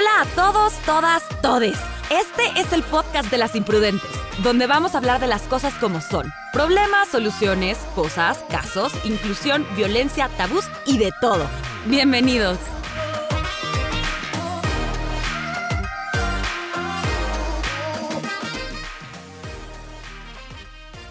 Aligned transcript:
Hola 0.00 0.22
a 0.22 0.34
todos, 0.34 0.72
todas, 0.86 1.22
todes. 1.42 1.78
Este 2.08 2.58
es 2.58 2.72
el 2.72 2.82
podcast 2.82 3.30
de 3.30 3.36
las 3.36 3.54
imprudentes, 3.54 4.10
donde 4.42 4.66
vamos 4.66 4.94
a 4.94 4.98
hablar 4.98 5.20
de 5.20 5.26
las 5.26 5.42
cosas 5.42 5.74
como 5.74 6.00
son. 6.00 6.32
Problemas, 6.54 7.08
soluciones, 7.08 7.76
cosas, 7.94 8.38
casos, 8.48 8.94
inclusión, 9.04 9.66
violencia, 9.76 10.30
tabús 10.38 10.64
y 10.86 10.96
de 10.96 11.10
todo. 11.20 11.46
Bienvenidos. 11.84 12.58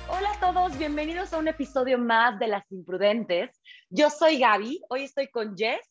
Hola 0.07 0.31
a 0.31 0.39
todos, 0.39 0.75
bienvenidos 0.79 1.31
a 1.33 1.37
un 1.37 1.47
episodio 1.47 1.99
más 1.99 2.39
de 2.39 2.47
Las 2.47 2.63
Imprudentes. 2.71 3.51
Yo 3.91 4.09
soy 4.09 4.39
Gaby, 4.39 4.81
hoy 4.89 5.03
estoy 5.03 5.27
con 5.27 5.55
Jess 5.55 5.87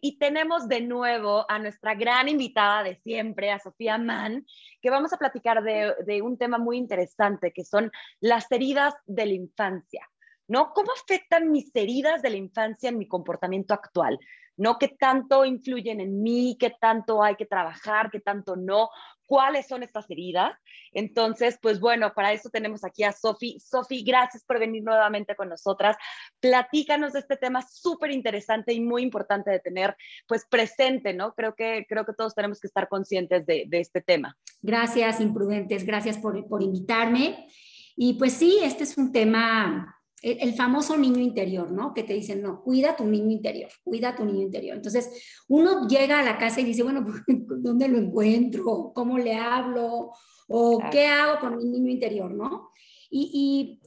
Y 0.00 0.18
tenemos 0.18 0.66
de 0.66 0.80
nuevo 0.80 1.44
a 1.50 1.58
nuestra 1.58 1.94
gran 1.94 2.28
invitada 2.28 2.82
de 2.82 2.96
siempre, 2.96 3.50
a 3.50 3.58
Sofía 3.58 3.98
Mann, 3.98 4.46
que 4.80 4.88
vamos 4.88 5.12
a 5.12 5.18
platicar 5.18 5.62
de, 5.62 6.22
un 6.22 6.38
tema 6.38 6.56
muy 6.56 6.78
interesante, 6.78 7.52
que 7.52 7.64
son 7.64 7.92
las 8.20 8.50
heridas 8.50 8.94
de 9.06 9.26
la 9.26 9.32
infancia. 9.32 10.08
¿no? 10.46 10.72
¿Cómo 10.72 10.90
afectan 10.92 11.50
mis 11.50 11.70
heridas 11.74 12.22
de 12.22 12.30
la 12.30 12.36
infancia 12.36 12.88
en 12.88 12.96
mi 12.96 13.06
comportamiento 13.06 13.74
actual? 13.74 14.18
¿No? 14.56 14.78
¿Qué 14.78 14.88
tanto 14.88 15.44
influyen 15.44 16.00
en 16.00 16.22
mí? 16.22 16.56
¿Qué 16.58 16.74
tanto 16.80 17.22
hay 17.22 17.36
que 17.36 17.44
trabajar? 17.44 18.10
¿Qué 18.10 18.20
tanto 18.20 18.56
no? 18.56 18.88
Cuáles 19.28 19.68
son 19.68 19.82
estas 19.82 20.10
heridas. 20.10 20.58
Entonces, 20.92 21.58
pues 21.60 21.78
bueno, 21.78 22.12
para 22.14 22.32
eso 22.32 22.48
tenemos 22.48 22.82
aquí 22.82 23.04
a 23.04 23.12
Sofi. 23.12 23.60
Sofi, 23.60 24.02
gracias 24.02 24.42
por 24.42 24.58
venir 24.58 24.82
nuevamente 24.82 25.36
con 25.36 25.50
nosotras. 25.50 25.96
Platícanos 26.40 27.12
de 27.12 27.20
este 27.20 27.36
tema 27.36 27.62
súper 27.62 28.10
interesante 28.10 28.72
y 28.72 28.80
muy 28.80 29.02
importante 29.02 29.50
de 29.50 29.60
tener 29.60 29.96
pues 30.26 30.46
presente, 30.46 31.12
¿no? 31.12 31.34
Creo 31.34 31.54
que, 31.54 31.84
creo 31.88 32.06
que 32.06 32.14
todos 32.14 32.34
tenemos 32.34 32.58
que 32.58 32.66
estar 32.66 32.88
conscientes 32.88 33.44
de, 33.44 33.64
de 33.68 33.80
este 33.80 34.00
tema. 34.00 34.36
Gracias, 34.62 35.20
imprudentes, 35.20 35.84
gracias 35.84 36.16
por, 36.16 36.48
por 36.48 36.62
invitarme. 36.62 37.48
Y 37.96 38.14
pues 38.14 38.32
sí, 38.32 38.58
este 38.62 38.84
es 38.84 38.96
un 38.96 39.12
tema 39.12 39.97
el, 40.22 40.54
famoso 40.54 40.96
niño 40.96 41.20
interior, 41.20 41.70
¿no? 41.70 41.94
Que 41.94 42.02
te 42.02 42.14
dicen, 42.14 42.42
no, 42.42 42.62
cuida 42.62 42.96
tu 42.96 43.04
niño 43.04 43.30
interior, 43.30 43.70
cuida 43.84 44.16
tu 44.16 44.24
niño 44.24 44.42
interior. 44.42 44.76
Entonces, 44.76 45.10
uno 45.48 45.86
llega 45.86 46.20
a 46.20 46.24
la 46.24 46.38
casa 46.38 46.60
y 46.60 46.64
dice, 46.64 46.82
bueno, 46.82 47.04
¿dónde 47.26 47.88
lo 47.88 47.98
encuentro? 47.98 48.92
¿Cómo 48.94 49.18
le 49.18 49.34
hablo? 49.34 50.12
¿O 50.48 50.80
qué 50.90 51.06
hago 51.06 51.38
con 51.40 51.56
mi 51.56 51.64
niño 51.64 51.90
interior, 51.90 52.32
no? 52.32 52.70
Y, 53.10 53.80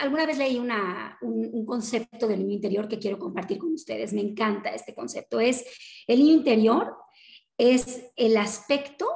alguna 0.00 0.26
vez 0.26 0.38
leí 0.38 0.58
una, 0.58 1.18
un, 1.22 1.66
concepto 1.66 2.28
del 2.28 2.40
niño 2.40 2.54
interior 2.54 2.86
que 2.86 2.98
quiero 2.98 3.18
compartir 3.18 3.58
con 3.58 3.72
ustedes. 3.72 4.12
Me 4.12 4.20
encanta 4.20 4.70
este 4.70 4.94
concepto. 4.94 5.40
Es 5.40 5.64
el 6.06 6.20
niño 6.20 6.34
interior 6.34 6.94
es 7.58 8.04
el 8.16 8.36
aspecto 8.36 9.06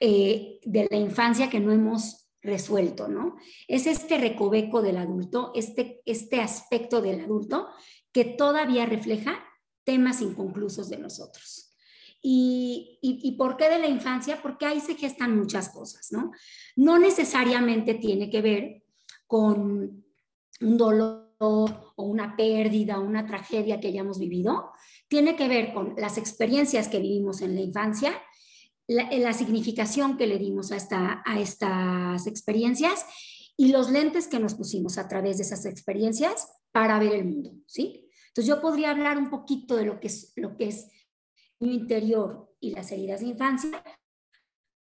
eh, 0.00 0.58
de 0.64 0.88
la 0.90 0.96
infancia 0.96 1.48
que 1.48 1.60
no 1.60 1.72
hemos 1.72 2.23
resuelto, 2.44 3.08
¿no? 3.08 3.36
Es 3.66 3.86
este 3.86 4.18
recoveco 4.18 4.82
del 4.82 4.98
adulto, 4.98 5.50
este, 5.54 6.02
este 6.04 6.40
aspecto 6.40 7.00
del 7.00 7.24
adulto 7.24 7.68
que 8.12 8.24
todavía 8.24 8.86
refleja 8.86 9.42
temas 9.82 10.20
inconclusos 10.20 10.88
de 10.88 10.98
nosotros. 10.98 11.70
Y, 12.26 12.98
y, 13.02 13.32
por 13.32 13.58
qué 13.58 13.68
de 13.68 13.78
la 13.78 13.86
infancia? 13.86 14.40
Porque 14.40 14.64
ahí 14.64 14.80
se 14.80 14.94
gestan 14.94 15.36
muchas 15.36 15.68
cosas, 15.68 16.10
¿no? 16.10 16.32
No 16.74 16.98
necesariamente 16.98 17.94
tiene 17.94 18.30
que 18.30 18.40
ver 18.40 18.82
con 19.26 20.06
un 20.62 20.78
dolor 20.78 21.28
o 21.38 21.68
una 21.96 22.34
pérdida, 22.34 22.98
una 22.98 23.26
tragedia 23.26 23.78
que 23.78 23.88
hayamos 23.88 24.18
vivido, 24.18 24.70
tiene 25.08 25.36
que 25.36 25.48
ver 25.48 25.74
con 25.74 25.96
las 25.98 26.16
experiencias 26.16 26.88
que 26.88 26.98
vivimos 26.98 27.42
en 27.42 27.56
la 27.56 27.60
infancia 27.60 28.14
la, 28.86 29.32
significación 29.32 30.16
que 30.16 30.26
le 30.26 30.38
dimos 30.38 30.72
a, 30.72 30.76
esta, 30.76 31.22
a 31.24 31.40
estas 31.40 32.26
experiencias 32.26 33.04
y 33.56 33.68
los 33.68 33.90
lentes 33.90 34.28
que 34.28 34.40
nos 34.40 34.54
pusimos 34.54 34.98
a 34.98 35.08
través 35.08 35.38
de 35.38 35.44
esas 35.44 35.64
experiencias 35.66 36.48
para 36.72 36.98
ver 36.98 37.14
el 37.14 37.24
mundo, 37.24 37.54
¿sí? 37.66 38.08
Entonces 38.28 38.48
yo 38.48 38.60
podría 38.60 38.90
hablar 38.90 39.16
un 39.16 39.30
poquito 39.30 39.76
de 39.76 39.84
lo 39.84 40.00
que 40.00 40.08
es 40.08 40.32
lo 40.36 40.56
que 40.56 40.66
es 40.66 40.88
mi 41.60 41.74
interior 41.74 42.52
y 42.58 42.72
las 42.72 42.90
heridas 42.90 43.20
de 43.20 43.28
infancia 43.28 43.82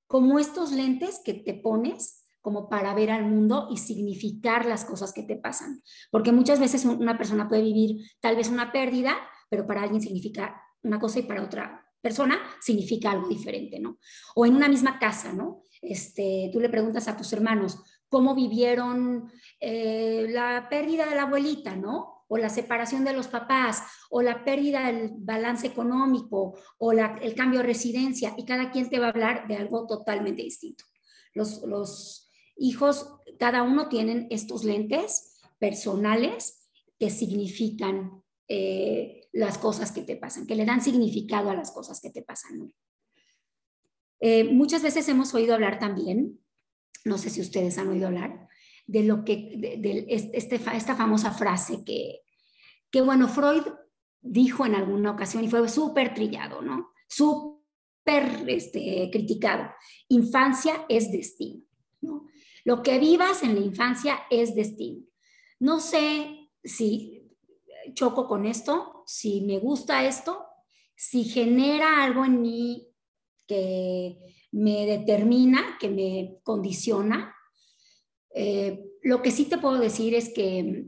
como 0.08 0.40
estos 0.40 0.72
lentes 0.72 1.22
que 1.24 1.34
te 1.34 1.54
pones 1.54 2.24
como 2.42 2.70
para 2.70 2.94
ver 2.94 3.12
al 3.12 3.26
mundo 3.26 3.68
y 3.70 3.78
significar 3.78 4.66
las 4.66 4.86
cosas 4.86 5.12
que 5.12 5.24
te 5.24 5.36
pasan. 5.36 5.84
Porque 6.10 6.32
muchas 6.32 6.60
veces 6.60 6.86
una 6.86 7.18
persona 7.18 7.50
puede 7.50 7.62
vivir 7.62 8.10
tal 8.22 8.38
vez 8.38 8.48
una 8.48 8.72
pérdida, 8.72 9.18
pero 9.50 9.68
para 9.68 9.84
alguien 9.84 10.02
significa 10.02 10.62
una 10.82 10.98
cosa 10.98 11.20
y 11.20 11.24
para 11.24 11.44
otra 11.44 11.87
persona 12.08 12.40
significa 12.62 13.12
algo 13.12 13.28
diferente, 13.28 13.82
¿no? 13.82 14.00
O 14.34 14.46
en 14.46 14.56
una 14.56 14.70
misma 14.70 14.98
casa, 14.98 15.34
¿no? 15.34 15.64
Este, 15.82 16.50
tú 16.54 16.62
le 16.62 16.70
preguntas 16.70 17.06
a 17.10 17.18
tus 17.18 17.34
hermanos 17.34 17.80
cómo 18.08 18.34
vivieron 18.34 19.30
eh, 19.60 20.28
la 20.30 20.68
pérdida 20.70 21.06
de 21.06 21.16
la 21.16 21.24
abuelita, 21.24 21.76
¿no? 21.76 22.24
O 22.30 22.38
la 22.38 22.48
separación 22.48 23.04
de 23.04 23.12
los 23.12 23.28
papás, 23.28 23.84
o 24.10 24.22
la 24.22 24.46
pérdida 24.46 24.88
del 24.88 25.12
balance 25.18 25.68
económico, 25.68 26.58
o 26.78 26.92
el 26.94 27.36
cambio 27.36 27.60
de 27.60 27.66
residencia, 27.66 28.34
y 28.38 28.46
cada 28.46 28.72
quien 28.72 28.90
te 28.90 29.00
va 29.00 29.08
a 29.08 29.10
hablar 29.10 29.48
de 29.50 29.58
algo 29.58 29.86
totalmente 29.86 30.44
distinto. 30.44 30.86
Los, 31.34 31.62
los 31.64 32.30
hijos, 32.56 33.16
cada 33.38 33.64
uno 33.64 33.90
tienen 33.90 34.28
estos 34.30 34.64
lentes 34.64 35.42
personales 35.60 36.70
que 36.98 37.10
significan 37.10 38.24
eh, 38.48 39.27
las 39.38 39.60
cosas 39.60 39.92
que 39.92 40.02
te 40.02 40.16
pasan, 40.16 40.48
que 40.48 40.56
le 40.56 40.66
dan 40.66 40.82
significado 40.82 41.52
a 41.52 41.54
las 41.54 41.72
cosas 41.72 42.02
que 42.02 42.10
te 42.10 42.24
pasan. 42.24 42.74
Eh, 44.20 44.46
muchas 44.46 44.82
veces 44.82 45.08
hemos 45.10 45.34
oído 45.36 45.54
hablar 45.54 45.78
también, 45.78 46.40
no 47.06 47.20
sé 47.20 47.30
si 47.30 47.42
ustedes 47.42 47.78
han 47.78 47.88
oído 47.88 48.08
hablar, 48.08 48.48
de 48.88 49.04
lo 49.04 49.24
que, 49.24 49.54
de, 49.56 50.08
este, 50.10 50.56
esta 50.56 50.96
famosa 50.96 51.32
frase 51.32 51.84
que, 51.86 52.22
que, 52.90 53.02
bueno, 53.02 53.28
Freud 53.28 53.62
dijo 54.22 54.66
en 54.66 54.74
alguna 54.74 55.12
ocasión 55.12 55.44
y 55.44 55.50
fue 55.50 55.70
súper 55.70 56.16
trillado, 56.16 56.64
¿no? 56.64 56.90
Súper 57.08 58.44
este, 58.48 59.10
criticado. 59.12 59.70
Infancia 60.08 60.86
es 60.90 61.12
destino, 61.12 61.64
¿no? 62.02 62.26
Lo 62.64 62.82
que 62.82 62.98
vivas 62.98 63.44
en 63.44 63.54
la 63.54 63.62
infancia 63.62 64.20
es 64.32 64.56
destino. 64.56 65.06
No 65.60 65.80
sé 65.80 66.50
si 66.64 67.32
choco 67.94 68.28
con 68.28 68.46
esto, 68.46 68.97
si 69.08 69.40
me 69.40 69.58
gusta 69.58 70.06
esto, 70.06 70.46
si 70.94 71.24
genera 71.24 72.04
algo 72.04 72.26
en 72.26 72.42
mí 72.42 72.90
que 73.48 74.18
me 74.52 74.86
determina, 74.86 75.78
que 75.80 75.88
me 75.88 76.40
condiciona. 76.44 77.34
Eh, 78.36 78.84
lo 79.04 79.22
que 79.22 79.32
sí 79.32 79.46
te 79.46 79.60
puedo 79.60 79.80
decir 79.80 80.14
es 80.14 80.34
que 80.34 80.88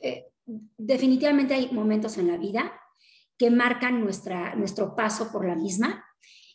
eh, 0.00 0.28
definitivamente 0.78 1.52
hay 1.52 1.70
momentos 1.72 2.16
en 2.16 2.28
la 2.28 2.38
vida 2.38 2.72
que 3.36 3.50
marcan 3.50 4.00
nuestra, 4.00 4.54
nuestro 4.54 4.96
paso 4.96 5.30
por 5.30 5.46
la 5.46 5.56
misma 5.56 6.06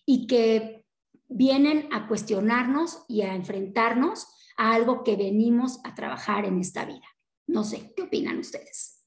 y 0.03 0.25
que 0.25 0.83
vienen 1.27 1.87
a 1.91 2.07
cuestionarnos 2.07 3.05
y 3.07 3.21
a 3.21 3.35
enfrentarnos 3.35 4.25
a 4.57 4.73
algo 4.73 5.03
que 5.03 5.15
venimos 5.15 5.79
a 5.83 5.93
trabajar 5.93 6.45
en 6.45 6.59
esta 6.59 6.85
vida. 6.85 7.05
No 7.45 7.63
sé, 7.63 7.93
¿qué 7.95 8.01
opinan 8.01 8.39
ustedes? 8.39 9.00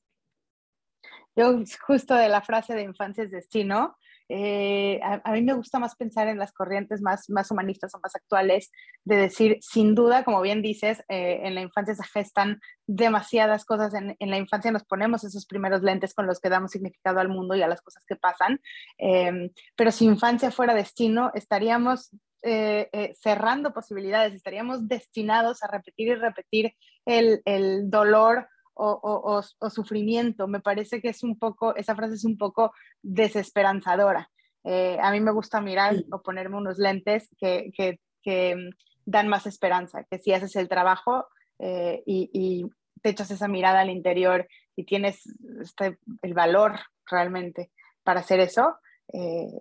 Yo 1.36 1.58
justo 1.86 2.14
de 2.14 2.28
la 2.28 2.42
frase 2.42 2.74
de 2.74 2.82
infancia 2.82 3.24
es 3.24 3.30
destino, 3.30 3.96
eh, 4.28 5.00
a, 5.02 5.32
mí 5.32 5.42
me 5.42 5.52
gusta 5.52 5.78
más 5.78 5.96
pensar 5.96 6.28
en 6.28 6.38
las 6.38 6.52
corrientes 6.52 7.02
más, 7.02 7.28
más 7.28 7.50
humanistas 7.50 7.94
o 7.94 8.00
más 8.02 8.16
actuales, 8.16 8.70
de 9.04 9.16
decir, 9.16 9.58
sin 9.60 9.94
duda, 9.94 10.24
como 10.24 10.40
bien 10.40 10.62
dices, 10.62 11.04
eh, 11.08 11.40
en 11.42 11.54
la 11.54 11.60
infancia 11.60 11.94
se 11.94 12.04
gestan 12.04 12.60
demasiadas 12.86 13.66
cosas, 13.66 13.92
en, 13.94 14.16
en, 14.18 14.30
la 14.30 14.38
infancia 14.38 14.70
nos 14.70 14.84
ponemos 14.84 15.24
esos 15.24 15.46
primeros 15.46 15.82
lentes 15.82 16.14
con 16.14 16.26
los 16.26 16.40
que 16.40 16.48
damos 16.48 16.70
significado 16.70 17.20
al 17.20 17.28
mundo 17.28 17.54
y 17.54 17.62
a 17.62 17.68
las 17.68 17.82
cosas 17.82 18.04
que 18.06 18.16
pasan, 18.16 18.60
em, 18.98 19.50
pero 19.76 19.90
si 19.90 20.06
infancia 20.06 20.50
fuera 20.50 20.74
destino, 20.74 21.30
estaríamos 21.34 22.10
eh, 22.46 23.14
cerrando 23.18 23.72
posibilidades, 23.72 24.34
estaríamos 24.34 24.86
destinados 24.86 25.62
a 25.62 25.66
repetir 25.66 26.08
y 26.08 26.14
repetir 26.14 26.74
el, 27.06 27.40
el 27.46 27.88
dolor 27.90 28.48
o, 28.74 29.42
o, 29.58 29.70
sufrimiento. 29.70 30.48
Me 30.48 30.60
parece 30.60 31.00
que 31.00 31.08
es 31.08 31.22
un 31.22 31.38
poco, 31.38 31.74
esa 31.76 31.94
frase 31.94 32.14
es 32.14 32.24
un 32.24 32.36
poco 32.36 32.72
desesperanzadora. 33.02 34.30
Eh, 34.64 34.98
a 35.00 35.10
mí 35.10 35.20
me 35.20 35.32
gusta 35.32 35.60
mirar 35.60 35.96
o 36.10 36.22
ponerme 36.22 36.56
unos 36.56 36.78
lentes 36.78 37.28
que, 37.38 37.70
que, 37.76 38.00
que, 38.22 38.56
mm, 38.56 38.70
dan 39.06 39.28
más 39.28 39.46
esperanza, 39.46 40.04
que 40.10 40.18
si 40.18 40.32
haces 40.32 40.56
el 40.56 40.68
trabajo 40.68 41.26
y, 41.58 42.30
y, 42.32 42.64
te 43.02 43.10
echas 43.10 43.30
esa 43.30 43.48
mirada 43.48 43.80
al 43.80 43.90
interior 43.90 44.48
y 44.74 44.84
tienes 44.86 45.22
este, 45.60 45.98
el 46.22 46.32
valor 46.32 46.80
realmente 47.04 47.70
para 48.02 48.20
hacer 48.20 48.40
eso, 48.40 48.78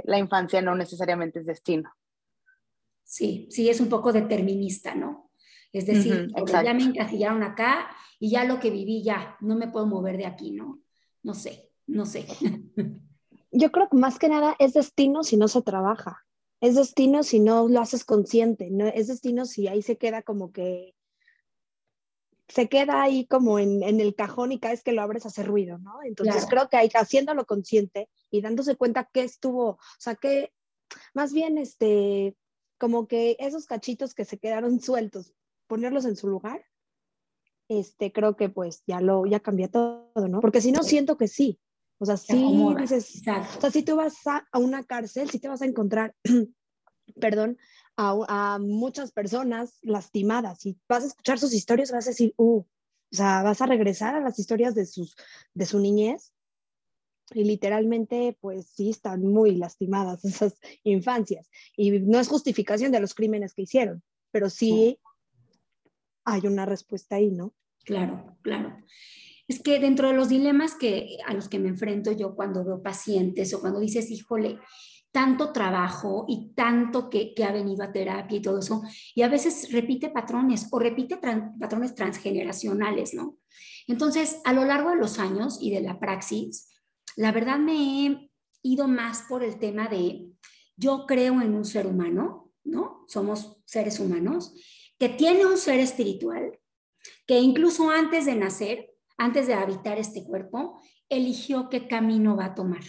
la 0.06 0.18
infancia 0.18 0.62
no 0.62 0.75
necesariamente 0.75 1.39
es 1.39 1.45
destino. 1.45 1.94
Sí, 3.04 3.48
sí, 3.51 3.69
es 3.69 3.80
un 3.80 3.89
poco 3.89 4.12
determinista, 4.12 4.95
¿no? 4.95 5.22
Es 5.73 5.87
decir, 5.87 6.31
ya 6.47 6.73
me 6.73 6.83
encasillaron 6.83 7.41
acá 7.41 7.89
y 8.19 8.29
ya 8.29 8.45
lo 8.45 8.59
que 8.59 8.69
viví 8.69 9.03
ya, 9.03 9.35
no 9.41 9.55
me 9.55 9.67
puedo 9.67 9.87
mover 9.87 10.17
de 10.17 10.27
aquí, 10.27 10.51
¿no? 10.51 10.79
No 11.23 11.33
sé, 11.33 11.71
no 11.87 12.05
sé. 12.05 12.27
yo 13.51 13.71
creo 13.71 13.89
que 13.89 13.97
más 13.97 14.19
que 14.19 14.29
nada 14.29 14.55
es 14.59 14.73
destino 14.73 15.23
si 15.23 15.35
no 15.35 15.47
se 15.47 15.63
trabaja. 15.63 16.25
Es 16.61 16.75
destino 16.75 17.23
si 17.23 17.39
no 17.39 17.67
lo 17.67 17.81
haces 17.81 18.05
consciente, 18.05 18.69
¿no? 18.69 18.85
Es 18.85 19.07
destino 19.07 19.45
si 19.45 19.67
ahí 19.67 19.81
se 19.81 19.97
queda 19.97 20.21
como 20.21 20.51
que 20.51 20.95
se 22.47 22.69
queda 22.69 23.01
ahí 23.01 23.25
como 23.25 23.57
en, 23.57 23.81
el 23.83 24.15
cajón 24.15 24.51
y 24.51 24.59
cada 24.59 24.73
vez 24.73 24.83
que 24.83 24.91
lo 24.91 25.01
abres 25.01 25.25
hace 25.25 25.43
ruido, 25.43 25.79
¿no? 25.79 26.03
Entonces 26.03 26.45
creo 26.47 26.69
que 26.69 26.77
hay 26.77 26.89
haciéndolo 26.93 27.45
consciente 27.45 28.09
y 28.29 28.41
dándose 28.41 28.75
cuenta 28.75 29.09
que 29.11 29.23
estuvo, 29.23 29.69
o 29.69 29.79
sea, 29.97 30.15
que 30.15 30.51
más 31.15 31.33
bien 31.33 31.57
este, 31.57 32.35
como 32.77 33.07
que 33.07 33.37
esos 33.39 33.65
cachitos 33.65 34.13
que 34.13 34.25
se 34.25 34.37
quedaron 34.37 34.79
sueltos, 34.81 35.33
ponerlos 35.68 36.06
en 36.06 36.15
su 36.15 36.27
lugar, 36.27 36.65
este, 37.68 38.12
creo 38.12 38.36
que 38.36 38.50
pues 38.50 38.83
ya 38.86 39.01
lo, 39.01 39.25
ya 39.25 39.39
cambia 39.39 39.69
todo, 39.69 40.27
¿no? 40.27 40.42
Porque 40.42 40.62
si 40.62 40.71
no, 40.71 40.83
siento 40.83 41.18
que 41.18 41.27
sí. 41.27 41.60
O 42.00 42.06
sea, 42.06 42.18
sí 42.18 42.36
dices, 42.77 43.21
o 43.57 43.62
sea, 43.62 43.71
si 43.71 43.83
tú 43.83 43.95
vas 43.95 44.15
a, 44.27 44.45
una 44.57 44.83
cárcel, 44.83 45.30
si 45.30 45.39
te 45.39 45.48
vas 45.48 45.62
a 45.62 45.65
encontrar, 45.65 46.13
perdón, 47.21 47.57
a, 47.95 48.57
muchas 48.60 49.12
personas 49.12 49.77
lastimadas 49.81 50.65
y 50.65 50.77
vas 50.89 51.04
a 51.04 51.07
escuchar 51.07 51.39
sus 51.39 51.54
historias, 51.54 51.92
vas 51.92 52.07
a 52.07 52.10
decir, 52.10 52.33
uh, 52.38 52.60
o 52.60 53.15
sea, 53.15 53.44
vas 53.44 53.62
a 53.62 53.68
regresar 53.68 54.15
a 54.15 54.19
las 54.19 54.38
historias 54.39 54.75
de, 54.75 54.86
sus, 54.86 55.15
de 55.54 55.65
su 55.65 55.80
niñez 55.80 56.33
y 57.31 57.45
literalmente, 57.45 58.38
pues 58.42 58.68
sí, 58.68 58.89
están 58.89 59.21
muy 59.21 59.56
lastimadas 59.56 60.25
esas 60.25 60.60
infancias. 60.83 61.50
Y 61.77 61.92
no 61.92 62.19
es 62.19 62.27
justificación 62.27 62.92
de 62.92 63.00
los 63.00 63.13
crímenes 63.13 63.54
que 63.54 63.62
hicieron, 63.62 64.04
pero 64.31 64.50
sí 64.50 65.00
hay 66.25 66.47
una 66.47 66.65
respuesta 66.65 67.15
ahí, 67.15 67.31
¿no? 67.31 67.53
Claro, 67.85 68.37
claro. 68.41 68.77
Es 69.47 69.61
que 69.61 69.79
dentro 69.79 70.07
de 70.07 70.13
los 70.13 70.29
dilemas 70.29 70.75
que, 70.75 71.17
a 71.25 71.33
los 71.33 71.49
que 71.49 71.59
me 71.59 71.69
enfrento 71.69 72.11
yo 72.11 72.35
cuando 72.35 72.63
veo 72.63 72.81
pacientes 72.81 73.53
o 73.53 73.59
cuando 73.59 73.79
dices, 73.79 74.09
híjole, 74.09 74.59
tanto 75.13 75.51
trabajo 75.51 76.25
y 76.27 76.53
tanto 76.55 77.09
que, 77.09 77.35
ha 77.45 77.51
venido 77.51 77.83
a 77.83 77.91
terapia 77.91 78.37
y 78.37 78.41
todo 78.41 78.59
eso, 78.59 78.81
y 79.13 79.21
a 79.21 79.29
veces 79.29 79.71
repite 79.71 80.09
patrones 80.09 80.67
o 80.71 80.79
repite 80.79 81.17
patrones 81.17 81.93
transgeneracionales, 81.93 83.13
¿no? 83.13 83.37
Entonces, 83.85 84.41
a 84.43 84.53
lo 84.53 84.65
largo 84.65 84.89
de 84.89 84.95
los 84.95 85.19
años 85.19 85.59
y 85.61 85.69
de 85.69 85.81
la 85.81 85.99
praxis, 85.99 86.67
la 87.15 87.31
verdad 87.31 87.59
me 87.59 87.73
he 87.73 88.31
ido 88.63 88.87
más 88.87 89.25
por 89.29 89.43
el 89.43 89.59
tema 89.59 89.87
de, 89.87 90.31
yo 90.77 91.05
creo 91.05 91.41
en 91.41 91.53
un 91.53 91.65
ser 91.65 91.85
humano, 91.85 92.51
¿no? 92.63 93.05
Somos 93.07 93.61
seres 93.65 93.99
humanos, 93.99 94.55
que 94.99 95.09
tiene 95.09 95.45
un 95.45 95.57
ser 95.57 95.79
espiritual, 95.79 96.59
que 97.25 97.39
incluso 97.39 97.89
antes 97.89 98.25
de 98.25 98.35
nacer, 98.35 98.91
antes 99.17 99.47
de 99.47 99.53
habitar 99.53 99.97
este 99.97 100.23
cuerpo, 100.23 100.79
eligió 101.09 101.69
qué 101.69 101.87
camino 101.87 102.35
va 102.35 102.45
a 102.45 102.55
tomar. 102.55 102.83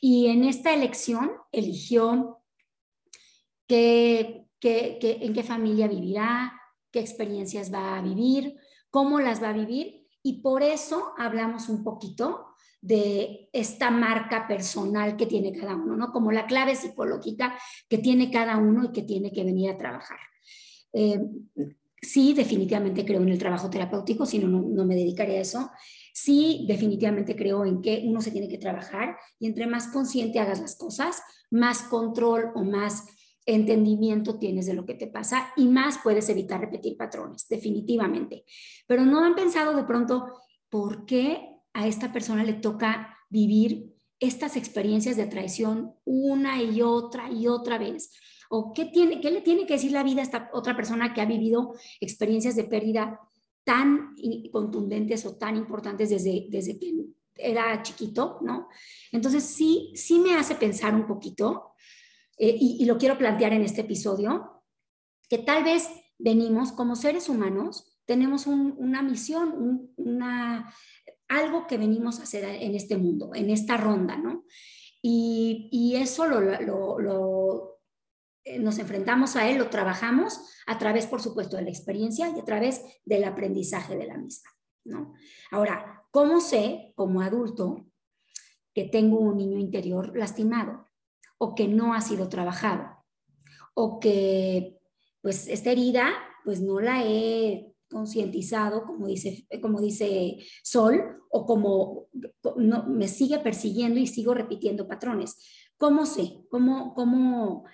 Y 0.00 0.26
en 0.28 0.44
esta 0.44 0.72
elección 0.72 1.32
eligió 1.52 2.42
qué, 3.66 4.46
en 4.62 5.34
qué 5.34 5.42
familia 5.42 5.88
vivirá, 5.88 6.60
qué 6.90 7.00
experiencias 7.00 7.72
va 7.72 7.98
a 7.98 8.02
vivir, 8.02 8.56
cómo 8.90 9.20
las 9.20 9.42
va 9.42 9.50
a 9.50 9.54
vivir. 9.54 10.06
Y 10.22 10.40
por 10.40 10.62
eso 10.62 11.12
hablamos 11.18 11.68
un 11.68 11.84
poquito 11.84 12.46
de 12.80 13.48
esta 13.52 13.90
marca 13.90 14.46
personal 14.46 15.16
que 15.16 15.26
tiene 15.26 15.52
cada 15.52 15.74
uno, 15.74 15.96
¿no? 15.96 16.12
Como 16.12 16.30
la 16.30 16.46
clave 16.46 16.74
psicológica 16.74 17.58
que 17.88 17.98
tiene 17.98 18.30
cada 18.30 18.56
uno 18.56 18.84
y 18.84 18.92
que 18.92 19.02
tiene 19.02 19.32
que 19.32 19.44
venir 19.44 19.70
a 19.70 19.78
trabajar. 19.78 20.18
Eh, 20.92 21.20
sí, 22.00 22.34
definitivamente 22.34 23.04
creo 23.04 23.22
en 23.22 23.28
el 23.28 23.38
trabajo 23.38 23.70
terapéutico, 23.70 24.26
si 24.26 24.38
no, 24.38 24.48
no 24.48 24.84
me 24.84 24.94
dedicaría 24.94 25.38
a 25.38 25.42
eso. 25.42 25.70
Sí, 26.12 26.64
definitivamente 26.68 27.36
creo 27.36 27.64
en 27.64 27.82
que 27.82 28.02
uno 28.06 28.20
se 28.20 28.30
tiene 28.30 28.48
que 28.48 28.58
trabajar 28.58 29.16
y 29.38 29.46
entre 29.46 29.66
más 29.66 29.88
consciente 29.88 30.38
hagas 30.38 30.60
las 30.60 30.76
cosas, 30.76 31.20
más 31.50 31.82
control 31.82 32.52
o 32.54 32.64
más 32.64 33.04
entendimiento 33.46 34.38
tienes 34.38 34.66
de 34.66 34.74
lo 34.74 34.84
que 34.84 34.94
te 34.94 35.06
pasa 35.06 35.52
y 35.56 35.66
más 35.68 35.98
puedes 36.02 36.28
evitar 36.28 36.60
repetir 36.60 36.96
patrones, 36.96 37.46
definitivamente. 37.48 38.44
Pero 38.86 39.04
no 39.04 39.24
han 39.24 39.34
pensado 39.34 39.74
de 39.76 39.84
pronto 39.84 40.26
por 40.68 41.06
qué 41.06 41.48
a 41.72 41.86
esta 41.86 42.12
persona 42.12 42.42
le 42.42 42.54
toca 42.54 43.16
vivir 43.30 43.94
estas 44.18 44.56
experiencias 44.56 45.16
de 45.16 45.26
traición 45.26 45.94
una 46.04 46.62
y 46.62 46.82
otra 46.82 47.30
y 47.30 47.46
otra 47.46 47.78
vez? 47.78 48.10
¿O 48.50 48.72
qué, 48.72 48.86
tiene, 48.86 49.20
qué 49.20 49.30
le 49.30 49.40
tiene 49.40 49.66
que 49.66 49.74
decir 49.74 49.92
la 49.92 50.02
vida 50.02 50.20
a 50.20 50.24
esta 50.24 50.50
otra 50.52 50.76
persona 50.76 51.12
que 51.12 51.20
ha 51.20 51.26
vivido 51.26 51.74
experiencias 52.00 52.56
de 52.56 52.64
pérdida 52.64 53.20
tan 53.64 54.14
contundentes 54.52 55.26
o 55.26 55.36
tan 55.36 55.56
importantes 55.56 56.10
desde, 56.10 56.46
desde 56.48 56.78
que 56.78 56.94
era 57.34 57.82
chiquito, 57.82 58.38
¿no? 58.42 58.68
Entonces 59.12 59.44
sí, 59.44 59.92
sí 59.94 60.18
me 60.18 60.34
hace 60.34 60.54
pensar 60.54 60.94
un 60.94 61.06
poquito, 61.06 61.72
eh, 62.38 62.56
y, 62.58 62.84
lo 62.84 62.98
quiero 62.98 63.16
plantear 63.16 63.52
en 63.54 63.62
este 63.62 63.80
episodio, 63.80 64.62
que 65.28 65.38
tal 65.38 65.64
vez 65.64 65.88
venimos 66.18 66.72
como 66.72 66.94
seres 66.94 67.28
humanos, 67.28 67.98
tenemos 68.04 68.46
una 68.46 69.02
misión, 69.02 69.90
una, 69.96 70.72
algo 71.28 71.66
que 71.66 71.78
venimos 71.78 72.20
a 72.20 72.24
hacer 72.24 72.44
en 72.44 72.74
este 72.74 72.96
mundo, 72.96 73.32
en 73.34 73.50
esta 73.50 73.76
ronda, 73.76 74.16
¿no? 74.16 74.44
Y, 75.02 75.94
eso 75.96 76.26
lo, 76.26 77.75
nos 78.58 78.78
enfrentamos 78.78 79.36
a 79.36 79.48
él, 79.48 79.58
lo 79.58 79.70
trabajamos 79.70 80.40
a 80.66 80.78
través, 80.78 81.06
por 81.06 81.20
supuesto, 81.20 81.56
de 81.56 81.62
la 81.62 81.70
experiencia 81.70 82.28
y 82.28 82.38
a 82.38 82.44
través 82.44 82.82
del 83.04 83.24
aprendizaje 83.24 83.96
de 83.96 84.06
la 84.06 84.16
misma, 84.16 84.50
¿no? 84.84 85.14
Ahora, 85.50 86.04
¿cómo 86.10 86.40
sé 86.40 86.92
como 86.94 87.20
adulto 87.20 87.86
que 88.74 88.84
tengo 88.84 89.18
un 89.18 89.36
niño 89.36 89.58
interior 89.58 90.16
lastimado 90.16 90.86
o 91.38 91.54
que 91.54 91.68
no 91.68 91.94
ha 91.94 92.00
sido 92.00 92.28
trabajado 92.28 93.04
o 93.74 94.00
que 94.00 94.78
pues 95.22 95.48
esta 95.48 95.70
herida 95.70 96.12
pues 96.44 96.60
no 96.60 96.80
la 96.80 97.04
he 97.04 97.74
concientizado, 97.90 98.84
como 98.84 99.06
dice, 99.06 99.46
como 99.60 99.80
dice 99.80 100.38
Sol, 100.62 101.22
o 101.30 101.46
como 101.46 102.06
no, 102.56 102.86
me 102.86 103.08
sigue 103.08 103.38
persiguiendo 103.38 103.98
y 104.00 104.06
sigo 104.06 104.34
repitiendo 104.34 104.88
patrones. 104.88 105.36
¿Cómo 105.76 106.06
sé? 106.06 106.38
¿Cómo, 106.48 106.94
cómo, 106.94 107.64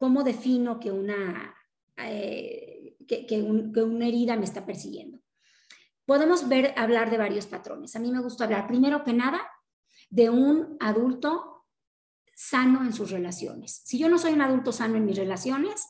cómo 0.00 0.24
defino 0.24 0.80
que 0.80 0.90
una, 0.90 1.54
eh, 1.98 2.96
que, 3.06 3.26
que, 3.26 3.42
una 3.42 4.06
herida 4.06 4.34
me 4.34 4.46
está 4.46 4.64
persiguiendo? 4.64 5.20
Podemos 6.06 6.48
ver, 6.48 6.72
hablar 6.78 7.10
de 7.10 7.18
varios 7.18 7.46
patrones. 7.46 7.94
A 7.94 7.98
mí 7.98 8.10
me 8.10 8.22
gusta 8.22 8.44
hablar, 8.44 8.66
primero 8.66 9.04
que 9.04 9.12
nada, 9.12 9.46
de 10.08 10.30
un 10.30 10.78
adulto 10.80 11.66
sano 12.34 12.82
en 12.82 12.94
sus 12.94 13.10
relaciones. 13.10 13.82
Si 13.84 13.98
yo 13.98 14.08
no 14.08 14.16
soy 14.16 14.32
un 14.32 14.40
adulto 14.40 14.72
sano 14.72 14.96
en 14.96 15.04
mis 15.04 15.18
relaciones, 15.18 15.84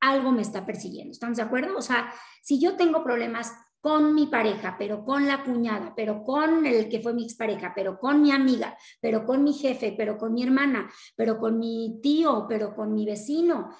algo 0.00 0.32
me 0.32 0.42
está 0.42 0.66
persiguiendo. 0.66 1.12
¿Estamos 1.12 1.36
de 1.36 1.44
acuerdo? 1.44 1.78
O 1.78 1.82
sea, 1.82 2.12
si 2.42 2.60
yo 2.60 2.76
tengo 2.76 3.04
problemas 3.04 3.52
con 3.82 4.14
mi 4.14 4.26
pareja, 4.28 4.76
pero 4.78 5.04
con 5.04 5.26
la 5.26 5.42
cuñada, 5.42 5.92
pero 5.94 6.22
con 6.22 6.64
el 6.64 6.88
que 6.88 7.00
fue 7.00 7.12
mi 7.12 7.24
expareja, 7.24 7.72
pero 7.74 7.98
con 7.98 8.22
mi 8.22 8.30
amiga, 8.30 8.78
pero 9.00 9.26
con 9.26 9.42
mi 9.42 9.52
jefe, 9.52 9.92
pero 9.96 10.16
con 10.16 10.32
mi 10.32 10.44
hermana, 10.44 10.88
pero 11.16 11.36
con 11.38 11.58
mi 11.58 11.98
tío, 12.00 12.46
pero 12.48 12.74
con 12.76 12.94
mi 12.94 13.04
vecino. 13.04 13.70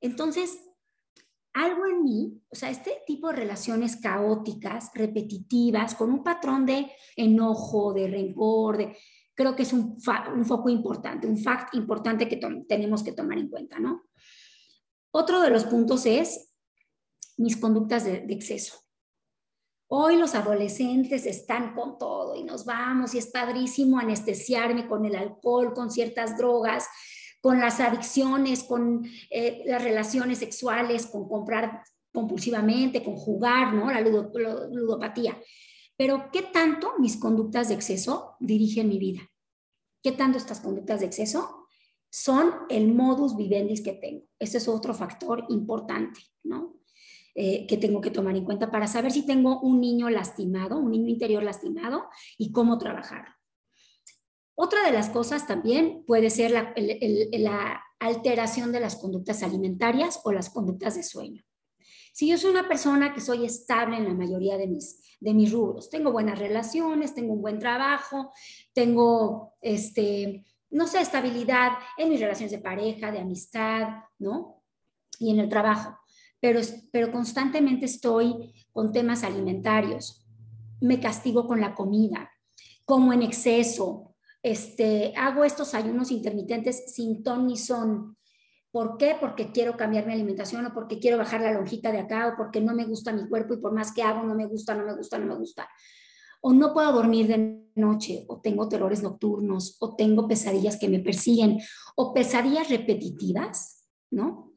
Entonces, 0.00 0.60
algo 1.52 1.86
en 1.86 2.02
mí, 2.02 2.42
o 2.50 2.56
sea, 2.56 2.68
este 2.68 3.04
tipo 3.06 3.28
de 3.28 3.36
relaciones 3.36 3.96
caóticas, 3.96 4.90
repetitivas, 4.92 5.94
con 5.94 6.10
un 6.10 6.24
patrón 6.24 6.66
de 6.66 6.90
enojo, 7.14 7.94
de 7.94 8.08
rencor, 8.08 8.76
de, 8.76 8.96
creo 9.34 9.54
que 9.54 9.62
es 9.62 9.72
un, 9.72 9.96
un 10.34 10.44
foco 10.44 10.68
importante, 10.68 11.28
un 11.28 11.38
fact 11.38 11.76
importante 11.76 12.28
que 12.28 12.40
tenemos 12.68 13.04
que 13.04 13.12
tomar 13.12 13.38
en 13.38 13.48
cuenta, 13.48 13.78
¿no? 13.78 14.02
Otro 15.12 15.40
de 15.40 15.50
los 15.50 15.64
puntos 15.64 16.06
es 16.06 16.52
mis 17.36 17.56
conductas 17.56 18.04
de, 18.04 18.26
exceso. 18.30 18.83
Hoy 19.96 20.16
los 20.16 20.34
adolescentes 20.34 21.24
están 21.24 21.72
con 21.72 21.98
todo 21.98 22.34
y 22.34 22.42
nos 22.42 22.64
vamos 22.64 23.14
y 23.14 23.18
es 23.18 23.28
padrísimo 23.28 24.00
anestesiarme 24.00 24.88
con 24.88 25.04
el 25.04 25.14
alcohol, 25.14 25.72
con 25.72 25.88
ciertas 25.88 26.36
drogas, 26.36 26.88
con 27.40 27.60
las 27.60 27.78
adicciones, 27.78 28.64
con 28.64 29.08
eh, 29.30 29.62
las 29.66 29.84
relaciones 29.84 30.38
sexuales, 30.38 31.06
con 31.06 31.28
comprar 31.28 31.84
compulsivamente, 32.12 33.04
con 33.04 33.14
jugar, 33.14 33.72
¿no? 33.72 33.88
La 33.88 34.00
ludopatía. 34.00 35.40
Pero 35.96 36.28
¿qué 36.32 36.42
tanto 36.42 36.94
mis 36.98 37.16
conductas 37.16 37.68
de 37.68 37.74
exceso 37.74 38.34
dirigen 38.40 38.88
mi 38.88 38.98
vida? 38.98 39.20
¿Qué 40.02 40.10
tanto 40.10 40.38
estas 40.38 40.58
conductas 40.58 40.98
de 40.98 41.06
exceso 41.06 41.68
son 42.10 42.52
el 42.68 42.92
modus 42.92 43.36
vivendi 43.36 43.80
que 43.80 43.92
tengo. 43.92 44.24
Ese 44.40 44.58
es 44.58 44.66
otro 44.66 44.92
factor 44.92 45.44
importante, 45.50 46.20
¿no? 46.42 46.80
Eh, 47.36 47.66
que 47.66 47.76
tengo 47.76 48.00
que 48.00 48.12
tomar 48.12 48.36
en 48.36 48.44
cuenta 48.44 48.70
para 48.70 48.86
saber 48.86 49.10
si 49.10 49.26
tengo 49.26 49.58
un 49.60 49.80
niño 49.80 50.08
lastimado, 50.08 50.78
un 50.78 50.92
niño 50.92 51.08
interior 51.08 51.42
lastimado 51.42 52.04
y 52.38 52.52
cómo 52.52 52.78
trabajar. 52.78 53.24
Otra 54.54 54.84
de 54.84 54.92
las 54.92 55.10
cosas 55.10 55.44
también 55.44 56.04
puede 56.06 56.30
ser 56.30 56.52
la, 56.52 56.72
la 57.32 57.82
alteración 57.98 58.70
de 58.70 58.78
las 58.78 58.94
conductas 58.94 59.42
alimentarias 59.42 60.20
o 60.22 60.30
las 60.30 60.48
conductas 60.48 60.94
de 60.94 61.02
sueño. 61.02 61.42
Si 62.12 62.28
yo 62.28 62.38
soy 62.38 62.52
una 62.52 62.68
persona 62.68 63.12
que 63.12 63.20
soy 63.20 63.44
estable 63.44 63.96
en 63.96 64.04
la 64.04 64.14
mayoría 64.14 64.56
de 64.56 64.68
mis, 64.68 65.02
de 65.18 65.34
mis 65.34 65.50
rubros, 65.50 65.90
tengo 65.90 66.12
buenas 66.12 66.38
relaciones, 66.38 67.16
tengo 67.16 67.32
un 67.32 67.42
buen 67.42 67.58
trabajo, 67.58 68.32
tengo, 68.72 69.54
este, 69.60 70.44
no 70.70 70.86
sé, 70.86 71.00
estabilidad 71.00 71.72
en 71.98 72.10
mis 72.10 72.20
relaciones 72.20 72.52
de 72.52 72.58
pareja, 72.58 73.10
de 73.10 73.18
amistad, 73.18 73.88
¿no? 74.20 74.62
Y 75.18 75.32
en 75.32 75.40
el 75.40 75.48
trabajo, 75.48 75.98
pero, 76.92 77.10
constantemente 77.10 77.86
estoy 77.86 78.52
con 78.70 78.92
temas 78.92 79.24
alimentarios, 79.24 80.26
me 80.78 81.00
castigo 81.00 81.46
con 81.46 81.58
la 81.58 81.74
comida, 81.74 82.30
como 82.84 83.14
en 83.14 83.22
exceso, 83.22 84.14
este, 84.42 85.14
hago 85.16 85.44
estos 85.44 85.72
ayunos 85.72 86.10
intermitentes 86.10 86.92
sin 86.94 87.22
ton 87.22 87.46
ni 87.46 87.56
son. 87.56 88.18
¿Por 88.70 88.98
qué? 88.98 89.16
Porque 89.18 89.52
quiero 89.52 89.78
cambiar 89.78 90.06
mi 90.06 90.12
alimentación 90.12 90.66
o 90.66 90.74
porque 90.74 90.98
quiero 90.98 91.16
bajar 91.16 91.40
la 91.40 91.52
lonjita 91.52 91.90
de 91.90 92.00
acá 92.00 92.28
o 92.28 92.36
porque 92.36 92.60
no 92.60 92.74
me 92.74 92.84
gusta 92.84 93.10
mi 93.14 93.26
cuerpo 93.26 93.54
y 93.54 93.58
por 93.58 93.72
más 93.72 93.94
que 93.94 94.02
hago 94.02 94.22
no 94.22 94.34
me 94.34 94.44
gusta, 94.44 94.74
no 94.74 94.84
me 94.84 94.94
gusta, 94.94 95.18
no 95.18 95.24
me 95.24 95.36
gusta. 95.36 95.66
O 96.42 96.52
no 96.52 96.74
puedo 96.74 96.92
dormir 96.92 97.26
de 97.26 97.70
noche 97.74 98.26
o 98.28 98.42
tengo 98.42 98.68
terrores 98.68 99.02
nocturnos 99.02 99.78
o 99.80 99.96
tengo 99.96 100.28
pesadillas 100.28 100.78
que 100.78 100.90
me 100.90 100.98
persiguen 100.98 101.58
o 101.96 102.12
pesadillas 102.12 102.68
repetitivas, 102.68 103.88
¿no? 104.10 104.53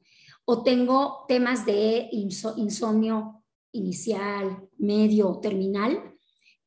O 0.50 0.64
tengo 0.64 1.26
temas 1.28 1.66
de 1.66 2.10
insomnio 2.12 3.44
inicial, 3.72 4.70
medio, 4.78 5.40
terminal 5.40 6.18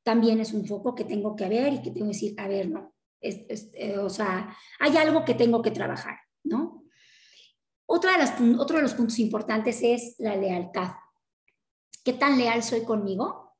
también 0.03 0.41
es 0.41 0.53
un 0.53 0.67
foco 0.67 0.95
que 0.95 1.05
tengo 1.05 1.37
que 1.37 1.49
ver 1.49 1.73
y 1.75 1.83
que 1.83 1.91
tengo 1.91 2.07
que 2.07 2.15
decir, 2.15 2.35
a 2.39 2.49
ver, 2.49 2.69
no, 2.69 2.95
eh, 3.21 3.99
o 3.99 4.09
sea, 4.09 4.57
hay 4.79 4.97
algo 4.97 5.25
que 5.25 5.35
tengo 5.35 5.63
que 5.63 5.71
trabajar, 5.71 6.19
¿no? 6.43 6.85
Otra 7.87 8.13
de 8.13 8.19
las, 8.19 8.35
otro 8.59 8.77
de 8.77 8.83
los 8.83 8.95
puntos 8.95 9.19
importantes 9.19 9.81
es 9.83 10.15
la 10.19 10.37
lealtad. 10.37 10.93
¿Qué 12.05 12.13
tan 12.13 12.39
leal 12.39 12.63
soy 12.63 12.85
conmigo 12.85 13.57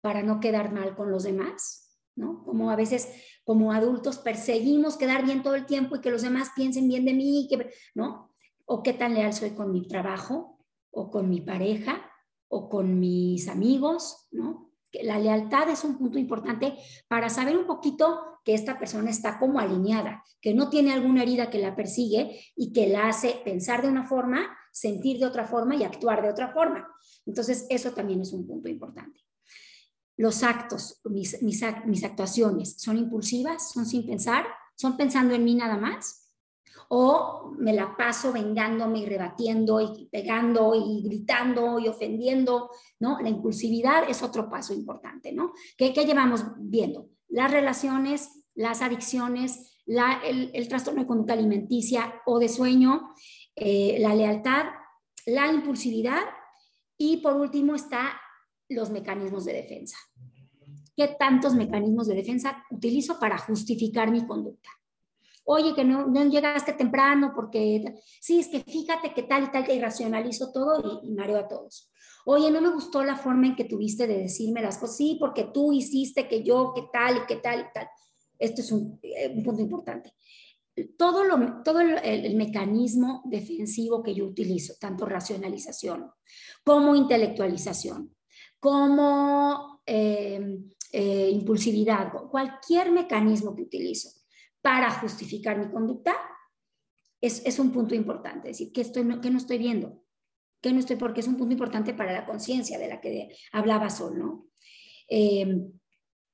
para 0.00 0.22
no 0.22 0.40
quedar 0.40 0.72
mal 0.72 0.96
con 0.96 1.10
los 1.10 1.22
demás? 1.24 1.98
¿no? 2.14 2.44
Como 2.44 2.70
a 2.70 2.76
veces 2.76 3.08
como 3.44 3.72
adultos 3.72 4.18
perseguimos 4.18 4.96
quedar 4.96 5.24
bien 5.24 5.42
todo 5.42 5.54
el 5.54 5.66
tiempo 5.66 5.96
y 5.96 6.00
que 6.00 6.10
los 6.10 6.22
demás 6.22 6.50
piensen 6.54 6.88
bien 6.88 7.04
de 7.04 7.14
mí, 7.14 7.48
¿no? 7.94 8.31
O 8.64 8.82
qué 8.82 8.92
tan 8.92 9.14
leal 9.14 9.32
soy 9.32 9.50
con 9.50 9.72
mi 9.72 9.86
trabajo 9.86 10.58
o 10.90 11.10
con 11.10 11.28
mi 11.28 11.40
pareja 11.40 12.10
o 12.48 12.68
con 12.68 13.00
mis 13.00 13.48
amigos, 13.48 14.28
¿no? 14.30 14.72
la 15.00 15.18
lealtad 15.18 15.68
es 15.70 15.84
un 15.84 15.96
punto 15.96 16.18
importante 16.18 16.76
para 17.08 17.30
saber 17.30 17.56
un 17.56 17.66
poquito 17.66 18.40
que 18.44 18.54
esta 18.54 18.78
persona 18.78 19.10
está 19.10 19.38
como 19.38 19.58
alineada, 19.58 20.22
que 20.40 20.52
no 20.52 20.68
tiene 20.68 20.92
alguna 20.92 21.22
herida 21.22 21.50
que 21.50 21.58
la 21.58 21.74
persigue 21.74 22.40
y 22.56 22.72
que 22.72 22.88
la 22.88 23.08
hace 23.08 23.40
pensar 23.44 23.82
de 23.82 23.88
una 23.88 24.06
forma, 24.06 24.56
sentir 24.72 25.18
de 25.18 25.26
otra 25.26 25.46
forma 25.46 25.76
y 25.76 25.84
actuar 25.84 26.22
de 26.22 26.30
otra 26.30 26.52
forma. 26.52 26.88
Entonces, 27.24 27.66
eso 27.70 27.92
también 27.92 28.20
es 28.20 28.32
un 28.32 28.46
punto 28.46 28.68
importante. 28.68 29.20
Los 30.16 30.42
actos, 30.42 31.00
mis, 31.04 31.40
mis 31.42 32.04
actuaciones, 32.04 32.74
¿son 32.78 32.98
impulsivas? 32.98 33.72
¿Son 33.72 33.86
sin 33.86 34.04
pensar? 34.04 34.44
¿Son 34.74 34.96
pensando 34.96 35.34
en 35.34 35.44
mí 35.44 35.54
nada 35.54 35.78
más? 35.78 36.21
O 36.94 37.54
me 37.56 37.72
la 37.72 37.96
paso 37.96 38.34
vengándome 38.34 38.98
y 38.98 39.06
rebatiendo 39.06 39.80
y 39.80 40.10
pegando 40.12 40.74
y 40.74 41.02
gritando 41.02 41.78
y 41.78 41.88
ofendiendo, 41.88 42.68
¿no? 43.00 43.18
La 43.18 43.30
impulsividad 43.30 44.10
es 44.10 44.22
otro 44.22 44.50
paso 44.50 44.74
importante, 44.74 45.32
¿no? 45.32 45.54
¿Qué, 45.78 45.94
llevamos 45.94 46.44
viendo? 46.58 47.08
Las 47.28 47.50
relaciones, 47.50 48.44
las 48.54 48.82
adicciones, 48.82 49.80
el, 49.86 50.68
trastorno 50.68 51.00
de 51.00 51.06
conducta 51.06 51.32
alimenticia 51.32 52.20
o 52.26 52.38
de 52.38 52.50
sueño, 52.50 53.14
eh, 53.56 53.96
la 53.98 54.14
lealtad, 54.14 54.66
la 55.24 55.50
impulsividad 55.50 56.24
y 56.98 57.22
por 57.22 57.36
último 57.36 57.74
está 57.74 58.20
los 58.68 58.90
mecanismos 58.90 59.46
de 59.46 59.54
defensa. 59.54 59.96
¿Qué 60.94 61.16
tantos 61.18 61.54
mecanismos 61.54 62.06
de 62.06 62.16
defensa 62.16 62.66
utilizo 62.70 63.18
para 63.18 63.38
justificar 63.38 64.10
mi 64.10 64.26
conducta? 64.26 64.68
Oye, 65.44 65.74
que 65.74 65.84
no, 65.84 66.06
no, 66.06 66.24
llegaste 66.24 66.72
temprano 66.72 67.32
porque, 67.34 67.94
sí, 68.20 68.40
es 68.40 68.48
que 68.48 68.60
fíjate 68.60 69.12
que 69.14 69.22
tal 69.22 69.44
y 69.44 69.50
tal, 69.50 69.64
que 69.64 69.80
racionalizo 69.80 70.52
todo 70.52 71.00
y, 71.02 71.08
y 71.08 71.12
mareo 71.12 71.38
a 71.38 71.48
todos. 71.48 71.90
Oye, 72.24 72.50
no 72.50 72.60
me 72.60 72.72
gustó 72.72 73.02
la 73.02 73.16
forma 73.16 73.48
en 73.48 73.56
que 73.56 73.64
tuviste 73.64 74.06
de 74.06 74.18
decirme 74.18 74.62
las 74.62 74.78
cosas, 74.78 74.96
sí, 74.96 75.16
porque 75.18 75.44
tú 75.52 75.72
hiciste 75.72 76.28
que 76.28 76.42
yo, 76.42 76.72
que 76.74 76.84
tal 76.92 77.18
y 77.18 77.26
que 77.26 77.36
tal 77.36 77.60
y 77.60 77.72
tal. 77.72 77.88
Esto 78.38 78.60
es 78.60 78.72
un, 78.72 78.98
eh, 79.02 79.32
un 79.34 79.42
punto 79.42 79.62
importante. 79.62 80.12
Todo, 80.96 81.24
lo, 81.24 81.62
todo 81.62 81.80
el, 81.80 81.98
el, 82.02 82.34
mecanismo 82.34 83.22
defensivo 83.26 84.02
que 84.02 84.14
yo 84.14 84.24
utilizo, 84.24 84.74
tanto 84.80 85.04
racionalización 85.04 86.10
como 86.64 86.96
intelectualización, 86.96 88.14
como 88.58 89.82
eh, 89.84 90.60
eh, 90.92 91.30
impulsividad, 91.30 92.12
cualquier 92.30 92.90
mecanismo 92.90 93.54
que 93.54 93.62
utilizo, 93.62 94.10
para 94.62 94.90
justificar 94.90 95.58
mi 95.58 95.70
conducta, 95.70 96.14
es, 97.20 97.44
es 97.44 97.58
un 97.58 97.72
punto 97.72 97.94
importante. 97.94 98.50
Es 98.50 98.58
decir, 98.58 98.72
¿qué, 98.72 98.80
estoy, 98.80 99.20
qué 99.20 99.30
no 99.30 99.38
estoy 99.38 99.58
viendo? 99.58 100.02
¿Qué 100.60 100.72
no 100.72 100.78
estoy? 100.78 100.96
Porque 100.96 101.20
es 101.20 101.28
un 101.28 101.36
punto 101.36 101.52
importante 101.52 101.92
para 101.92 102.12
la 102.12 102.24
conciencia 102.24 102.78
de 102.78 102.88
la 102.88 103.00
que 103.00 103.36
hablaba 103.52 103.90
Sol, 103.90 104.18
¿no? 104.18 104.46
Eh, 105.08 105.60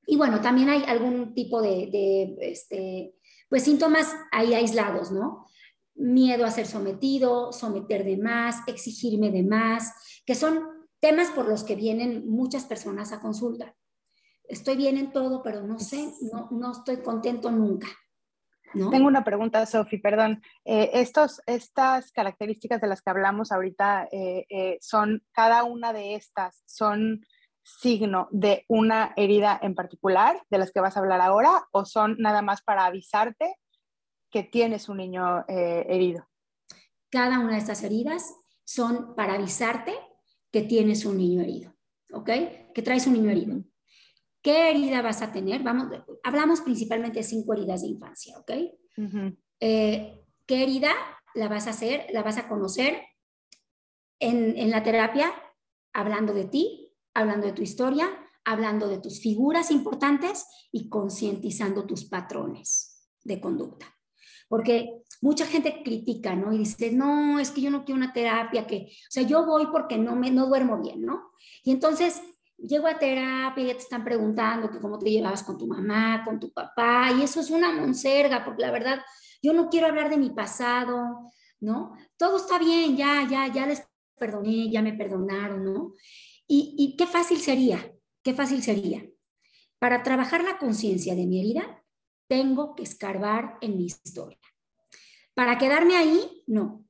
y 0.06 0.16
bueno, 0.16 0.40
también 0.40 0.68
hay 0.68 0.84
algún 0.84 1.34
tipo 1.34 1.60
de, 1.60 1.88
de 1.90 2.36
este, 2.40 3.14
pues 3.48 3.64
síntomas 3.64 4.14
ahí 4.32 4.54
aislados, 4.54 5.10
¿no? 5.10 5.46
Miedo 5.94 6.44
a 6.44 6.50
ser 6.50 6.66
sometido, 6.66 7.52
someter 7.52 8.04
de 8.04 8.16
más, 8.16 8.56
exigirme 8.66 9.30
de 9.30 9.42
más, 9.42 9.92
que 10.24 10.34
son 10.34 10.60
temas 11.00 11.30
por 11.30 11.48
los 11.48 11.64
que 11.64 11.76
vienen 11.76 12.28
muchas 12.28 12.64
personas 12.64 13.12
a 13.12 13.20
consulta. 13.20 13.74
Estoy 14.44 14.76
bien 14.76 14.96
en 14.96 15.12
todo, 15.12 15.42
pero 15.42 15.62
no 15.62 15.78
sé, 15.78 16.10
no, 16.32 16.48
no 16.50 16.72
estoy 16.72 16.98
contento 16.98 17.50
nunca. 17.50 17.88
Tengo 18.72 19.06
una 19.06 19.24
pregunta, 19.24 19.64
Sofi, 19.66 19.98
perdón. 19.98 20.42
Eh, 20.64 20.90
estos, 20.94 21.40
estas 21.46 22.12
características 22.12 22.80
de 22.80 22.88
las 22.88 23.02
que 23.02 23.10
hablamos 23.10 23.52
ahorita 23.52 24.08
eh, 24.12 24.46
eh, 24.48 24.78
son, 24.80 25.22
cada 25.32 25.64
una 25.64 25.92
de 25.92 26.14
estas 26.14 26.62
son 26.66 27.24
signo 27.62 28.28
de 28.30 28.64
una 28.68 29.12
herida 29.16 29.58
en 29.62 29.74
particular, 29.74 30.42
de 30.50 30.58
las 30.58 30.72
que 30.72 30.80
vas 30.80 30.96
a 30.96 31.00
hablar 31.00 31.20
ahora, 31.20 31.66
o 31.72 31.84
son 31.84 32.16
nada 32.18 32.42
más 32.42 32.62
para 32.62 32.86
avisarte 32.86 33.56
que 34.30 34.42
tienes 34.42 34.88
un 34.88 34.98
niño 34.98 35.44
herido? 35.48 36.28
Cada 37.10 37.38
una 37.38 37.52
de 37.52 37.58
estas 37.58 37.82
heridas 37.82 38.34
son 38.64 39.14
para 39.14 39.34
avisarte 39.34 39.94
que 40.50 40.62
tienes 40.62 41.04
un 41.04 41.16
niño 41.16 41.42
herido, 41.42 41.74
¿ok? 42.12 42.30
Que 42.74 42.82
traes 42.82 43.06
un 43.06 43.14
niño 43.14 43.30
herido. 43.30 43.62
¿Qué 44.48 44.70
herida 44.70 45.02
vas 45.02 45.20
a 45.20 45.30
tener? 45.30 45.62
Vamos, 45.62 45.88
hablamos 46.24 46.62
principalmente 46.62 47.18
de 47.18 47.22
cinco 47.22 47.52
heridas 47.52 47.82
de 47.82 47.88
infancia, 47.88 48.38
¿ok? 48.38 48.50
Eh, 49.60 50.24
¿Qué 50.46 50.62
herida 50.62 50.90
la 51.34 51.48
vas 51.48 51.66
a 51.66 51.70
hacer? 51.72 52.06
La 52.14 52.22
vas 52.22 52.38
a 52.38 52.48
conocer 52.48 52.98
en, 54.18 54.56
en 54.56 54.70
la 54.70 54.82
terapia, 54.82 55.34
hablando 55.92 56.32
de 56.32 56.46
ti, 56.46 56.96
hablando 57.12 57.46
de 57.46 57.52
tu 57.52 57.60
historia, 57.60 58.08
hablando 58.42 58.88
de 58.88 58.96
tus 58.96 59.20
figuras 59.20 59.70
importantes 59.70 60.46
y 60.72 60.88
concientizando 60.88 61.84
tus 61.84 62.06
patrones 62.06 63.06
de 63.24 63.42
conducta. 63.42 63.94
Porque 64.48 65.02
mucha 65.20 65.44
gente 65.44 65.82
critica, 65.84 66.34
¿no? 66.34 66.54
Y 66.54 66.58
dice, 66.60 66.90
no, 66.90 67.38
es 67.38 67.50
que 67.50 67.60
yo 67.60 67.70
no 67.70 67.84
quiero 67.84 67.98
una 67.98 68.14
terapia 68.14 68.66
que, 68.66 68.86
o 68.86 69.10
sea, 69.10 69.24
yo 69.24 69.44
voy 69.44 69.66
porque 69.66 69.98
no 69.98 70.16
me 70.16 70.30
no 70.30 70.46
duermo 70.46 70.80
bien, 70.80 71.02
¿no? 71.02 71.32
Y 71.62 71.70
entonces 71.70 72.22
llego 72.58 72.86
a 72.86 72.98
terapia 72.98 73.64
y 73.64 73.66
ya 73.68 73.72
te 73.74 73.80
están 73.80 74.04
preguntando 74.04 74.70
que 74.70 74.80
cómo 74.80 74.98
te 74.98 75.10
llevabas 75.10 75.42
con 75.42 75.56
tu 75.56 75.66
mamá, 75.66 76.22
con 76.24 76.40
tu 76.40 76.52
papá, 76.52 77.12
y 77.12 77.22
eso 77.22 77.40
es 77.40 77.50
una 77.50 77.72
monserga, 77.72 78.44
porque 78.44 78.62
la 78.62 78.70
verdad, 78.70 79.00
yo 79.42 79.52
no 79.52 79.68
quiero 79.68 79.86
hablar 79.86 80.10
de 80.10 80.16
mi 80.16 80.30
pasado, 80.30 81.30
¿no? 81.60 81.96
Todo 82.16 82.36
está 82.38 82.58
bien, 82.58 82.96
ya, 82.96 83.26
ya, 83.28 83.46
ya 83.52 83.66
les 83.66 83.86
perdoné, 84.16 84.70
ya 84.70 84.82
me 84.82 84.92
perdonaron, 84.92 85.64
¿no? 85.64 85.94
Y, 86.46 86.74
y 86.78 86.96
qué 86.96 87.06
fácil 87.06 87.38
sería, 87.38 87.92
qué 88.22 88.34
fácil 88.34 88.62
sería. 88.62 89.08
Para 89.78 90.02
trabajar 90.02 90.42
la 90.42 90.58
conciencia 90.58 91.14
de 91.14 91.26
mi 91.26 91.40
herida, 91.40 91.84
tengo 92.28 92.74
que 92.74 92.82
escarbar 92.82 93.58
en 93.60 93.76
mi 93.76 93.86
historia. 93.86 94.38
Para 95.34 95.56
quedarme 95.56 95.96
ahí, 95.96 96.42
no. 96.46 96.84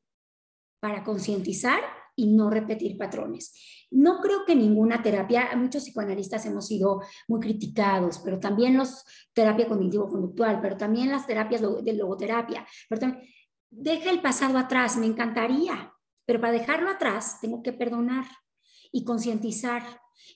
Para 0.81 1.05
concientizar 1.05 1.98
y 2.19 2.27
no 2.27 2.51
repetir 2.51 2.99
patrones. 2.99 3.55
No 3.91 4.21
creo 4.21 4.45
que 4.45 4.57
ninguna 4.57 5.01
terapia, 5.03 5.51
muchos 5.57 5.85
psicoanalistas 5.85 6.45
hemos 6.47 6.67
sido 6.67 7.01
muy 7.29 7.41
criticados, 7.41 8.19
pero 8.19 8.41
también 8.41 8.77
los 8.77 9.05
terapia 9.33 9.69
cognitivo-conductual, 9.69 10.61
pero 10.61 10.77
también 10.77 11.11
las 11.11 11.27
terapias 11.27 11.63
de 11.63 11.93
logoterapia, 11.95 12.67
pero 12.89 13.17
deja 13.71 14.11
el 14.11 14.21
pasado 14.21 14.59
atrás, 14.59 14.97
me 14.97 15.07
encantaría, 15.07 15.95
pero 16.27 16.41
para 16.41 16.53
dejarlo 16.53 16.91
atrás 16.91 17.39
tengo 17.41 17.63
que 17.63 17.73
perdonar 17.73 18.27
y 18.91 19.05
concientizar 19.05 19.83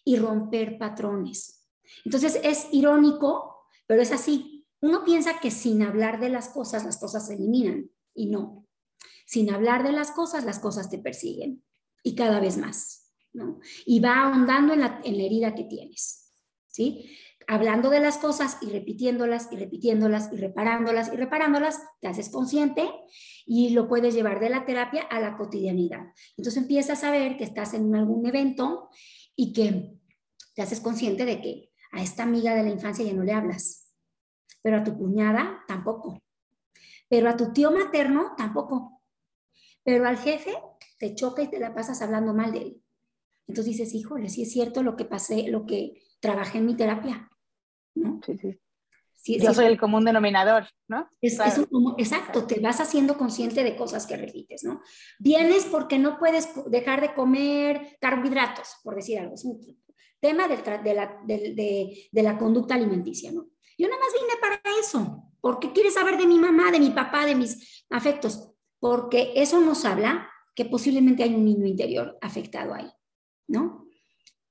y 0.05 0.17
romper 0.17 0.79
patrones. 0.79 1.69
Entonces 2.05 2.41
es 2.45 2.69
irónico, 2.71 3.67
pero 3.87 4.01
es 4.01 4.12
así. 4.12 4.67
Uno 4.81 5.05
piensa 5.05 5.41
que 5.41 5.51
sin 5.51 5.83
hablar 5.83 6.21
de 6.21 6.29
las 6.29 6.49
cosas, 6.49 6.85
las 6.85 6.99
cosas 6.99 7.27
se 7.27 7.35
eliminan 7.35 7.91
y 8.15 8.27
no. 8.27 8.67
Sin 9.27 9.53
hablar 9.53 9.83
de 9.83 9.93
las 9.93 10.12
cosas, 10.12 10.45
las 10.45 10.61
cosas 10.61 10.89
te 10.89 10.99
persiguen. 10.99 11.62
Y 12.03 12.15
cada 12.15 12.41
vez 12.41 12.57
más, 12.57 13.13
¿no? 13.33 13.61
Y 13.87 14.01
va 14.01 14.23
ahondando 14.23 14.73
en 14.73 14.81
la, 14.81 15.01
en 15.05 15.17
la 15.17 15.25
herida 15.25 15.55
que 15.55 15.65
tienes, 15.65 16.33
¿sí? 16.67 17.17
Hablando 17.49 17.91
de 17.91 18.01
las 18.01 18.19
cosas 18.19 18.59
y 18.61 18.71
repitiéndolas 18.71 19.49
y 19.51 19.57
repitiéndolas 19.57 20.33
y 20.33 20.37
reparándolas 20.37 21.13
y 21.13 21.17
reparándolas, 21.17 21.83
te 22.01 22.09
haces 22.09 22.29
consciente 22.29 22.89
y 23.47 23.71
lo 23.71 23.89
puedes 23.89 24.15
llevar 24.15 24.41
de 24.41 24.51
la 24.51 24.65
terapia 24.65 25.03
a 25.03 25.21
la 25.21 25.37
cotidianidad. 25.37 26.13
Entonces 26.37 26.63
empiezas 26.63 27.03
a 27.05 27.11
ver 27.11 27.37
que 27.37 27.45
estás 27.45 27.75
en 27.75 27.95
algún 27.95 28.27
evento 28.27 28.91
y 29.35 29.53
que 29.53 29.93
te 30.55 30.63
haces 30.63 30.81
consciente 30.81 31.25
de 31.25 31.41
que 31.41 31.73
a 31.93 32.03
esta 32.03 32.23
amiga 32.23 32.55
de 32.55 32.63
la 32.63 32.71
infancia 32.71 33.05
ya 33.05 33.13
no 33.13 33.23
le 33.23 33.33
hablas, 33.33 33.93
pero 34.63 34.79
a 34.79 34.85
tu 34.85 34.97
cuñada 34.97 35.65
tampoco, 35.67 36.23
pero 37.09 37.29
a 37.29 37.37
tu 37.37 37.53
tío 37.53 37.71
materno 37.71 38.35
tampoco, 38.37 39.03
pero 39.85 40.07
al 40.07 40.17
jefe 40.17 40.55
te 41.03 41.17
choca 41.17 41.43
y 41.43 41.49
te 41.49 41.59
la 41.59 41.75
pasas 41.75 42.01
hablando 42.01 42.33
mal 42.33 42.53
de 42.53 42.59
él. 42.59 42.83
Entonces 43.49 43.77
dices, 43.77 43.93
híjole, 43.93 44.29
sí 44.29 44.43
es 44.43 44.53
cierto 44.53 44.85
lo 44.85 44.95
que 44.95 45.05
pasé, 45.05 45.49
lo 45.49 45.67
que 45.67 46.01
trabajé 46.21 46.59
en 46.59 46.67
mi 46.67 46.77
terapia. 46.77 47.29
¿no? 47.97 48.21
Sí, 48.25 48.39
sí. 48.39 49.39
Yo 49.41 49.53
soy 49.53 49.67
el 49.67 49.81
común 49.81 50.05
denominador, 50.05 50.69
¿no? 50.87 51.09
Es, 51.21 51.41
exacto, 51.99 52.47
te 52.47 52.61
vas 52.61 52.81
haciendo 52.81 53.19
consciente 53.19 53.65
de 53.65 53.75
cosas 53.75 54.07
que 54.07 54.17
repites, 54.17 54.63
¿no? 54.63 54.81
Vienes 55.19 55.65
porque 55.65 55.99
no 55.99 56.21
puedes 56.21 56.51
dejar 56.71 57.01
de 57.01 57.15
comer 57.15 57.97
carbohidratos, 58.01 58.77
por 58.85 58.95
decir 58.95 59.19
algo. 59.19 59.35
Es 59.35 59.45
un 59.45 59.61
tema 60.21 60.47
de, 60.47 60.95
la, 60.95 61.21
de, 61.25 62.09
de 62.13 62.23
la 62.23 62.39
conducta 62.39 62.77
alimenticia, 62.77 63.33
¿no? 63.33 63.49
Yo 63.77 63.89
nada 63.89 64.01
más 64.01 64.13
vine 64.13 64.35
para 64.41 64.79
eso, 64.81 65.25
porque 65.41 65.73
quieres 65.73 65.95
saber 65.95 66.17
de 66.17 66.27
mi 66.27 66.39
mamá, 66.39 66.71
de 66.71 66.79
mi 66.79 66.91
papá, 66.91 67.27
de 67.27 67.35
mis 67.35 67.85
afectos, 67.91 68.53
porque 68.79 69.33
eso 69.35 69.61
nos 69.61 69.85
habla 69.85 70.29
que 70.55 70.65
posiblemente 70.65 71.23
hay 71.23 71.35
un 71.35 71.45
niño 71.45 71.67
interior 71.67 72.19
afectado 72.21 72.75
ahí, 72.75 72.91
¿no? 73.47 73.87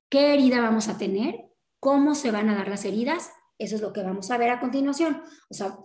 ¿Qué 0.09 0.33
herida 0.33 0.61
vamos 0.61 0.87
a 0.87 0.97
tener? 0.97 1.45
¿Cómo 1.79 2.15
se 2.15 2.31
van 2.31 2.49
a 2.49 2.55
dar 2.55 2.67
las 2.67 2.85
heridas? 2.85 3.31
Eso 3.57 3.75
es 3.75 3.81
lo 3.81 3.93
que 3.93 4.03
vamos 4.03 4.29
a 4.31 4.37
ver 4.37 4.49
a 4.49 4.59
continuación. 4.59 5.21
O 5.49 5.53
sea, 5.53 5.77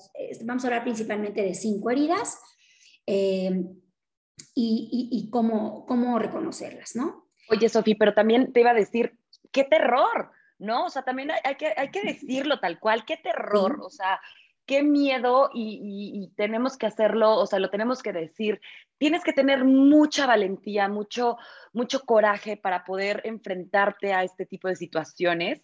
vamos 0.45 0.65
a 0.65 0.69
hablar 0.69 0.83
principalmente 0.83 1.43
de 1.43 1.55
cinco 1.55 1.91
heridas 1.91 2.39
eh, 3.07 3.65
y, 4.55 5.29
cómo, 5.31 5.87
cómo 5.87 6.19
reconocerlas, 6.19 6.97
¿no? 6.97 7.29
Oye, 7.51 7.69
Sofía, 7.69 7.97
pero 7.99 8.15
también 8.15 8.53
te 8.53 8.61
iba 8.61 8.71
a 8.71 8.75
decir, 8.75 9.19
qué 9.53 9.65
terror, 9.65 10.33
¿no? 10.59 10.87
O 10.87 10.91
sea, 10.91 11.03
también 11.03 11.31
hay, 11.45 11.55
que, 11.57 11.73
hay 11.77 11.91
que 11.91 12.03
decirlo 12.03 12.59
tal 12.59 12.81
cual, 12.81 13.05
qué 13.05 13.17
terror, 13.19 13.79
o 13.83 13.91
sea, 13.91 14.21
qué 14.67 14.83
miedo 14.83 15.51
y, 15.55 16.33
tenemos 16.37 16.77
que 16.77 16.87
hacerlo, 16.87 17.37
o 17.37 17.47
sea, 17.47 17.59
lo 17.59 17.71
tenemos 17.71 18.03
que 18.03 18.13
decir. 18.13 18.61
Tienes 18.99 19.23
que 19.23 19.33
tener 19.33 19.65
mucha 19.65 20.27
valentía, 20.27 20.89
mucho, 20.89 21.37
mucho 21.73 22.01
coraje 22.01 22.57
para 22.57 22.85
poder 22.85 23.21
enfrentarte 23.25 24.13
a 24.13 24.25
este 24.25 24.47
tipo 24.47 24.69
de 24.69 24.77
situaciones, 24.77 25.63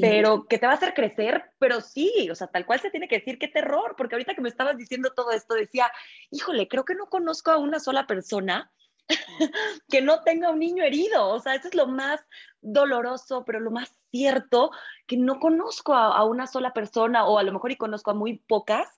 pero 0.00 0.46
que 0.46 0.58
te 0.58 0.66
va 0.66 0.72
a 0.72 0.76
hacer 0.76 0.94
crecer, 0.94 1.44
pero 1.58 1.80
sí, 1.80 2.28
o 2.30 2.34
sea, 2.34 2.46
tal 2.46 2.66
cual 2.66 2.80
se 2.80 2.90
tiene 2.90 3.08
que 3.08 3.18
decir, 3.18 3.38
qué 3.38 3.48
terror, 3.48 3.94
porque 3.96 4.14
ahorita 4.14 4.34
que 4.34 4.40
me 4.40 4.48
estabas 4.48 4.76
diciendo 4.76 5.12
todo 5.14 5.32
esto, 5.32 5.54
decía, 5.54 5.90
híjole, 6.30 6.68
creo 6.68 6.84
que 6.84 6.94
no 6.94 7.06
conozco 7.06 7.50
a 7.50 7.58
una 7.58 7.80
sola 7.80 8.06
persona 8.06 8.70
que 9.88 10.00
no 10.02 10.20
tenga 10.22 10.50
un 10.50 10.58
niño 10.58 10.84
herido. 10.84 11.28
O 11.28 11.40
sea, 11.40 11.54
eso 11.54 11.68
es 11.68 11.74
lo 11.74 11.86
más 11.86 12.20
doloroso, 12.60 13.44
pero 13.44 13.60
lo 13.60 13.70
más 13.70 13.92
cierto, 14.10 14.70
que 15.06 15.16
no 15.16 15.38
conozco 15.38 15.94
a, 15.94 16.24
una 16.24 16.46
sola 16.46 16.72
persona 16.72 17.24
o 17.26 17.38
a 17.38 17.42
lo 17.42 17.52
mejor 17.52 17.72
y 17.72 17.76
conozco 17.76 18.10
a 18.10 18.14
muy 18.14 18.38
pocas 18.38 18.88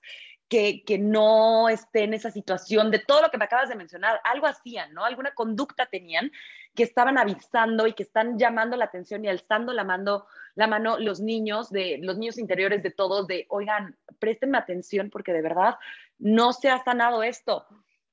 que, 0.47 0.83
que, 0.83 0.97
no 0.97 1.69
esté 1.69 2.03
en 2.03 2.13
esa 2.13 2.29
situación 2.29 2.91
de 2.91 2.99
todo 2.99 3.21
lo 3.21 3.29
que 3.29 3.37
me 3.37 3.45
acabas 3.45 3.69
de 3.69 3.75
mencionar. 3.75 4.19
Algo 4.25 4.47
hacían, 4.47 4.93
¿no? 4.93 5.05
Alguna 5.05 5.33
conducta 5.33 5.85
tenían 5.85 6.29
que 6.75 6.83
estaban 6.83 7.17
avisando 7.17 7.87
y 7.87 7.93
que 7.93 8.03
están 8.03 8.37
llamando 8.37 8.75
la 8.75 8.85
atención 8.85 9.23
y 9.23 9.29
alzando 9.29 9.71
la 9.71 9.85
mano, 9.85 10.25
la 10.55 10.67
mano 10.67 10.97
los 10.99 11.21
niños, 11.21 11.69
de 11.69 11.99
los 12.01 12.17
niños 12.17 12.37
interiores 12.37 12.83
de 12.83 12.91
todos, 12.91 13.27
de, 13.27 13.45
oigan, 13.49 13.97
préstenme 14.19 14.57
atención 14.57 15.09
porque 15.09 15.31
de 15.31 15.41
verdad 15.41 15.75
no 16.19 16.51
se 16.51 16.69
ha 16.69 16.83
sanado 16.83 17.23
esto. 17.23 17.65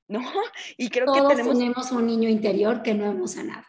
¿No? 0.09 0.19
Y 0.77 0.89
creo 0.89 1.13
que 1.13 1.21
tenemos... 1.21 1.57
tenemos 1.57 1.91
un 1.91 2.05
niño 2.05 2.27
interior 2.27 2.83
que 2.83 2.93
no 2.93 3.05
hemos 3.05 3.31
sanado. 3.31 3.63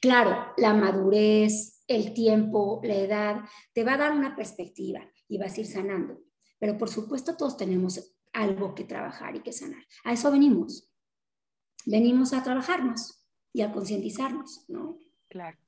Claro, 0.00 0.52
la 0.58 0.74
madurez, 0.74 1.82
el 1.88 2.12
tiempo, 2.12 2.80
la 2.84 2.96
edad, 2.96 3.40
te 3.72 3.84
va 3.84 3.94
a 3.94 3.98
dar 3.98 4.12
una 4.12 4.36
perspectiva 4.36 5.00
y 5.28 5.38
vas 5.38 5.56
a 5.56 5.60
ir 5.60 5.66
sanando. 5.66 6.20
Pero 6.58 6.76
por 6.76 6.90
supuesto 6.90 7.36
todos 7.36 7.56
tenemos 7.56 8.14
algo 8.32 8.74
que 8.74 8.84
trabajar 8.84 9.36
y 9.36 9.40
que 9.40 9.52
sanar. 9.52 9.82
A 10.04 10.12
eso 10.12 10.30
venimos. 10.30 10.90
Venimos 11.86 12.32
a 12.32 12.42
trabajarnos 12.42 13.24
y 13.52 13.62
a 13.62 13.72
concientizarnos, 13.72 14.64
¿no? 14.68 14.98
Claro. 15.28 15.58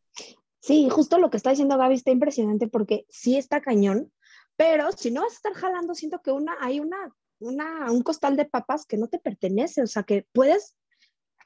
Sí, 0.60 0.88
justo 0.90 1.18
lo 1.18 1.30
que 1.30 1.36
está 1.36 1.50
diciendo 1.50 1.78
Gaby 1.78 1.94
está 1.94 2.10
impresionante 2.10 2.66
porque 2.66 3.06
sí 3.08 3.36
está 3.36 3.60
cañón, 3.60 4.12
pero 4.56 4.90
si 4.92 5.10
no 5.10 5.22
vas 5.22 5.32
a 5.32 5.36
estar 5.36 5.54
jalando, 5.54 5.94
siento 5.94 6.20
que 6.22 6.32
una, 6.32 6.56
hay 6.60 6.80
una 6.80 7.14
un 7.38 8.02
costal 8.02 8.36
de 8.36 8.44
papas 8.44 8.86
que 8.86 8.96
no 8.96 9.08
te 9.08 9.18
pertenece, 9.18 9.82
o 9.82 9.86
sea, 9.86 10.02
que 10.02 10.26
puedes 10.32 10.76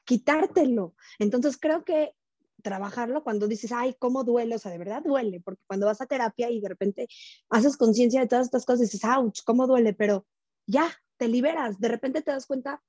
quitártelo. 0.05 0.95
Entonces 1.19 1.57
creo 1.57 1.83
que 1.83 2.13
trabajarlo 2.61 3.23
cuando 3.23 3.47
dices, 3.47 3.71
ay, 3.71 3.95
¿cómo 3.97 4.23
duele? 4.23 4.55
O 4.55 4.59
sea, 4.59 4.71
de 4.71 4.77
verdad 4.77 5.01
duele, 5.03 5.41
porque 5.41 5.63
cuando 5.67 5.87
vas 5.87 6.01
a 6.01 6.05
terapia 6.05 6.49
y 6.49 6.61
de 6.61 6.69
repente 6.69 7.07
haces 7.49 7.77
conciencia 7.77 8.21
de 8.21 8.27
todas 8.27 8.45
estas 8.45 8.65
cosas, 8.65 8.91
dices, 8.91 9.03
ouch, 9.03 9.41
¿cómo 9.43 9.67
duele? 9.67 9.93
Pero 9.93 10.25
ya, 10.67 10.89
te 11.17 11.27
liberas, 11.27 11.79
de 11.79 11.87
repente 11.87 12.21
te 12.21 12.31
das 12.31 12.45
cuenta 12.45 12.81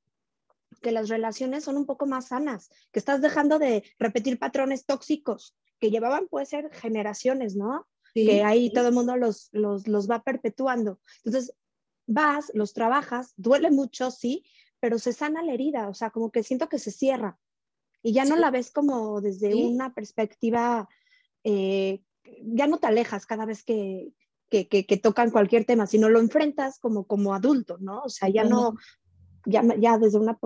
que 0.81 0.93
las 0.93 1.09
relaciones 1.09 1.65
son 1.65 1.77
un 1.77 1.87
poco 1.87 2.07
más 2.07 2.29
sanas, 2.29 2.71
que 2.91 2.99
estás 2.99 3.21
dejando 3.21 3.59
de 3.59 3.85
repetir 3.99 4.39
patrones 4.39 4.87
tóxicos 4.87 5.55
que 5.79 5.91
llevaban, 5.91 6.29
puede 6.29 6.47
ser, 6.47 6.71
generaciones, 6.73 7.57
¿no? 7.57 7.87
que 8.15 8.43
ahí 8.45 8.71
todo 8.71 8.89
el 8.89 8.95
mundo 8.95 9.17
los, 9.17 9.49
los, 9.53 9.89
los 9.89 10.11
va 10.11 10.23
perpetuando. 10.23 11.01
Entonces, 11.25 11.55
vas, 12.07 12.51
los 12.55 12.73
trabajas, 12.73 13.35
duele 13.37 13.71
mucho, 13.71 14.11
sí, 14.11 14.45
pero 14.81 14.99
se 14.99 15.13
sana 15.13 15.43
la 15.43 15.53
herida, 15.53 15.89
o 15.89 15.95
sea, 15.95 16.11
como 16.11 16.31
que 16.31 16.43
siento 16.43 16.69
que 16.69 16.79
se 16.79 16.91
cierra 16.91 17.39
y 18.03 18.13
ya 18.13 18.25
no 18.25 18.37
la 18.37 18.51
ves 18.51 18.71
como 18.73 19.21
desde 19.21 19.55
una 19.55 19.95
perspectiva, 19.95 20.89
eh, 21.45 22.03
ya 22.43 22.67
no 22.67 22.79
te 22.79 22.89
alejas 22.89 23.27
cada 23.27 23.47
vez 23.47 23.63
que, 23.63 24.13
que, 24.49 24.67
que, 24.67 24.97
tocan 24.97 25.31
cualquier 25.31 25.65
tema, 25.65 25.87
sino 25.87 26.09
lo 26.09 26.21
enfrentas 26.21 26.79
como, 26.79 27.07
como 27.07 27.33
adulto, 27.33 27.79
¿no? 27.79 28.03
O 28.03 28.09
sea, 28.09 28.29
ya 28.29 28.45
no, 28.45 28.75
ya, 29.47 29.63
ya 29.79 29.99
desde 29.99 30.19
una, 30.19 30.39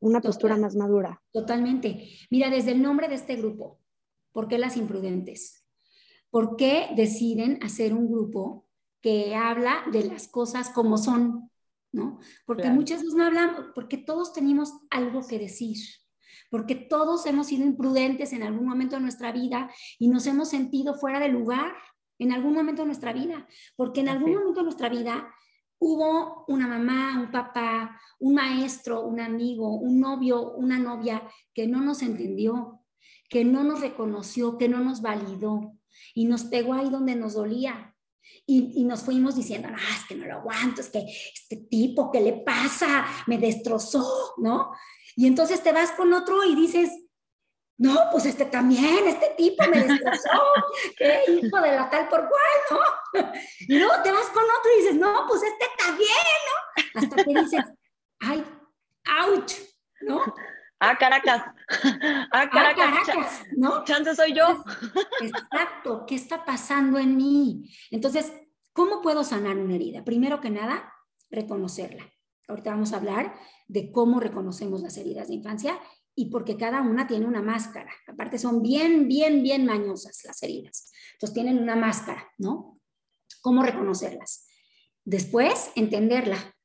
una 0.00 0.20
postura 0.20 0.56
más 0.56 0.74
madura. 0.74 1.22
Totalmente. 1.32 2.08
Mira, 2.30 2.50
desde 2.50 2.72
el 2.72 2.82
nombre 2.82 3.08
de 3.08 3.14
este 3.14 3.36
grupo, 3.36 3.78
¿por 4.32 4.48
qué 4.48 4.58
las 4.58 4.76
imprudentes? 4.76 5.64
¿Por 6.30 6.56
qué 6.56 6.88
deciden 6.96 7.62
hacer 7.62 7.94
un 7.94 8.10
grupo 8.10 8.65
que 9.06 9.36
habla 9.36 9.84
de 9.92 10.02
las 10.02 10.26
cosas 10.26 10.70
como 10.70 10.98
son, 10.98 11.48
¿no? 11.92 12.18
Porque 12.44 12.68
muchas 12.70 13.02
veces 13.02 13.14
no 13.14 13.24
hablamos, 13.24 13.66
porque 13.72 13.98
todos 13.98 14.32
tenemos 14.32 14.72
algo 14.90 15.24
que 15.24 15.38
decir, 15.38 15.76
porque 16.50 16.74
todos 16.74 17.24
hemos 17.26 17.46
sido 17.46 17.64
imprudentes 17.64 18.32
en 18.32 18.42
algún 18.42 18.66
momento 18.66 18.96
de 18.96 19.02
nuestra 19.02 19.30
vida 19.30 19.70
y 20.00 20.08
nos 20.08 20.26
hemos 20.26 20.48
sentido 20.48 20.94
fuera 20.94 21.20
de 21.20 21.28
lugar 21.28 21.72
en 22.18 22.32
algún 22.32 22.54
momento 22.54 22.82
de 22.82 22.86
nuestra 22.86 23.12
vida, 23.12 23.46
porque 23.76 24.00
en 24.00 24.08
algún 24.08 24.34
momento 24.34 24.58
de 24.58 24.64
nuestra 24.64 24.88
vida 24.88 25.32
hubo 25.78 26.44
una 26.48 26.66
mamá, 26.66 27.20
un 27.22 27.30
papá, 27.30 28.00
un 28.18 28.34
maestro, 28.34 29.02
un 29.02 29.20
amigo, 29.20 29.76
un 29.76 30.00
novio, 30.00 30.50
una 30.54 30.80
novia 30.80 31.22
que 31.54 31.68
no 31.68 31.80
nos 31.80 32.02
entendió, 32.02 32.80
que 33.30 33.44
no 33.44 33.62
nos 33.62 33.82
reconoció, 33.82 34.58
que 34.58 34.68
no 34.68 34.80
nos 34.80 35.00
validó 35.00 35.78
y 36.12 36.24
nos 36.24 36.42
pegó 36.42 36.74
ahí 36.74 36.90
donde 36.90 37.14
nos 37.14 37.34
dolía. 37.34 37.92
Y, 38.48 38.84
nos 38.84 39.02
fuimos 39.02 39.34
diciendo, 39.34 39.68
no, 39.68 39.76
es 39.76 40.04
que 40.08 40.14
no 40.14 40.26
lo 40.26 40.34
aguanto, 40.34 40.80
es 40.80 40.88
que 40.88 41.04
este 41.34 41.56
tipo, 41.56 42.12
¿qué 42.12 42.20
le 42.20 42.32
pasa? 42.34 43.04
Me 43.26 43.38
destrozó, 43.38 44.34
¿no? 44.38 44.70
Y 45.16 45.26
entonces 45.26 45.62
te 45.62 45.72
vas 45.72 45.90
con 45.92 46.12
otro 46.12 46.44
y 46.44 46.54
dices, 46.54 46.90
no, 47.78 48.08
pues 48.12 48.24
este 48.26 48.46
también, 48.46 49.06
este 49.06 49.34
tipo 49.36 49.66
me 49.68 49.82
destrozó, 49.82 50.30
qué 50.96 51.24
hijo 51.28 51.60
de 51.60 51.72
la 51.72 51.90
tal 51.90 52.08
por 52.08 52.28
cual, 52.28 52.40
¿no? 52.70 53.22
Y 53.60 53.78
luego 53.78 53.94
te 54.02 54.12
vas 54.12 54.26
con 54.26 54.44
otro 54.44 54.70
y 54.74 54.82
dices, 54.82 54.94
no, 54.94 55.26
pues 55.28 55.42
este 55.42 55.66
también, 55.76 56.08
¿no? 56.46 57.00
Hasta 57.00 57.16
que 57.16 57.34
dices, 57.40 57.64
ay, 58.20 58.44
ouch, 59.26 59.52
¿no? 60.02 60.22
Ah, 60.80 60.96
Caracas. 60.98 61.42
Ah, 62.32 62.48
Caracas. 62.50 62.88
Ah, 62.90 63.02
Caracas, 63.06 63.44
¿no? 63.56 63.84
Chance 63.84 64.14
soy 64.14 64.34
yo. 64.34 64.64
Exacto. 65.20 66.04
¿Qué 66.06 66.14
está 66.14 66.44
pasando 66.44 66.98
en 66.98 67.16
mí? 67.16 67.70
Entonces, 67.90 68.32
¿cómo 68.72 69.00
puedo 69.00 69.24
sanar 69.24 69.56
una 69.56 69.74
herida? 69.74 70.04
Primero 70.04 70.40
que 70.40 70.50
nada, 70.50 70.92
reconocerla. 71.30 72.04
Ahorita 72.48 72.70
vamos 72.70 72.92
a 72.92 72.96
hablar 72.98 73.34
de 73.66 73.90
cómo 73.90 74.20
reconocemos 74.20 74.82
las 74.82 74.96
heridas 74.96 75.28
de 75.28 75.34
infancia 75.34 75.78
y 76.14 76.30
porque 76.30 76.56
cada 76.56 76.82
una 76.82 77.06
tiene 77.06 77.26
una 77.26 77.42
máscara. 77.42 77.92
Aparte 78.06 78.38
son 78.38 78.62
bien, 78.62 79.08
bien, 79.08 79.42
bien 79.42 79.66
mañosas 79.66 80.22
las 80.24 80.42
heridas. 80.42 80.92
Entonces 81.12 81.34
tienen 81.34 81.58
una 81.58 81.76
máscara, 81.76 82.32
¿no? 82.38 82.80
¿Cómo 83.42 83.62
reconocerlas? 83.62 84.46
Después, 85.04 85.70
entenderla, 85.74 86.55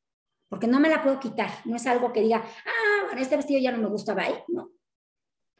porque 0.51 0.67
no 0.67 0.81
me 0.81 0.89
la 0.89 1.01
puedo 1.01 1.17
quitar. 1.17 1.49
No 1.63 1.77
es 1.77 1.87
algo 1.87 2.11
que 2.11 2.19
diga, 2.19 2.43
ah, 2.43 3.15
este 3.17 3.37
vestido 3.37 3.61
ya 3.61 3.71
no 3.71 3.77
me 3.77 3.87
gusta, 3.87 4.13
bye. 4.13 4.43
No. 4.49 4.71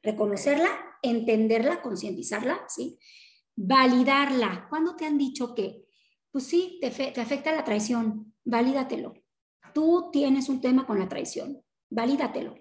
reconocerla, 0.03 0.67
entenderla, 1.01 1.81
concientizarla, 1.81 2.65
¿sí? 2.67 2.99
Validarla. 3.55 4.67
¿Cuándo 4.69 4.97
te 4.97 5.05
han 5.05 5.17
dicho 5.17 5.55
que, 5.55 5.85
pues 6.29 6.45
sí, 6.45 6.77
te, 6.81 6.89
te 6.89 7.21
afecta 7.21 7.55
la 7.55 7.63
traición? 7.63 8.33
Valídatelo. 8.43 9.13
Tú 9.73 10.09
tienes 10.11 10.49
un 10.49 10.59
tema 10.59 10.85
con 10.85 10.99
la 10.99 11.07
traición, 11.07 11.63
valídatelo, 11.89 12.55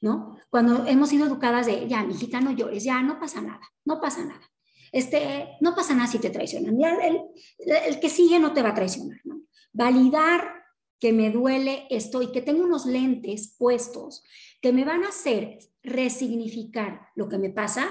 ¿no? 0.00 0.36
Cuando 0.50 0.86
hemos 0.86 1.10
sido 1.10 1.26
educadas 1.26 1.66
de, 1.66 1.86
ya, 1.86 2.02
mijita, 2.02 2.40
no 2.40 2.50
llores, 2.50 2.82
ya, 2.82 3.00
no 3.00 3.20
pasa 3.20 3.40
nada, 3.40 3.62
no 3.84 4.00
pasa 4.00 4.24
nada. 4.24 4.50
Este, 4.90 5.50
no 5.60 5.76
pasa 5.76 5.94
nada 5.94 6.08
si 6.08 6.18
te 6.18 6.30
traicionan. 6.30 6.76
Ya 6.80 6.96
el, 6.96 7.20
el 7.58 8.00
que 8.00 8.08
sigue 8.08 8.40
no 8.40 8.52
te 8.52 8.62
va 8.62 8.70
a 8.70 8.74
traicionar, 8.74 9.20
¿no? 9.22 9.42
Validar 9.72 10.55
que 10.98 11.12
me 11.12 11.30
duele 11.30 11.86
esto 11.90 12.22
y 12.22 12.32
que 12.32 12.42
tengo 12.42 12.64
unos 12.64 12.86
lentes 12.86 13.54
puestos 13.58 14.24
que 14.60 14.72
me 14.72 14.84
van 14.84 15.04
a 15.04 15.08
hacer 15.08 15.58
resignificar 15.82 17.08
lo 17.14 17.28
que 17.28 17.38
me 17.38 17.50
pasa 17.50 17.88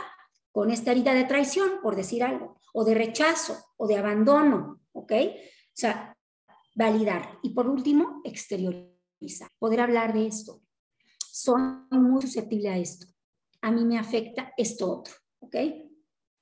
con 0.52 0.72
esta 0.72 0.92
herida 0.92 1.14
de 1.14 1.26
traición, 1.26 1.82
por 1.82 1.96
decir 1.96 2.24
algo, 2.24 2.60
o 2.74 2.84
de 2.86 2.96
rechazo, 2.96 3.58
o 3.78 3.88
de 3.88 3.98
abandono, 3.98 4.82
¿ok? 4.94 5.12
O 5.12 5.74
sea, 5.74 6.18
validar. 6.76 7.40
Y 7.44 7.50
por 7.50 7.68
último, 7.68 8.22
exteriorizar, 8.24 9.50
poder 9.60 9.82
hablar 9.82 10.14
de 10.14 10.28
esto. 10.28 10.62
Soy 11.30 11.62
muy 11.92 12.22
susceptible 12.22 12.70
a 12.70 12.78
esto. 12.78 13.08
A 13.62 13.72
mí 13.72 13.84
me 13.84 14.00
afecta 14.00 14.54
esto 14.56 14.90
otro, 14.90 15.14
¿ok? 15.40 15.56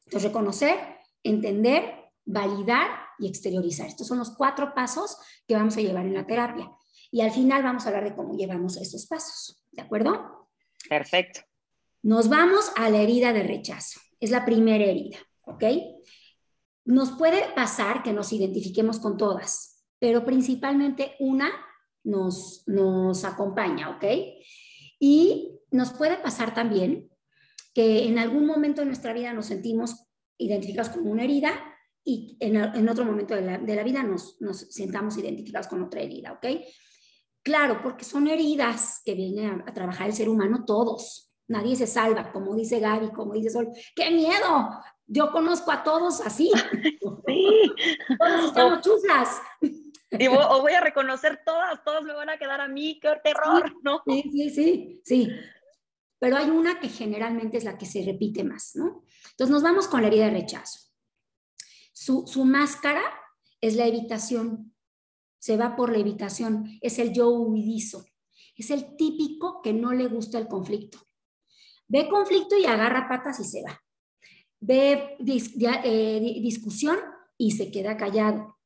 Entonces, 0.05 0.23
reconocer, 0.23 0.77
entender, 1.23 2.11
validar 2.25 3.02
y 3.23 3.27
exteriorizar. 3.27 3.87
Estos 3.87 4.07
son 4.07 4.19
los 4.19 4.31
cuatro 4.31 4.73
pasos 4.73 5.17
que 5.47 5.55
vamos 5.55 5.77
a 5.77 5.81
llevar 5.81 6.05
en 6.05 6.13
la 6.13 6.27
terapia. 6.27 6.69
Y 7.11 7.21
al 7.21 7.31
final 7.31 7.63
vamos 7.63 7.85
a 7.85 7.89
hablar 7.89 8.03
de 8.03 8.15
cómo 8.15 8.35
llevamos 8.35 8.77
estos 8.77 9.05
pasos, 9.05 9.63
¿de 9.71 9.81
acuerdo? 9.81 10.49
Perfecto. 10.89 11.41
Nos 12.01 12.27
vamos 12.27 12.71
a 12.75 12.89
la 12.89 13.01
herida 13.01 13.31
de 13.33 13.43
rechazo. 13.43 13.99
Es 14.19 14.31
la 14.31 14.45
primera 14.45 14.83
herida, 14.83 15.17
¿ok? 15.43 15.63
Nos 16.85 17.11
puede 17.11 17.53
pasar 17.55 18.03
que 18.03 18.13
nos 18.13 18.33
identifiquemos 18.33 18.99
con 18.99 19.15
todas, 19.15 19.85
pero 19.99 20.25
principalmente 20.25 21.15
una 21.19 21.49
nos, 22.03 22.63
nos 22.67 23.23
acompaña, 23.23 23.91
¿ok? 23.91 24.03
Y 24.99 25.59
nos 25.71 25.93
puede 25.93 26.17
pasar 26.17 26.53
también 26.53 27.09
que 27.73 28.07
en 28.07 28.19
algún 28.19 28.45
momento 28.45 28.81
de 28.81 28.87
nuestra 28.87 29.13
vida 29.13 29.33
nos 29.33 29.45
sentimos 29.45 30.07
identificados 30.37 30.89
con 30.89 31.07
una 31.07 31.23
herida 31.23 31.53
y 32.05 32.37
en, 32.39 32.89
otro 32.89 33.05
momento 33.05 33.33
de 33.35 33.41
la, 33.41 33.83
vida 33.83 34.03
nos, 34.03 34.41
nos 34.41 34.59
sentamos 34.59 35.17
identificados 35.17 35.67
con 35.67 35.81
otra 35.81 36.01
herida, 36.01 36.33
¿ok? 36.33 36.45
Claro, 37.43 37.81
porque 37.81 38.05
son 38.05 38.27
heridas 38.27 39.01
que 39.05 39.15
vienen 39.15 39.63
a, 39.67 39.73
trabajar 39.73 40.07
el 40.07 40.13
ser 40.13 40.29
humano 40.29 40.63
todos. 40.65 41.29
Nadie 41.47 41.75
se 41.75 41.87
salva, 41.87 42.31
como 42.31 42.55
dice 42.55 42.79
Gaby, 42.79 43.11
como 43.11 43.33
dice 43.33 43.49
Sol. 43.49 43.69
¡Qué 43.95 44.11
miedo! 44.11 44.69
Yo 45.05 45.31
conozco 45.31 45.71
a 45.71 45.83
todos 45.83 46.21
así. 46.21 46.51
Sí. 47.25 47.71
Todos 48.19 48.45
estamos 48.45 48.81
chuslas. 48.81 49.41
Y 50.11 50.27
o 50.27 50.61
voy 50.61 50.73
a 50.73 50.81
reconocer 50.81 51.41
todas, 51.45 51.81
todos 51.83 52.03
me 52.03 52.13
van 52.13 52.29
a 52.29 52.37
quedar 52.37 52.59
a 52.59 52.67
mí, 52.67 52.99
qué 53.01 53.15
terror, 53.23 53.73
¿no? 53.81 54.01
Sí, 54.05 54.23
sí, 54.31 54.49
sí, 54.49 55.01
sí. 55.05 55.31
Pero 56.19 56.35
hay 56.37 56.49
una 56.49 56.79
que 56.79 56.89
generalmente 56.89 57.57
es 57.57 57.63
la 57.63 57.77
que 57.77 57.85
se 57.85 58.03
repite 58.03 58.43
más, 58.43 58.75
¿no? 58.75 59.03
Entonces 59.31 59.51
nos 59.51 59.63
vamos 59.63 59.87
con 59.87 60.01
la 60.01 60.07
herida 60.07 60.25
de 60.25 60.31
rechazo. 60.31 60.82
Su, 61.93 62.43
máscara 62.43 63.03
es 63.61 63.75
la 63.75 63.85
evitación, 63.85 64.73
se 65.39 65.57
va 65.57 65.75
por 65.75 65.91
la 65.91 65.99
evitación, 65.99 66.77
es 66.81 66.99
el 66.99 67.13
yo 67.13 67.29
huidizo, 67.29 68.05
es 68.57 68.71
el 68.71 68.95
típico 68.97 69.61
que 69.61 69.73
no 69.73 69.93
le 69.93 70.07
gusta 70.07 70.39
el 70.39 70.47
conflicto. 70.47 70.97
Ve 71.87 72.09
conflicto 72.09 72.57
y 72.57 72.65
agarra 72.65 73.07
patas 73.07 73.39
y 73.39 73.43
se 73.43 73.61
va. 73.61 73.79
Ve 74.59 75.17
eh, 75.19 76.39
discusión 76.41 76.97
y 77.37 77.51
se 77.51 77.71
queda 77.71 77.95
callado. 77.95 78.57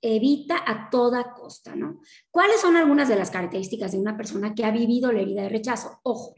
Evita 0.00 0.64
a 0.66 0.88
toda 0.90 1.34
costa, 1.34 1.76
¿no? 1.76 2.00
¿Cuáles 2.30 2.60
son 2.60 2.76
algunas 2.76 3.08
de 3.08 3.16
las 3.16 3.30
características 3.30 3.92
de 3.92 3.98
una 3.98 4.16
persona 4.16 4.54
que 4.54 4.64
ha 4.64 4.70
vivido 4.70 5.12
la 5.12 5.20
herida 5.20 5.42
de 5.42 5.48
rechazo? 5.50 6.00
Ojo, 6.02 6.34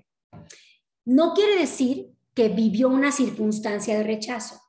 no 1.04 1.34
quiere 1.34 1.56
decir 1.56 2.10
que 2.34 2.48
vivió 2.48 2.88
una 2.88 3.12
circunstancia 3.12 3.96
de 3.96 4.02
rechazo. 4.02 4.63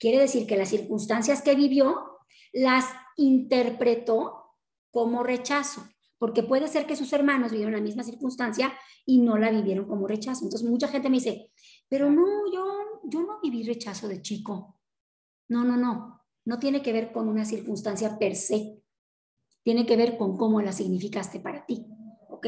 Quiere 0.00 0.18
decir 0.18 0.46
que 0.46 0.56
las 0.56 0.70
circunstancias 0.70 1.42
que 1.42 1.54
vivió 1.54 2.18
las 2.54 2.86
interpretó 3.18 4.56
como 4.90 5.22
rechazo, 5.22 5.84
porque 6.18 6.42
puede 6.42 6.68
ser 6.68 6.86
que 6.86 6.96
sus 6.96 7.12
hermanos 7.12 7.52
vivieron 7.52 7.74
la 7.74 7.82
misma 7.82 8.02
circunstancia 8.02 8.72
y 9.04 9.18
no 9.18 9.36
la 9.36 9.50
vivieron 9.50 9.86
como 9.86 10.08
rechazo. 10.08 10.44
Entonces 10.44 10.68
mucha 10.68 10.88
gente 10.88 11.10
me 11.10 11.18
dice, 11.18 11.52
pero 11.86 12.10
no, 12.10 12.50
yo, 12.50 12.64
yo 13.04 13.20
no 13.20 13.40
viví 13.42 13.62
rechazo 13.62 14.08
de 14.08 14.22
chico. 14.22 14.80
No, 15.48 15.64
no, 15.64 15.76
no, 15.76 16.22
no 16.46 16.58
tiene 16.58 16.80
que 16.80 16.94
ver 16.94 17.12
con 17.12 17.28
una 17.28 17.44
circunstancia 17.44 18.18
per 18.18 18.36
se, 18.36 18.82
tiene 19.62 19.84
que 19.84 19.96
ver 19.98 20.16
con 20.16 20.38
cómo 20.38 20.62
la 20.62 20.72
significaste 20.72 21.40
para 21.40 21.66
ti, 21.66 21.86
¿ok? 22.30 22.46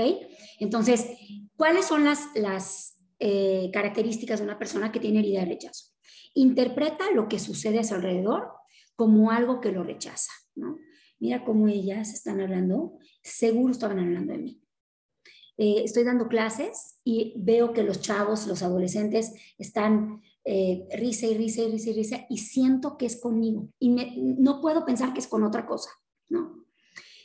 Entonces, 0.58 1.06
¿cuáles 1.54 1.84
son 1.84 2.04
las, 2.04 2.28
las 2.34 2.96
eh, 3.18 3.70
características 3.74 4.38
de 4.38 4.46
una 4.46 4.58
persona 4.58 4.90
que 4.90 5.00
tiene 5.00 5.18
herida 5.18 5.40
de 5.40 5.46
rechazo? 5.46 5.91
Interpreta 6.34 7.10
lo 7.10 7.28
que 7.28 7.38
sucede 7.38 7.78
a 7.78 7.84
su 7.84 7.94
alrededor 7.94 8.50
como 8.96 9.30
algo 9.30 9.60
que 9.60 9.72
lo 9.72 9.82
rechaza, 9.82 10.32
¿no? 10.54 10.78
Mira 11.18 11.44
cómo 11.44 11.68
ellas 11.68 12.12
están 12.12 12.40
hablando, 12.40 12.98
seguro 13.22 13.72
estaban 13.72 13.98
hablando 13.98 14.32
de 14.32 14.38
mí. 14.38 14.62
Eh, 15.56 15.82
estoy 15.84 16.02
dando 16.04 16.28
clases 16.28 16.98
y 17.04 17.34
veo 17.36 17.72
que 17.72 17.82
los 17.82 18.00
chavos, 18.00 18.46
los 18.46 18.62
adolescentes, 18.62 19.32
están 19.58 20.20
eh, 20.44 20.88
risa 20.96 21.26
y 21.26 21.36
risa 21.36 21.62
y 21.62 21.70
risa 21.70 21.90
y 21.90 21.92
risa 21.92 22.26
y 22.28 22.38
siento 22.38 22.96
que 22.96 23.06
es 23.06 23.20
conmigo 23.20 23.68
y 23.78 23.90
no 23.90 24.60
puedo 24.60 24.84
pensar 24.84 25.12
que 25.12 25.20
es 25.20 25.28
con 25.28 25.44
otra 25.44 25.66
cosa, 25.66 25.90
¿no? 26.28 26.64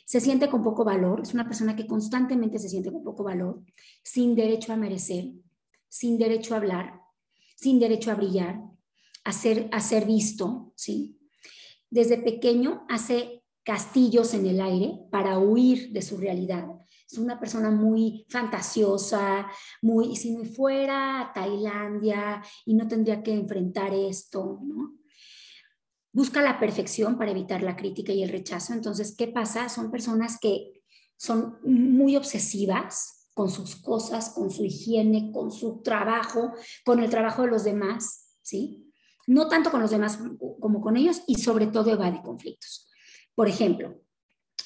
Se 0.04 0.20
siente 0.20 0.48
con 0.48 0.62
poco 0.62 0.84
valor, 0.84 1.22
es 1.22 1.34
una 1.34 1.46
persona 1.46 1.74
que 1.74 1.86
constantemente 1.86 2.58
se 2.58 2.68
siente 2.68 2.92
con 2.92 3.02
poco 3.02 3.24
valor, 3.24 3.62
sin 4.02 4.34
derecho 4.36 4.72
a 4.72 4.76
merecer, 4.76 5.32
sin 5.88 6.16
derecho 6.16 6.54
a 6.54 6.58
hablar, 6.58 7.00
sin 7.56 7.80
derecho 7.80 8.12
a 8.12 8.14
brillar, 8.14 8.60
a 9.24 9.32
ser, 9.32 10.04
visto, 10.06 10.72
¿sí? 10.76 11.18
Desde 11.90 12.18
pequeño 12.18 12.86
hace 12.88 13.42
castillos 13.62 14.34
en 14.34 14.46
el 14.46 14.60
aire 14.60 14.98
para 15.10 15.38
huir 15.38 15.92
de 15.92 16.02
su 16.02 16.16
realidad. 16.16 16.66
Es 17.10 17.18
una 17.18 17.38
persona 17.38 17.70
muy 17.70 18.26
fantasiosa, 18.28 19.46
muy, 19.82 20.16
si 20.16 20.36
me 20.36 20.44
fuera 20.44 21.20
a 21.20 21.32
Tailandia 21.32 22.42
y 22.64 22.74
no 22.74 22.86
tendría 22.86 23.22
que 23.22 23.32
enfrentar 23.32 23.94
esto, 23.94 24.60
¿no? 24.62 24.94
Busca 26.12 26.42
la 26.42 26.58
perfección 26.58 27.18
para 27.18 27.30
evitar 27.30 27.62
la 27.62 27.76
crítica 27.76 28.12
y 28.12 28.22
el 28.22 28.30
rechazo. 28.30 28.72
Entonces, 28.72 29.14
¿qué 29.16 29.28
pasa? 29.28 29.68
Son 29.68 29.90
personas 29.90 30.38
que 30.40 30.82
son 31.16 31.58
muy 31.62 32.16
obsesivas 32.16 33.28
con 33.34 33.50
sus 33.50 33.76
cosas, 33.76 34.30
con 34.30 34.50
su 34.50 34.64
higiene, 34.64 35.30
con 35.32 35.52
su 35.52 35.80
trabajo, 35.82 36.52
con 36.84 36.98
el 36.98 37.08
trabajo 37.08 37.42
de 37.42 37.48
los 37.48 37.64
demás, 37.64 38.36
¿sí? 38.42 38.87
No 39.28 39.46
tanto 39.46 39.70
con 39.70 39.82
los 39.82 39.90
demás 39.90 40.18
como 40.58 40.80
con 40.80 40.96
ellos 40.96 41.22
y 41.26 41.36
sobre 41.36 41.66
todo 41.66 41.90
evade 41.90 42.22
conflictos. 42.22 42.90
Por 43.34 43.46
ejemplo, 43.46 44.00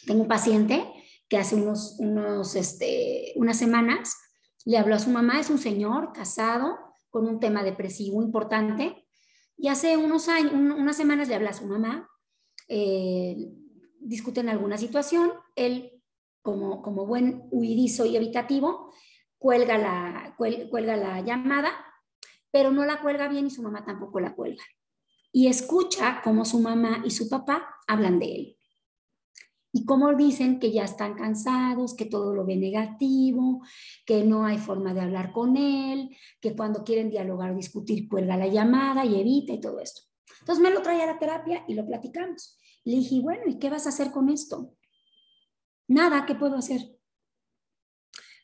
tengo 0.07 0.23
un 0.23 0.29
paciente 0.29 0.87
que 1.29 1.37
hace 1.37 1.57
unos, 1.57 1.97
unos, 1.99 2.55
este, 2.55 3.33
unas 3.35 3.59
semanas 3.59 4.17
le 4.65 4.79
habló 4.79 4.95
a 4.95 5.01
su 5.01 5.11
mamá, 5.11 5.41
es 5.41 5.51
un 5.51 5.59
señor 5.59 6.13
casado 6.13 6.79
con 7.11 7.27
un 7.27 7.41
tema 7.41 7.65
depresivo 7.65 8.23
importante 8.23 9.05
y 9.57 9.67
hace 9.67 9.97
unos 9.97 10.29
años, 10.29 10.53
unas 10.53 10.97
semanas 10.97 11.27
le 11.27 11.35
habla 11.35 11.51
a 11.51 11.55
su 11.55 11.67
mamá, 11.67 12.09
eh, 12.69 13.37
discuten 13.99 14.49
alguna 14.49 14.79
situación, 14.79 15.33
él 15.57 16.01
como, 16.41 16.83
como 16.83 17.05
buen 17.05 17.49
huidizo 17.51 18.07
y 18.07 18.17
evitativo, 18.17 18.93
cuelga 19.39 19.77
la, 19.77 20.37
cuelga 20.37 20.97
la 20.97 21.21
llamada 21.21 21.73
pero 22.53 22.71
no 22.71 22.85
la 22.85 23.01
cuelga 23.01 23.27
bien 23.27 23.47
y 23.47 23.51
su 23.51 23.63
mamá 23.63 23.85
tampoco 23.85 24.21
la 24.21 24.35
cuelga. 24.35 24.63
Y 25.33 25.49
escucha 25.49 26.21
cómo 26.23 26.45
su 26.45 26.61
mamá 26.61 27.03
y 27.05 27.11
su 27.11 27.29
papá 27.29 27.67
hablan 27.89 28.19
de 28.19 28.27
él. 28.27 28.59
Y 29.75 29.87
cómo 29.87 30.15
dicen 30.15 30.61
que 30.61 30.71
ya 30.71 30.85
están 30.85 31.15
cansados, 31.15 31.95
que 31.95 32.05
todo 32.05 32.35
lo 32.35 32.45
ve 32.45 32.57
negativo, 32.57 33.63
que 34.05 34.23
no 34.23 34.45
hay 34.45 34.59
forma 34.59 34.93
de 34.93 35.01
hablar 35.01 35.33
con 35.33 35.57
él, 35.57 36.15
que 36.43 36.55
cuando 36.55 36.85
quieren 36.85 37.09
dialogar 37.09 37.53
o 37.53 37.57
discutir 37.57 38.07
cuelga 38.07 38.37
la 38.37 38.49
llamada 38.49 39.07
y 39.07 39.19
evita 39.19 39.55
y 39.55 39.61
todo 39.61 39.81
esto. 39.81 40.03
Entonces 40.41 40.63
me 40.63 40.71
lo 40.71 40.83
trae 40.83 41.03
a 41.03 41.07
la 41.07 41.19
terapia 41.19 41.65
y 41.67 41.75
lo 41.75 41.87
platicamos. 41.87 42.59
Le 42.85 42.97
dije, 42.97 43.21
bueno, 43.23 43.45
¿y 43.47 43.59
qué 43.59 43.71
vas 43.71 43.87
a 43.87 43.89
hacer 43.89 44.11
con 44.11 44.29
esto? 44.29 44.75
Nada, 45.89 46.27
¿qué 46.27 46.35
puedo 46.35 46.57
hacer? 46.57 46.81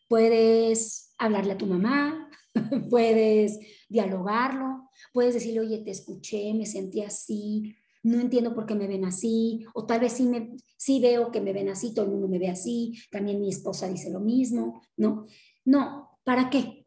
Puedes 0.09 1.14
hablarle 1.18 1.53
a 1.53 1.59
tu 1.59 1.66
mamá, 1.66 2.31
puedes 2.90 3.59
dialogarlo, 3.88 4.90
puedes 5.12 5.35
decirle, 5.35 5.61
oye, 5.61 5.79
te 5.79 5.90
escuché, 5.90 6.53
me 6.55 6.66
sentí 6.66 7.03
así, 7.03 7.74
no 8.03 8.20
entiendo 8.20 8.55
por 8.55 8.66
qué 8.66 8.74
me 8.74 8.87
ven 8.87 9.05
así, 9.05 9.64
o 9.74 9.87
tal 9.87 10.01
vez 10.01 10.12
sí, 10.12 10.24
me, 10.27 10.57
sí 10.77 11.01
veo 11.01 11.31
que 11.31 11.40
me 11.40 11.53
ven 11.53 11.68
así, 11.68 11.94
todo 11.94 12.05
el 12.07 12.12
mundo 12.12 12.29
me 12.29 12.38
ve 12.38 12.48
así, 12.48 12.94
también 13.11 13.40
mi 13.40 13.48
esposa 13.48 13.88
dice 13.88 14.11
lo 14.11 14.20
mismo, 14.20 14.83
¿no? 14.96 15.27
No, 15.64 16.18
¿para 16.24 16.51
qué? 16.51 16.87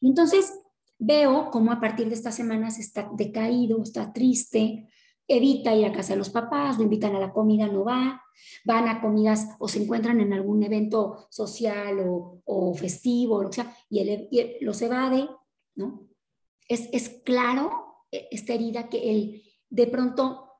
Y 0.00 0.08
entonces, 0.08 0.52
veo 0.98 1.50
cómo 1.50 1.72
a 1.72 1.80
partir 1.80 2.08
de 2.08 2.14
estas 2.14 2.34
semanas 2.34 2.78
está 2.78 3.10
decaído, 3.16 3.82
está 3.82 4.12
triste, 4.12 4.88
evita 5.26 5.74
ir 5.74 5.86
a 5.86 5.92
casa 5.92 6.12
de 6.12 6.18
los 6.18 6.30
papás, 6.30 6.76
lo 6.76 6.84
invitan 6.84 7.14
a 7.14 7.20
la 7.20 7.32
comida, 7.32 7.68
no 7.68 7.84
va, 7.84 8.22
van 8.64 8.88
a 8.88 9.00
comidas 9.00 9.48
o 9.58 9.68
se 9.68 9.82
encuentran 9.82 10.20
en 10.20 10.32
algún 10.32 10.62
evento 10.62 11.26
social 11.30 12.04
o, 12.06 12.74
festivo, 12.74 13.36
o 13.36 13.52
sea, 13.52 13.74
y, 13.88 14.00
él, 14.00 14.28
los 14.60 14.82
evade, 14.82 15.28
¿no? 15.74 16.08
Es, 16.68 16.88
es 16.92 17.08
claro 17.24 18.06
e, 18.10 18.28
esta 18.30 18.54
herida 18.54 18.88
que 18.88 19.10
él, 19.10 19.42
de 19.68 19.86
pronto, 19.86 20.52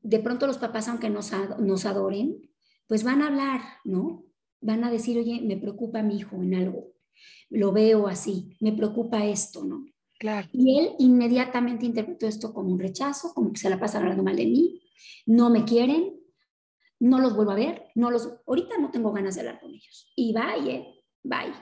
de 0.00 0.18
pronto 0.20 0.46
los 0.46 0.58
papás, 0.58 0.88
aunque 0.88 1.10
nos, 1.10 1.32
nos 1.58 1.86
adoren, 1.86 2.50
pues 2.86 3.04
van 3.04 3.22
a 3.22 3.28
hablar, 3.28 3.60
¿no? 3.84 4.24
Van 4.60 4.84
a 4.84 4.90
decir, 4.90 5.18
oye, 5.18 5.40
me 5.42 5.56
preocupa 5.56 6.02
mi 6.02 6.16
hijo 6.16 6.36
en 6.36 6.54
algo, 6.54 6.92
lo 7.50 7.72
veo 7.72 8.06
así, 8.06 8.56
me 8.60 8.72
preocupa 8.72 9.24
esto, 9.24 9.64
¿no? 9.64 9.86
Claro. 10.18 10.48
Y 10.52 10.78
él 10.78 10.90
inmediatamente 10.98 11.84
interpretó 11.84 12.26
esto 12.26 12.54
como 12.54 12.70
un 12.70 12.78
rechazo, 12.78 13.34
como 13.34 13.52
que 13.52 13.60
se 13.60 13.68
la 13.68 13.78
pasan 13.78 14.02
hablando 14.02 14.22
mal 14.22 14.36
de 14.36 14.46
mí, 14.46 14.82
no 15.26 15.50
me 15.50 15.64
quieren, 15.64 16.14
no 16.98 17.18
los 17.20 17.36
vuelvo 17.36 17.52
a 17.52 17.56
ver, 17.56 17.88
no 17.94 18.10
los, 18.10 18.40
ahorita 18.46 18.78
no 18.78 18.90
tengo 18.90 19.12
ganas 19.12 19.34
de 19.34 19.42
hablar 19.42 19.60
con 19.60 19.74
ellos. 19.74 20.10
Y 20.16 20.32
bye, 20.32 21.02
bye. 21.22 21.52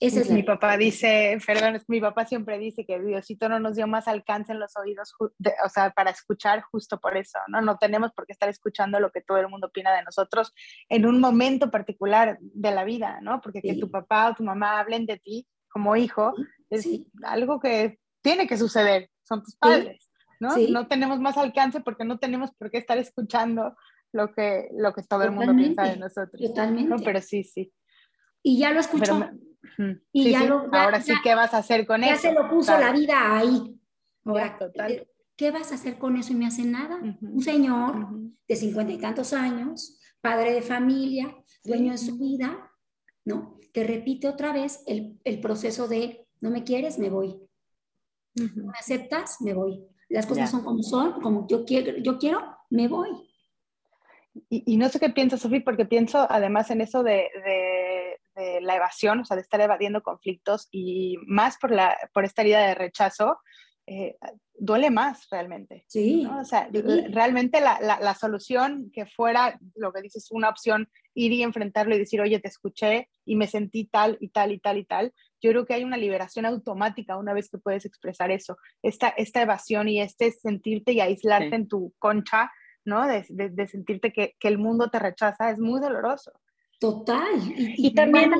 Es 0.00 0.30
mi 0.30 0.44
papá 0.44 0.76
dice, 0.76 1.36
perdón, 1.44 1.82
mi 1.88 2.00
papá 2.00 2.24
siempre 2.24 2.56
dice 2.58 2.86
que 2.86 3.00
Diosito 3.00 3.48
no 3.48 3.58
nos 3.58 3.74
dio 3.74 3.88
más 3.88 4.06
alcance 4.06 4.52
en 4.52 4.60
los 4.60 4.76
oídos, 4.76 5.12
o 5.18 5.68
sea, 5.68 5.90
para 5.90 6.10
escuchar 6.10 6.62
justo 6.62 7.00
por 7.00 7.16
eso, 7.16 7.38
¿no? 7.48 7.60
No 7.62 7.78
tenemos 7.78 8.12
por 8.12 8.24
qué 8.24 8.32
estar 8.32 8.48
escuchando 8.48 9.00
lo 9.00 9.10
que 9.10 9.22
todo 9.22 9.38
el 9.38 9.48
mundo 9.48 9.66
opina 9.66 9.92
de 9.92 10.04
nosotros 10.04 10.54
en 10.88 11.04
un 11.04 11.18
momento 11.18 11.72
particular 11.72 12.38
de 12.40 12.70
la 12.70 12.84
vida, 12.84 13.18
¿no? 13.22 13.40
Porque 13.40 13.60
que 13.60 13.74
tu 13.74 13.90
papá 13.90 14.30
o 14.30 14.34
tu 14.34 14.44
mamá 14.44 14.78
hablen 14.78 15.04
de 15.04 15.18
ti 15.18 15.48
como 15.68 15.96
hijo 15.96 16.32
es 16.70 16.88
algo 17.24 17.58
que 17.58 17.98
tiene 18.22 18.46
que 18.46 18.56
suceder, 18.56 19.10
son 19.24 19.42
tus 19.42 19.56
padres, 19.56 20.10
¿no? 20.38 20.56
No 20.70 20.86
tenemos 20.86 21.18
más 21.18 21.36
alcance 21.36 21.80
porque 21.80 22.04
no 22.04 22.18
tenemos 22.18 22.52
por 22.54 22.70
qué 22.70 22.78
estar 22.78 22.98
escuchando 22.98 23.74
lo 24.12 24.32
que, 24.32 24.68
lo 24.76 24.92
que 24.92 25.02
todo 25.02 25.24
el 25.24 25.32
mundo 25.32 25.56
piensa 25.56 25.82
de 25.82 25.96
nosotros. 25.96 26.40
Totalmente. 26.40 26.88
¿no? 26.88 26.96
Pero 27.02 27.20
sí, 27.20 27.42
sí. 27.42 27.72
Y 28.44 28.58
ya 28.60 28.70
lo 28.70 28.78
escuchó. 28.78 29.28
Y 30.12 30.30
ya 30.30 30.44
Lo, 30.44 30.68
Ahora 30.72 31.00
sí, 31.00 31.12
¿qué 31.22 31.34
vas 31.34 31.54
a 31.54 31.58
hacer 31.58 31.86
con 31.86 32.02
eso? 32.02 32.14
Ya 32.14 32.18
se 32.18 32.32
lo 32.32 32.48
puso 32.48 32.78
la 32.78 32.92
vida 32.92 33.36
ahí. 33.36 33.80
total. 34.58 35.06
¿Qué 35.36 35.50
vas 35.50 35.70
a 35.72 35.76
hacer 35.76 35.98
con 35.98 36.16
eso? 36.16 36.32
Y 36.32 36.36
me 36.36 36.46
hace 36.46 36.64
nada. 36.64 36.98
Un 37.20 37.42
señor 37.42 38.08
de 38.46 38.56
cincuenta 38.56 38.92
y 38.92 38.98
tantos 38.98 39.32
años, 39.32 39.98
padre 40.20 40.52
de 40.52 40.62
familia, 40.62 41.34
dueño 41.64 41.92
de 41.92 41.98
su 41.98 42.18
vida, 42.18 42.72
¿no? 43.24 43.58
Que 43.72 43.84
repite 43.84 44.28
otra 44.28 44.52
vez 44.52 44.82
el, 44.86 45.18
el 45.24 45.40
proceso 45.40 45.86
de 45.86 46.26
no 46.40 46.50
me 46.50 46.64
quieres, 46.64 46.98
me 46.98 47.10
voy. 47.10 47.40
No 48.34 48.72
me 48.72 48.78
aceptas, 48.78 49.40
me 49.40 49.54
voy. 49.54 49.84
Las 50.08 50.26
cosas 50.26 50.50
son 50.50 50.64
como 50.64 50.82
son, 50.82 51.20
como 51.20 51.46
yo 51.48 51.64
quiero, 51.64 51.98
yo 51.98 52.18
quiero, 52.18 52.40
me 52.70 52.88
voy. 52.88 53.08
Y, 54.48 54.76
no 54.76 54.88
sé 54.88 55.00
qué 55.00 55.10
piensas, 55.10 55.40
Sofía, 55.40 55.62
porque 55.64 55.84
pienso 55.84 56.26
además 56.30 56.70
en 56.70 56.80
eso 56.80 57.02
de, 57.02 57.28
la 58.60 58.76
evasión, 58.76 59.20
o 59.20 59.24
sea, 59.24 59.36
de 59.36 59.42
estar 59.42 59.60
evadiendo 59.60 60.02
conflictos 60.02 60.68
y 60.70 61.16
más 61.26 61.58
por, 61.58 61.70
la, 61.70 61.96
por 62.12 62.24
esta 62.24 62.42
herida 62.42 62.66
de 62.66 62.74
rechazo, 62.74 63.38
eh, 63.86 64.16
duele 64.54 64.90
más 64.90 65.28
realmente. 65.30 65.84
Sí. 65.88 66.26
O 66.26 66.44
sea, 66.44 66.68
realmente 67.10 67.60
la, 67.60 67.78
la, 67.80 68.14
solución 68.14 68.90
que 68.92 69.06
fuera, 69.06 69.58
lo 69.74 69.92
que 69.92 70.02
dices, 70.02 70.28
una 70.30 70.50
opción, 70.50 70.90
ir 71.14 71.32
y 71.32 71.42
enfrentarlo 71.42 71.94
y 71.94 71.98
decir, 71.98 72.20
oye, 72.20 72.38
te 72.38 72.48
escuché 72.48 73.08
y 73.24 73.36
me 73.36 73.46
sentí 73.46 73.86
tal 73.86 74.18
y 74.20 74.28
tal 74.28 74.52
y 74.52 74.58
tal 74.58 74.78
y 74.78 74.84
tal, 74.84 75.14
yo 75.40 75.50
creo 75.50 75.64
que 75.64 75.74
hay 75.74 75.84
una 75.84 75.96
liberación 75.96 76.44
automática 76.44 77.16
una 77.16 77.32
vez 77.32 77.48
que 77.48 77.58
puedes 77.58 77.86
expresar 77.86 78.30
eso. 78.30 78.58
Esta, 78.82 79.08
esta 79.08 79.40
evasión 79.40 79.88
y 79.88 80.00
este 80.00 80.32
sentirte 80.32 80.92
y 80.92 81.00
aislarte 81.00 81.54
en 81.54 81.68
tu 81.68 81.94
concha 81.98 82.50
¿no? 82.84 83.06
De, 83.06 83.24
de, 83.28 83.66
sentirte 83.66 84.12
que, 84.12 84.34
que, 84.40 84.48
el 84.48 84.56
mundo 84.56 84.88
te 84.88 84.98
rechaza, 84.98 85.50
es 85.50 85.58
muy 85.58 85.78
doloroso. 85.78 86.32
Total. 86.78 87.40
Y, 87.56 87.94
también... 87.94 88.32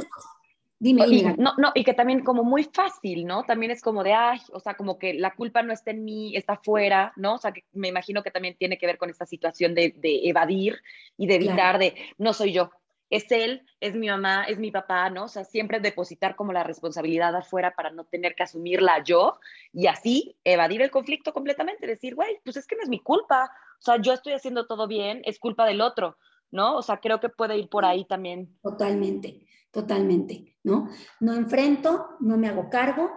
Dime, 0.81 1.09
y, 1.09 1.22
no, 1.22 1.55
no, 1.59 1.72
y 1.74 1.83
que 1.83 1.92
también 1.92 2.22
como 2.22 2.44
muy 2.44 2.62
fácil, 2.62 3.27
¿no? 3.27 3.42
También 3.42 3.72
es 3.72 3.83
como 3.83 4.05
de, 4.05 4.12
ay, 4.12 4.38
o 4.53 4.61
sea, 4.61 4.74
como 4.74 4.96
que 4.96 5.12
la 5.12 5.35
culpa 5.35 5.61
no 5.61 5.72
está 5.72 5.90
en 5.90 6.05
mí, 6.05 6.37
está 6.37 6.57
fuera, 6.57 7.12
¿no? 7.16 7.35
O 7.35 7.38
sea, 7.38 7.51
que 7.51 7.64
me 7.72 7.88
imagino 7.88 8.22
que 8.22 8.31
también 8.31 8.57
tiene 8.57 8.79
que 8.79 8.87
ver 8.87 8.96
con 8.96 9.11
esta 9.11 9.27
situación 9.27 9.74
de, 9.74 9.92
de 9.96 10.29
evadir 10.29 10.81
y 11.16 11.27
de 11.27 11.35
evitar 11.35 11.81
de, 11.81 11.96
no 12.16 12.33
soy 12.33 12.53
yo, 12.53 12.70
es 13.11 13.31
él, 13.33 13.62
es 13.81 13.94
mi 13.94 14.09
mamá, 14.09 14.44
es 14.44 14.59
mi 14.59 14.70
papá, 14.70 15.09
¿no? 15.11 15.24
O 15.24 15.29
sea, 15.29 15.44
siempre 15.44 15.81
depositar 15.81 16.37
como 16.37 16.53
la 16.53 16.62
responsabilidad 16.62 17.35
afuera 17.35 17.74
para 17.74 17.90
no 17.90 18.05
tener 18.05 18.35
que 18.35 18.42
asumirla 18.42 19.03
yo 19.03 19.40
y 19.72 19.87
así 19.87 20.37
evadir 20.44 20.83
el 20.83 20.90
conflicto 20.90 21.33
completamente, 21.33 21.87
decir, 21.87 22.14
güey, 22.14 22.38
pues 22.44 22.57
es 22.57 22.66
que 22.66 22.77
no 22.77 22.83
es 22.83 22.88
mi 22.88 23.01
culpa, 23.01 23.51
o 23.79 23.83
sea, 23.83 23.96
yo 24.01 24.12
estoy 24.12 24.35
haciendo 24.35 24.66
todo 24.66 24.87
bien, 24.87 25.22
es 25.24 25.38
culpa 25.38 25.66
del 25.66 25.81
otro, 25.81 26.18
¿no? 26.50 26.76
O 26.76 26.82
sea, 26.82 26.98
creo 26.98 27.20
que 27.20 27.28
puede 27.28 27.58
ir 27.58 27.68
por 27.68 27.84
ahí 27.84 28.06
también. 28.06 28.58
Totalmente, 28.62 29.46
totalmente, 29.70 30.56
¿no? 30.64 30.88
No 31.20 31.34
enfrento, 31.34 32.16
no 32.20 32.37
me 32.37 32.48
hago 32.48 32.68
cargo, 32.70 33.11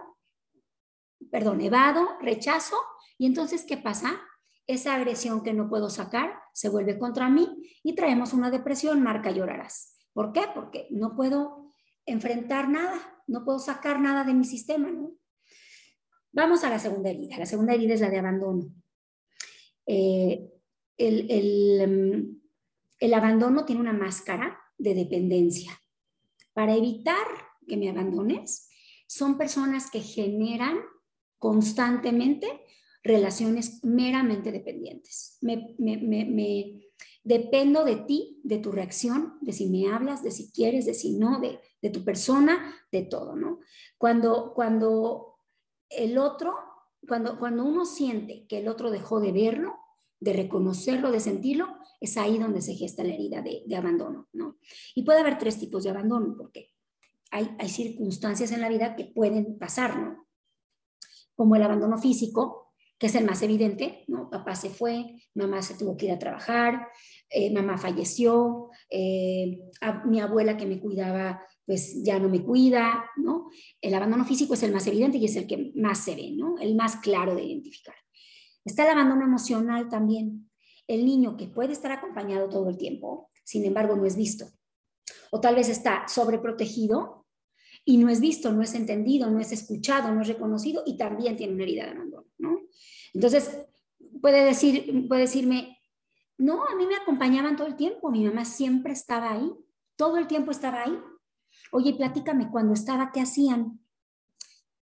perdón, 1.30 1.60
evado, 1.60 2.18
rechazo, 2.20 2.76
y 3.18 3.26
entonces, 3.26 3.64
¿qué 3.64 3.76
pasa? 3.76 4.20
esa 4.66 4.94
agresión 4.94 5.42
que 5.42 5.52
no 5.52 5.68
puedo 5.68 5.90
sacar 5.90 6.34
se 6.52 6.68
vuelve 6.68 6.98
contra 6.98 7.28
mí 7.28 7.48
y 7.82 7.94
traemos 7.94 8.32
una 8.32 8.50
depresión, 8.50 9.02
marca 9.02 9.30
llorarás. 9.30 9.98
¿Por 10.12 10.32
qué? 10.32 10.42
Porque 10.54 10.86
no 10.90 11.16
puedo 11.16 11.72
enfrentar 12.06 12.68
nada, 12.68 13.22
no 13.26 13.44
puedo 13.44 13.58
sacar 13.58 14.00
nada 14.00 14.24
de 14.24 14.34
mi 14.34 14.44
sistema, 14.44 14.90
¿no? 14.90 15.14
Vamos 16.32 16.64
a 16.64 16.70
la 16.70 16.78
segunda 16.78 17.10
herida. 17.10 17.38
La 17.38 17.46
segunda 17.46 17.74
herida 17.74 17.94
es 17.94 18.00
la 18.00 18.10
de 18.10 18.18
abandono. 18.18 18.72
Eh, 19.86 20.50
el, 20.96 21.30
el, 21.30 22.41
el 23.02 23.14
abandono 23.14 23.64
tiene 23.64 23.80
una 23.80 23.92
máscara 23.92 24.60
de 24.78 24.94
dependencia. 24.94 25.72
Para 26.52 26.76
evitar 26.76 27.26
que 27.66 27.76
me 27.76 27.90
abandones, 27.90 28.70
son 29.08 29.36
personas 29.36 29.90
que 29.90 29.98
generan 29.98 30.78
constantemente 31.36 32.60
relaciones 33.02 33.82
meramente 33.82 34.52
dependientes. 34.52 35.36
Me, 35.40 35.74
dependo 37.24 37.84
de 37.84 37.96
ti, 37.96 38.40
de 38.44 38.58
tu 38.58 38.70
reacción, 38.70 39.36
de 39.40 39.52
si 39.52 39.66
me 39.66 39.92
hablas, 39.92 40.22
de 40.22 40.30
si 40.30 40.52
quieres, 40.52 40.86
de 40.86 40.94
si 40.94 41.18
no, 41.18 41.40
de, 41.40 41.58
de 41.80 41.90
tu 41.90 42.04
persona, 42.04 42.72
de 42.92 43.02
todo, 43.02 43.34
¿no? 43.34 43.58
Cuando, 43.98 44.54
cuando 44.54 45.38
el 45.88 46.18
otro, 46.18 46.54
cuando, 47.08 47.36
cuando 47.40 47.64
uno 47.64 47.84
siente 47.84 48.46
que 48.46 48.58
el 48.58 48.68
otro 48.68 48.92
dejó 48.92 49.18
de 49.18 49.32
verlo, 49.32 49.81
de 50.22 50.32
reconocerlo, 50.32 51.10
de 51.10 51.18
sentirlo, 51.18 51.66
es 52.00 52.16
ahí 52.16 52.38
donde 52.38 52.62
se 52.62 52.74
gesta 52.74 53.02
la 53.02 53.12
herida 53.12 53.42
de, 53.42 53.76
abandono, 53.76 54.28
¿no? 54.32 54.56
Y 54.94 55.02
puede 55.02 55.20
haber 55.20 55.36
tres 55.36 55.58
tipos 55.58 55.82
de 55.82 55.90
abandono, 55.90 56.36
porque 56.38 56.70
hay, 57.32 57.68
circunstancias 57.68 58.52
en 58.52 58.60
la 58.60 58.68
vida 58.68 58.94
que 58.94 59.06
pueden 59.06 59.58
pasar, 59.58 59.98
¿no? 59.98 60.28
Como 61.34 61.56
el 61.56 61.62
abandono 61.62 61.98
físico, 61.98 62.72
que 62.98 63.06
es 63.06 63.16
el 63.16 63.24
más 63.24 63.42
evidente, 63.42 64.04
¿no? 64.06 64.30
Papá 64.30 64.54
se 64.54 64.70
fue, 64.70 65.16
mamá 65.34 65.60
se 65.60 65.74
tuvo 65.74 65.96
que 65.96 66.06
ir 66.06 66.12
a 66.12 66.20
trabajar, 66.20 66.86
eh, 67.28 67.52
mamá 67.52 67.76
falleció, 67.76 68.70
eh, 68.90 69.58
mi 70.04 70.20
abuela 70.20 70.56
que 70.56 70.66
me 70.66 70.78
cuidaba, 70.78 71.42
pues 71.66 72.00
ya 72.04 72.20
no 72.20 72.28
me 72.28 72.44
cuida, 72.44 73.06
¿no? 73.16 73.48
El 73.80 73.94
abandono 73.94 74.24
físico 74.24 74.54
es 74.54 74.62
el 74.62 74.72
más 74.72 74.86
evidente 74.86 75.18
y 75.18 75.24
es 75.24 75.34
el 75.34 75.48
que 75.48 75.72
más 75.74 76.04
se 76.04 76.14
ve, 76.14 76.30
¿no? 76.36 76.58
El 76.60 76.76
más 76.76 76.96
claro 76.96 77.34
de 77.34 77.42
identificar. 77.42 77.96
Está 78.64 78.84
el 78.84 78.90
abandono 78.90 79.24
emocional 79.24 79.88
también. 79.88 80.50
El 80.86 81.04
niño 81.04 81.36
que 81.36 81.48
puede 81.48 81.72
estar 81.72 81.92
acompañado 81.92 82.48
todo 82.48 82.68
el 82.68 82.76
tiempo, 82.76 83.30
sin 83.44 83.64
embargo, 83.64 83.96
no 83.96 84.04
es 84.04 84.16
visto. 84.16 84.46
O 85.30 85.40
tal 85.40 85.54
vez 85.54 85.68
está 85.68 86.06
sobreprotegido 86.08 87.26
y 87.84 87.96
no 87.96 88.08
es 88.08 88.20
visto, 88.20 88.52
no 88.52 88.62
es 88.62 88.74
entendido, 88.74 89.30
no 89.30 89.40
es 89.40 89.52
escuchado, 89.52 90.12
no 90.12 90.22
es 90.22 90.28
reconocido 90.28 90.82
y 90.86 90.96
también 90.96 91.36
tiene 91.36 91.54
una 91.54 91.64
herida 91.64 91.84
de 91.84 91.90
abandono, 91.92 92.26
¿no? 92.38 92.60
Entonces, 93.14 93.58
puede, 94.20 94.44
decir, 94.44 95.08
puede 95.08 95.22
decirme, 95.22 95.78
no, 96.38 96.64
a 96.64 96.74
mí 96.76 96.86
me 96.86 96.96
acompañaban 96.96 97.56
todo 97.56 97.66
el 97.66 97.76
tiempo, 97.76 98.10
mi 98.10 98.24
mamá 98.24 98.44
siempre 98.44 98.92
estaba 98.92 99.32
ahí, 99.32 99.52
todo 99.96 100.16
el 100.16 100.26
tiempo 100.26 100.50
estaba 100.50 100.82
ahí. 100.82 100.98
Oye, 101.72 101.94
platícame, 101.94 102.50
cuando 102.50 102.74
estaba, 102.74 103.10
¿qué 103.12 103.20
hacían? 103.20 103.80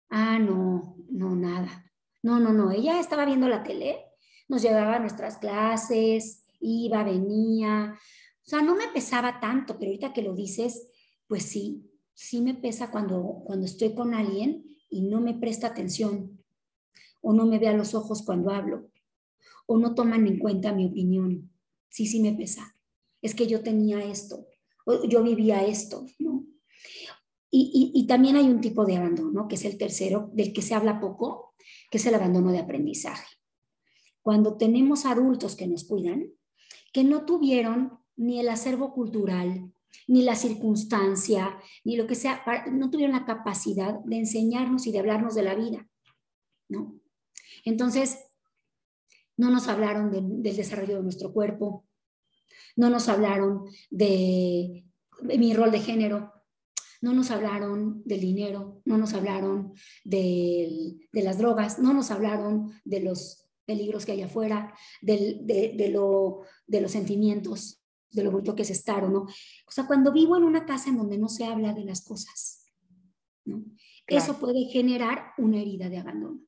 Ah, 0.10 0.40
no, 0.40 0.98
no, 1.10 1.36
nada. 1.36 1.86
No, 2.26 2.40
no, 2.40 2.52
no, 2.54 2.72
ella 2.72 3.00
estaba 3.00 3.24
viendo 3.24 3.48
la 3.48 3.62
tele, 3.62 4.04
nos 4.48 4.64
llevaba 4.64 4.96
a 4.96 5.00
nuestras 5.00 5.38
clases, 5.38 6.44
iba, 6.60 7.04
venía. 7.04 7.94
O 7.94 8.50
sea, 8.50 8.64
no 8.64 8.76
me 8.76 8.88
pesaba 8.88 9.40
tanto, 9.40 9.78
pero 9.78 9.92
ahorita 9.92 10.12
que 10.12 10.24
lo 10.24 10.34
dices, 10.34 10.88
pues 11.28 11.44
sí, 11.44 11.88
sí 12.16 12.42
me 12.42 12.56
pesa 12.56 12.90
cuando, 12.90 13.44
cuando 13.46 13.68
estoy 13.68 13.94
con 13.94 14.16
alguien 14.16 14.66
y 14.90 15.04
no 15.04 15.22
me 15.22 15.36
presta 15.36 15.68
atención 15.68 16.42
o 17.22 17.32
no 17.32 17.46
me 17.46 17.60
ve 17.60 17.68
a 17.68 17.78
los 17.78 17.94
ojos 17.94 18.24
cuando 18.24 18.50
hablo, 18.50 18.90
o 19.68 19.78
no 19.78 19.94
toman 19.94 20.26
en 20.26 20.40
cuenta 20.40 20.74
mi 20.74 20.88
opinión. 20.88 21.52
Sí, 21.90 22.08
sí 22.08 22.22
me 22.22 22.34
pesa. 22.34 22.76
Es 23.22 23.36
que 23.36 23.46
yo 23.46 23.62
tenía 23.62 24.04
esto, 24.04 24.48
yo 25.08 25.22
vivía 25.22 25.64
esto, 25.64 26.08
¿no? 26.18 26.44
y, 27.52 28.08
también 28.08 28.36
hay 28.36 28.50
un 28.50 28.62
tipo 28.62 28.84
de 28.84 28.98
abandono, 28.98 29.48
que 29.48 29.56
es 29.56 29.64
el 29.66 29.78
tercero, 29.78 30.32
del 30.34 30.54
que 30.54 30.64
se 30.64 30.74
habla 30.74 31.00
poco, 31.00 31.55
que 31.90 31.98
es 31.98 32.06
el 32.06 32.16
abandono 32.16 32.52
de 32.52 32.60
aprendizaje. 32.60 33.28
Cuando 34.22 34.58
tenemos 34.58 35.06
adultos 35.06 35.56
que 35.56 35.68
nos 35.68 35.84
cuidan, 35.84 36.32
que 36.92 37.04
no 37.04 37.26
tuvieron 37.26 38.00
ni 38.16 38.40
el 38.40 38.50
acervo 38.50 38.94
cultural, 38.94 39.72
ni 40.08 40.24
la 40.24 40.36
circunstancia, 40.36 41.60
ni 41.84 41.96
lo 41.96 42.08
que 42.08 42.16
sea, 42.16 42.44
no 42.72 42.90
tuvieron 42.90 43.16
la 43.16 43.26
capacidad 43.26 44.00
de 44.04 44.18
enseñarnos 44.18 44.88
y 44.88 44.92
de 44.92 45.00
hablarnos 45.00 45.36
de 45.36 45.44
la 45.44 45.56
vida, 45.56 45.88
¿no? 46.70 47.00
Entonces, 47.64 48.20
no 49.38 49.50
nos 49.50 49.68
hablaron 49.68 50.12
del 50.12 50.56
desarrollo 50.56 50.98
de 50.98 51.04
nuestro 51.04 51.34
cuerpo, 51.34 51.86
no 52.76 52.90
nos 52.90 53.10
hablaron 53.10 53.66
de, 53.90 54.86
mi 55.22 55.54
rol 55.54 55.72
de 55.72 55.80
género, 55.80 56.34
no 57.06 57.14
nos 57.14 57.30
hablaron 57.30 58.02
del 58.04 58.20
dinero, 58.20 58.82
no 58.84 58.98
nos 58.98 59.14
hablaron 59.14 59.74
de, 60.04 60.98
las 61.12 61.38
drogas, 61.38 61.78
no 61.78 61.94
nos 61.94 62.10
hablaron 62.10 62.72
de 62.84 63.00
los 63.00 63.46
peligros 63.64 64.08
que 64.08 64.14
hay 64.14 64.24
afuera, 64.24 64.74
de, 65.04 65.90
lo, 65.94 66.42
de 66.66 66.82
los 66.82 66.92
sentimientos, 66.92 67.80
de 68.10 68.24
lo 68.24 68.32
bruto 68.32 68.56
que 68.56 68.64
es 68.64 68.72
estar 68.72 69.04
o 69.04 69.10
no. 69.10 69.20
O 69.22 69.72
sea, 69.72 69.86
cuando 69.86 70.12
vivo 70.12 70.36
en 70.36 70.46
una 70.46 70.66
casa 70.66 70.90
en 70.90 70.98
donde 70.98 71.20
no 71.20 71.30
se 71.30 71.46
habla 71.46 71.74
de 71.74 71.86
las 71.86 72.04
cosas, 72.04 72.66
¿no? 73.46 73.64
eso 74.08 74.40
puede 74.40 74.66
generar 74.66 75.34
una 75.38 75.62
herida 75.62 75.90
de 75.90 76.00
abandono, 76.00 76.42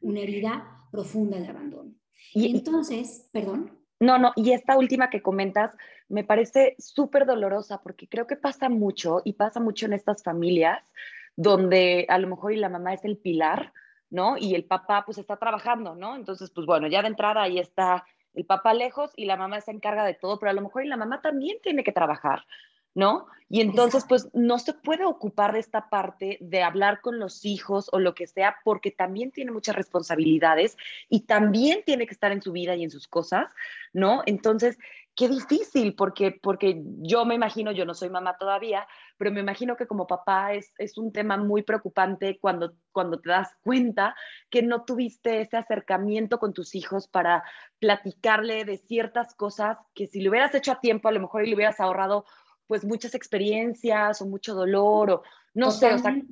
una 0.00 0.22
herida 0.22 0.88
profunda 0.90 1.38
de 1.38 1.46
abandono. 1.46 1.94
Y 2.34 2.50
entonces, 2.50 3.28
perdón. 3.30 3.79
No, 4.00 4.16
no, 4.18 4.32
y 4.34 4.52
esta 4.52 4.78
última 4.78 5.10
que 5.10 5.20
comentas 5.20 5.76
me 6.08 6.24
parece 6.24 6.74
súper 6.78 7.26
dolorosa 7.26 7.82
porque 7.82 8.08
creo 8.08 8.26
que 8.26 8.36
pasa 8.36 8.70
mucho 8.70 9.20
y 9.26 9.34
pasa 9.34 9.60
mucho 9.60 9.84
en 9.84 9.92
estas 9.92 10.22
familias 10.22 10.90
donde 11.36 12.06
a 12.08 12.18
lo 12.18 12.26
mejor 12.26 12.52
y 12.54 12.56
la 12.56 12.70
mamá 12.70 12.94
es 12.94 13.04
el 13.04 13.18
pilar, 13.18 13.74
¿no? 14.08 14.38
Y 14.38 14.54
el 14.54 14.64
papá 14.64 15.04
pues 15.04 15.18
está 15.18 15.36
trabajando, 15.36 15.94
¿no? 15.94 16.16
Entonces, 16.16 16.50
pues 16.50 16.66
bueno, 16.66 16.86
ya 16.88 17.02
de 17.02 17.08
entrada 17.08 17.42
ahí 17.42 17.58
está 17.58 18.04
el 18.32 18.46
papá 18.46 18.72
lejos 18.72 19.12
y 19.16 19.26
la 19.26 19.36
mamá 19.36 19.60
se 19.60 19.70
encarga 19.70 20.04
de 20.04 20.14
todo, 20.14 20.38
pero 20.38 20.50
a 20.50 20.54
lo 20.54 20.62
mejor 20.62 20.84
y 20.84 20.88
la 20.88 20.96
mamá 20.96 21.20
también 21.20 21.58
tiene 21.62 21.84
que 21.84 21.92
trabajar, 21.92 22.46
¿no? 22.94 23.26
Y 23.52 23.60
entonces, 23.60 24.04
pues 24.08 24.28
no 24.32 24.60
se 24.60 24.74
puede 24.74 25.04
ocupar 25.04 25.52
de 25.52 25.58
esta 25.58 25.90
parte 25.90 26.38
de 26.40 26.62
hablar 26.62 27.00
con 27.00 27.18
los 27.18 27.44
hijos 27.44 27.88
o 27.92 27.98
lo 27.98 28.14
que 28.14 28.28
sea, 28.28 28.58
porque 28.64 28.92
también 28.92 29.32
tiene 29.32 29.50
muchas 29.50 29.74
responsabilidades 29.74 30.76
y 31.08 31.22
también 31.22 31.82
tiene 31.84 32.06
que 32.06 32.14
estar 32.14 32.30
en 32.30 32.42
su 32.42 32.52
vida 32.52 32.76
y 32.76 32.84
en 32.84 32.92
sus 32.92 33.08
cosas, 33.08 33.48
¿no? 33.92 34.22
Entonces, 34.26 34.78
qué 35.16 35.28
difícil, 35.28 35.94
porque, 35.96 36.30
porque 36.30 36.80
yo 36.98 37.24
me 37.24 37.34
imagino, 37.34 37.72
yo 37.72 37.84
no 37.84 37.92
soy 37.92 38.08
mamá 38.08 38.36
todavía, 38.38 38.86
pero 39.18 39.30
me 39.32 39.40
imagino 39.40 39.76
que 39.76 39.86
como 39.86 40.06
papá 40.06 40.54
es, 40.54 40.72
es 40.78 40.96
un 40.96 41.12
tema 41.12 41.36
muy 41.36 41.62
preocupante 41.62 42.38
cuando, 42.40 42.74
cuando 42.92 43.20
te 43.20 43.30
das 43.30 43.54
cuenta 43.62 44.14
que 44.48 44.62
no 44.62 44.84
tuviste 44.84 45.40
ese 45.40 45.56
acercamiento 45.56 46.38
con 46.38 46.54
tus 46.54 46.74
hijos 46.74 47.08
para 47.08 47.42
platicarle 47.80 48.64
de 48.64 48.78
ciertas 48.78 49.34
cosas 49.34 49.76
que 49.92 50.06
si 50.06 50.22
lo 50.22 50.30
hubieras 50.30 50.54
hecho 50.54 50.72
a 50.72 50.80
tiempo, 50.80 51.08
a 51.08 51.12
lo 51.12 51.20
mejor 51.20 51.46
le 51.46 51.54
hubieras 51.54 51.80
ahorrado 51.80 52.24
pues 52.70 52.84
muchas 52.84 53.16
experiencias 53.16 54.22
o 54.22 54.26
mucho 54.26 54.54
dolor 54.54 55.10
o 55.10 55.22
no 55.54 55.72
sé, 55.72 55.92
o 55.92 55.98
sea, 55.98 56.22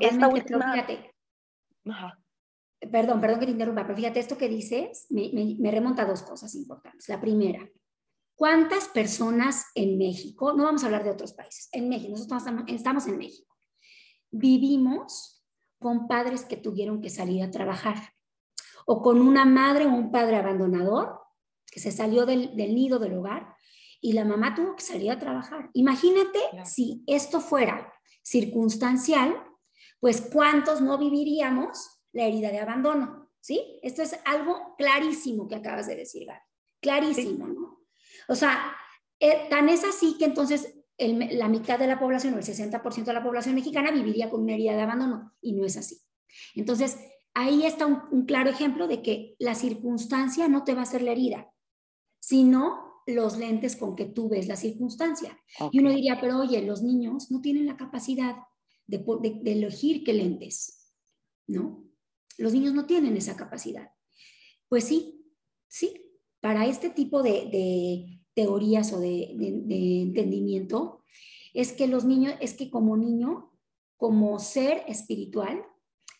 esta 0.00 0.28
última... 0.28 0.70
Fíjate, 0.74 1.14
Perdón, 2.92 3.22
perdón 3.22 3.40
que 3.40 3.46
te 3.46 3.52
interrumpa, 3.52 3.84
pero 3.84 3.96
fíjate, 3.96 4.20
esto 4.20 4.36
que 4.36 4.50
dices 4.50 5.06
me, 5.08 5.30
me, 5.58 5.70
remonta 5.70 6.02
a 6.02 6.04
dos 6.04 6.20
cosas 6.20 6.54
importantes. 6.54 7.08
La 7.08 7.22
primera, 7.22 7.66
¿cuántas 8.34 8.88
personas 8.88 9.64
en 9.74 9.96
México, 9.96 10.52
no 10.52 10.64
vamos 10.64 10.82
a 10.82 10.86
hablar 10.86 11.04
de 11.04 11.10
otros 11.10 11.32
países, 11.32 11.70
en 11.72 11.88
México, 11.88 12.10
nosotros 12.10 12.42
estamos, 12.42 12.64
estamos 12.68 13.06
en 13.06 13.16
México, 13.16 13.56
vivimos 14.30 15.42
con 15.78 16.06
padres 16.06 16.44
que 16.44 16.58
tuvieron 16.58 17.00
que 17.00 17.08
salir 17.08 17.42
a 17.42 17.50
trabajar 17.50 17.96
o 18.84 19.00
con 19.00 19.22
una 19.22 19.46
madre 19.46 19.86
o 19.86 19.88
un 19.88 20.12
padre 20.12 20.36
abandonador 20.36 21.18
que 21.64 21.80
se 21.80 21.92
salió 21.92 22.26
del, 22.26 22.54
del 22.58 22.74
nido 22.74 22.98
del 22.98 23.14
hogar 23.14 23.56
y 24.00 24.12
la 24.12 24.24
mamá 24.24 24.54
tuvo 24.54 24.76
que 24.76 24.82
salir 24.82 25.10
a 25.10 25.18
trabajar. 25.18 25.70
Imagínate 25.74 26.38
si 26.64 27.02
esto 27.06 27.40
fuera 27.40 27.92
circunstancial, 28.22 29.34
pues 30.00 30.20
cuántos 30.20 30.80
no 30.80 30.98
viviríamos 30.98 32.00
la 32.12 32.24
herida 32.24 32.50
de 32.50 32.60
abandono, 32.60 33.30
¿sí? 33.40 33.80
Esto 33.82 34.02
es 34.02 34.18
algo 34.24 34.74
clarísimo 34.76 35.48
que 35.48 35.56
acabas 35.56 35.86
de 35.86 35.96
decir, 35.96 36.26
Gaby. 36.26 36.40
Clarísimo, 36.80 37.48
¿no? 37.48 37.80
O 38.28 38.34
sea, 38.34 38.76
eh, 39.18 39.46
tan 39.50 39.68
es 39.68 39.84
así 39.84 40.16
que 40.18 40.26
entonces 40.26 40.74
la 40.98 41.48
mitad 41.48 41.78
de 41.78 41.86
la 41.86 41.98
población 41.98 42.34
o 42.34 42.38
el 42.38 42.44
60% 42.44 43.04
de 43.04 43.12
la 43.12 43.22
población 43.22 43.54
mexicana 43.54 43.90
viviría 43.90 44.30
con 44.30 44.42
una 44.42 44.54
herida 44.54 44.74
de 44.74 44.82
abandono 44.82 45.32
y 45.40 45.52
no 45.52 45.64
es 45.64 45.76
así. 45.76 46.00
Entonces, 46.54 46.98
ahí 47.34 47.64
está 47.64 47.86
un, 47.86 48.02
un 48.10 48.26
claro 48.26 48.50
ejemplo 48.50 48.88
de 48.88 49.02
que 49.02 49.36
la 49.38 49.54
circunstancia 49.54 50.48
no 50.48 50.64
te 50.64 50.74
va 50.74 50.80
a 50.80 50.82
hacer 50.82 51.02
la 51.02 51.12
herida, 51.12 51.50
sino 52.20 52.87
los 53.08 53.38
lentes 53.38 53.74
con 53.74 53.96
que 53.96 54.04
tú 54.04 54.28
ves 54.28 54.48
la 54.48 54.56
circunstancia. 54.56 55.38
Y 55.72 55.80
uno 55.80 55.90
diría, 55.90 56.18
pero 56.20 56.40
oye, 56.40 56.60
los 56.62 56.82
niños 56.82 57.30
no 57.30 57.40
tienen 57.40 57.66
la 57.66 57.76
capacidad 57.76 58.36
de, 58.86 59.02
elegir 59.46 60.04
qué 60.04 60.12
lentes, 60.12 60.92
¿no? 61.46 61.86
Los 62.36 62.52
niños 62.52 62.74
no 62.74 62.84
tienen 62.84 63.16
esa 63.16 63.34
capacidad. 63.34 63.90
Pues 64.68 64.84
sí, 64.84 65.24
sí, 65.68 65.94
para 66.40 66.66
este 66.66 66.90
tipo 66.90 67.22
de, 67.22 68.20
teorías 68.34 68.92
o 68.92 69.00
de, 69.00 69.34
de, 69.38 70.02
entendimiento, 70.02 71.02
es 71.54 71.72
que 71.72 71.86
los 71.86 72.04
niños, 72.04 72.34
es 72.40 72.54
que 72.54 72.70
como 72.70 72.96
niño, 72.98 73.52
como 73.96 74.38
ser 74.38 74.84
espiritual, 74.86 75.64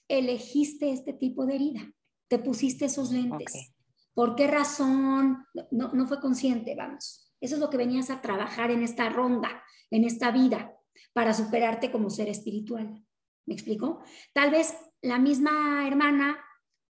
elegiste 0.09 0.91
este 0.91 1.13
tipo 1.13 1.45
de 1.45 1.57
herida, 1.57 1.95
te 2.29 2.39
pusiste 2.39 2.87
esos 2.87 3.13
lentes. 3.13 3.75
¿Por 4.19 4.35
qué 4.35 4.49
razón? 4.49 5.47
No, 5.71 5.93
no 5.93 6.07
fue 6.09 6.21
consciente, 6.21 6.75
vamos. 6.75 7.31
Eso 7.41 7.55
es 7.55 7.61
lo 7.61 7.71
que 7.71 7.77
venías 7.77 8.11
a 8.11 8.21
trabajar 8.21 8.73
en 8.73 8.83
esta 8.83 9.09
ronda, 9.11 9.63
en 9.93 10.03
esta 10.03 10.33
vida, 10.33 10.75
para 11.13 11.33
superarte 11.33 11.93
como 11.93 12.11
ser 12.11 12.29
espiritual. 12.29 13.01
¿Me 13.47 13.55
explico? 13.55 14.03
Tal 14.33 14.51
vez 14.51 14.77
la 15.03 15.21
misma 15.21 15.87
hermana, 15.87 16.37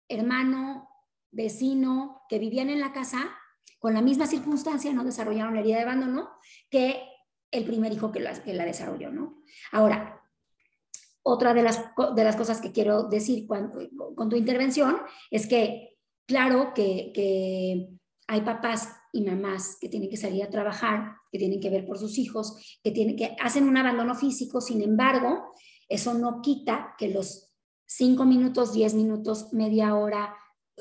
hermano, 0.06 0.86
vecino 1.30 2.20
que 2.28 2.38
vivían 2.38 2.68
en 2.68 2.80
la 2.80 2.92
casa, 2.92 3.34
con 3.78 3.94
la 3.94 4.02
misma 4.02 4.26
circunstancia, 4.26 4.92
no 4.92 5.02
desarrollaron 5.02 5.54
la 5.54 5.60
herida 5.60 5.76
de 5.76 5.84
abandono 5.84 6.28
que 6.68 7.08
el 7.50 7.64
primer 7.64 7.90
hijo 7.90 8.12
que 8.12 8.20
la, 8.20 8.34
que 8.34 8.52
la 8.52 8.66
desarrolló, 8.66 9.10
¿no? 9.10 9.42
Ahora, 9.72 10.22
otra 11.22 11.54
de 11.54 11.62
las, 11.62 11.82
de 12.14 12.22
las 12.22 12.36
cosas 12.36 12.60
que 12.60 12.72
quiero 12.72 13.04
decir 13.04 13.46
con 13.46 14.28
tu 14.28 14.36
intervención 14.36 14.98
es 15.30 15.46
que 15.46 15.93
Claro 16.26 16.72
que, 16.74 17.88
hay 18.26 18.40
papás 18.40 18.88
y 19.12 19.20
mamás 19.20 19.76
que 19.78 19.90
tienen 19.90 20.08
que 20.08 20.16
salir 20.16 20.42
a 20.42 20.48
trabajar, 20.48 21.16
que 21.30 21.38
tienen 21.38 21.60
que 21.60 21.68
ver 21.68 21.84
por 21.84 21.98
sus 21.98 22.16
hijos, 22.16 22.78
que, 22.82 22.90
tienen, 22.90 23.16
que 23.16 23.36
hacen 23.38 23.68
un 23.68 23.76
abandono 23.76 24.14
físico, 24.14 24.62
sin 24.62 24.80
embargo, 24.80 25.52
eso 25.90 26.14
no 26.14 26.40
quita 26.40 26.94
que 26.96 27.08
los 27.08 27.52
cinco 27.86 28.24
minutos, 28.24 28.72
diez 28.72 28.94
minutos, 28.94 29.52
media 29.52 29.94
hora, 29.94 30.34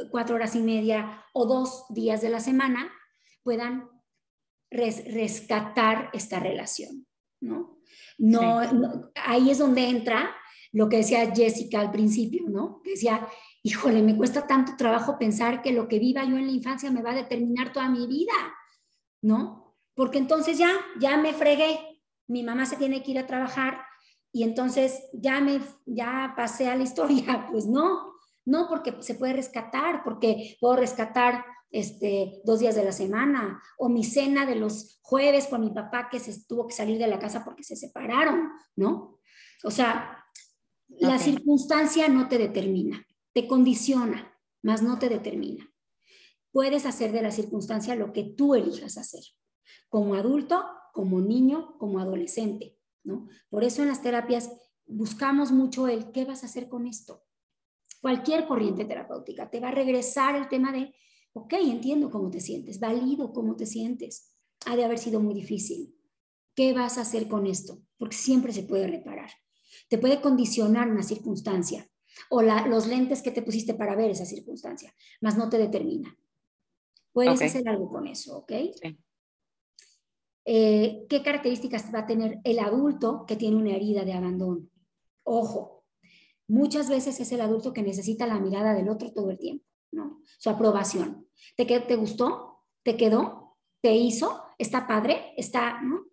cuatro 0.09 0.35
horas 0.35 0.55
y 0.55 0.61
media 0.61 1.25
o 1.33 1.45
dos 1.45 1.85
días 1.89 2.21
de 2.21 2.29
la 2.29 2.39
semana 2.39 2.89
puedan 3.43 3.89
rescatar 4.71 6.09
esta 6.13 6.39
relación, 6.39 7.05
¿no? 7.41 7.77
No, 8.17 8.61
ahí 9.15 9.51
es 9.51 9.59
donde 9.59 9.89
entra 9.89 10.33
lo 10.71 10.89
que 10.89 10.97
decía 10.97 11.33
Jessica 11.33 11.79
al 11.79 11.91
principio, 11.91 12.49
¿no? 12.49 12.81
Que 12.83 12.91
decía, 12.91 13.27
híjole, 13.63 14.01
me 14.01 14.15
cuesta 14.15 14.45
tanto 14.45 14.75
trabajo 14.77 15.17
pensar 15.17 15.61
que 15.61 15.71
lo 15.71 15.87
que 15.87 15.97
viva 15.97 16.25
yo 16.25 16.37
en 16.37 16.47
la 16.47 16.51
infancia 16.51 16.91
me 16.91 17.01
va 17.01 17.11
a 17.11 17.15
determinar 17.15 17.71
toda 17.71 17.89
mi 17.89 18.05
vida, 18.07 18.33
¿no? 19.21 19.75
Porque 19.95 20.17
entonces 20.17 20.57
ya, 20.57 20.69
ya 20.99 21.17
me 21.17 21.33
fregué, 21.33 22.01
mi 22.27 22.43
mamá 22.43 22.65
se 22.65 22.75
tiene 22.75 23.01
que 23.01 23.11
ir 23.11 23.19
a 23.19 23.27
trabajar 23.27 23.81
y 24.33 24.43
entonces 24.43 25.03
ya 25.13 25.39
me, 25.39 25.61
ya 25.85 26.33
pasé 26.35 26.67
a 26.67 26.75
la 26.75 26.83
historia, 26.83 27.47
pues 27.51 27.65
no, 27.65 28.13
no, 28.45 28.67
porque 28.67 29.01
se 29.01 29.15
puede 29.15 29.33
rescatar, 29.33 30.03
porque 30.03 30.57
puedo 30.59 30.75
rescatar 30.75 31.45
este, 31.71 32.41
dos 32.43 32.59
días 32.59 32.75
de 32.75 32.83
la 32.83 32.91
semana, 32.91 33.61
o 33.77 33.87
mi 33.87 34.03
cena 34.03 34.45
de 34.45 34.55
los 34.55 34.99
jueves 35.01 35.47
con 35.47 35.61
mi 35.61 35.71
papá 35.71 36.09
que 36.11 36.19
se 36.19 36.45
tuvo 36.45 36.67
que 36.67 36.75
salir 36.75 36.97
de 36.99 37.07
la 37.07 37.17
casa 37.17 37.45
porque 37.45 37.63
se 37.63 37.77
separaron, 37.77 38.49
¿no? 38.75 39.19
O 39.63 39.71
sea, 39.71 40.25
la 40.89 41.17
circunstancia 41.17 42.09
no 42.09 42.27
te 42.27 42.37
determina. 42.37 43.03
Te 43.33 43.47
condiciona, 43.47 44.37
mas 44.61 44.81
no 44.81 44.99
te 44.99 45.09
determina. 45.09 45.69
Puedes 46.51 46.85
hacer 46.85 47.11
de 47.11 47.23
la 47.23 47.31
circunstancia 47.31 47.95
lo 47.95 48.13
que 48.13 48.23
tú 48.23 48.53
elijas 48.53 48.97
hacer, 48.97 49.23
como 49.89 50.13
adulto, 50.13 50.63
como 50.93 51.19
niño, 51.19 51.75
como 51.79 51.99
adolescente, 51.99 52.77
¿no? 53.03 53.27
Por 53.49 53.63
eso 53.63 53.81
en 53.81 53.87
las 53.87 54.03
terapias 54.03 54.51
buscamos 54.85 55.51
mucho 55.51 55.87
el 55.87 56.11
qué 56.11 56.25
vas 56.25 56.43
a 56.43 56.45
hacer 56.45 56.69
con 56.69 56.85
esto. 56.85 57.23
Cualquier 58.01 58.45
corriente 58.47 58.85
terapéutica 58.85 59.49
te 59.49 59.59
va 59.59 59.69
a 59.69 59.71
regresar 59.71 60.35
el 60.35 60.47
tema 60.47 60.71
de, 60.71 60.93
ok, 61.33 61.53
entiendo 61.53 62.11
cómo 62.11 62.29
te 62.29 62.39
sientes, 62.39 62.79
valido 62.79 63.33
cómo 63.33 63.55
te 63.55 63.65
sientes. 63.65 64.35
Ha 64.65 64.75
de 64.75 64.85
haber 64.85 64.99
sido 64.99 65.19
muy 65.19 65.33
difícil. 65.33 65.97
¿Qué 66.55 66.73
vas 66.73 66.99
a 66.99 67.01
hacer 67.01 67.27
con 67.27 67.47
esto? 67.47 67.81
Porque 67.97 68.15
siempre 68.15 68.53
se 68.53 68.63
puede 68.63 68.87
reparar. 68.87 69.31
te 69.89 69.97
puede 69.97 70.21
condicionar 70.21 70.89
una 70.89 71.01
circunstancia 71.01 71.89
o 72.29 72.41
los 72.41 72.87
lentes 72.87 73.21
que 73.21 73.31
te 73.31 73.41
pusiste 73.41 73.73
para 73.73 73.95
ver 73.95 74.11
esa 74.11 74.25
circunstancia, 74.25 74.93
más 75.21 75.37
no 75.37 75.49
te 75.49 75.57
determina. 75.57 76.17
Puedes 77.11 77.41
hacer 77.41 77.67
algo 77.67 77.89
con 77.89 78.07
eso, 78.07 78.39
¿ok? 78.39 78.51
Sí. 78.81 78.97
Eh, 80.45 81.05
¿Qué 81.07 81.23
características 81.23 81.93
va 81.93 81.99
a 81.99 82.05
tener 82.05 82.39
el 82.43 82.59
adulto 82.59 83.25
que 83.25 83.35
tiene 83.35 83.55
una 83.55 83.75
herida 83.75 84.03
de 84.03 84.13
abandono? 84.13 84.67
Ojo, 85.23 85.85
muchas 86.47 86.89
veces 86.89 87.19
es 87.19 87.31
el 87.31 87.41
adulto 87.41 87.73
que 87.73 87.81
necesita 87.81 88.27
la 88.27 88.39
mirada 88.39 88.73
del 88.73 88.89
otro 88.89 89.13
todo 89.13 89.31
el 89.31 89.37
tiempo, 89.37 89.65
¿no? 89.91 90.21
Su 90.37 90.49
aprobación. 90.49 91.27
¿Te, 91.55 91.65
te 91.65 91.95
gustó? 91.95 92.65
¿Te 92.83 92.97
quedó? 92.97 93.57
¿Te 93.81 93.95
hizo? 93.95 94.43
¿Está 94.57 94.85
padre? 94.85 95.33
¿Está, 95.37 95.81
no? 95.81 96.05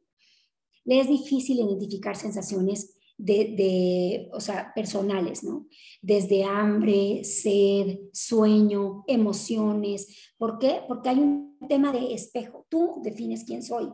Le 0.85 1.01
es 1.01 1.09
difícil 1.09 1.59
identificar 1.59 2.17
sensaciones 2.17 2.97
de, 3.23 4.29
o 4.33 4.41
sea, 4.41 4.73
personales, 4.75 5.45
¿no? 5.45 5.67
Desde 6.01 6.45
hambre, 6.45 7.23
sed, 7.25 7.99
sueño, 8.13 9.05
emociones. 9.07 10.33
¿Por 10.39 10.59
qué? 10.59 10.83
Porque 10.89 11.11
hay 11.11 11.19
un 11.19 11.59
tema 11.69 11.93
de 11.93 12.15
espejo. 12.15 12.67
Tú 12.69 13.01
defines 13.03 13.45
quién 13.45 13.63
soy. 13.63 13.85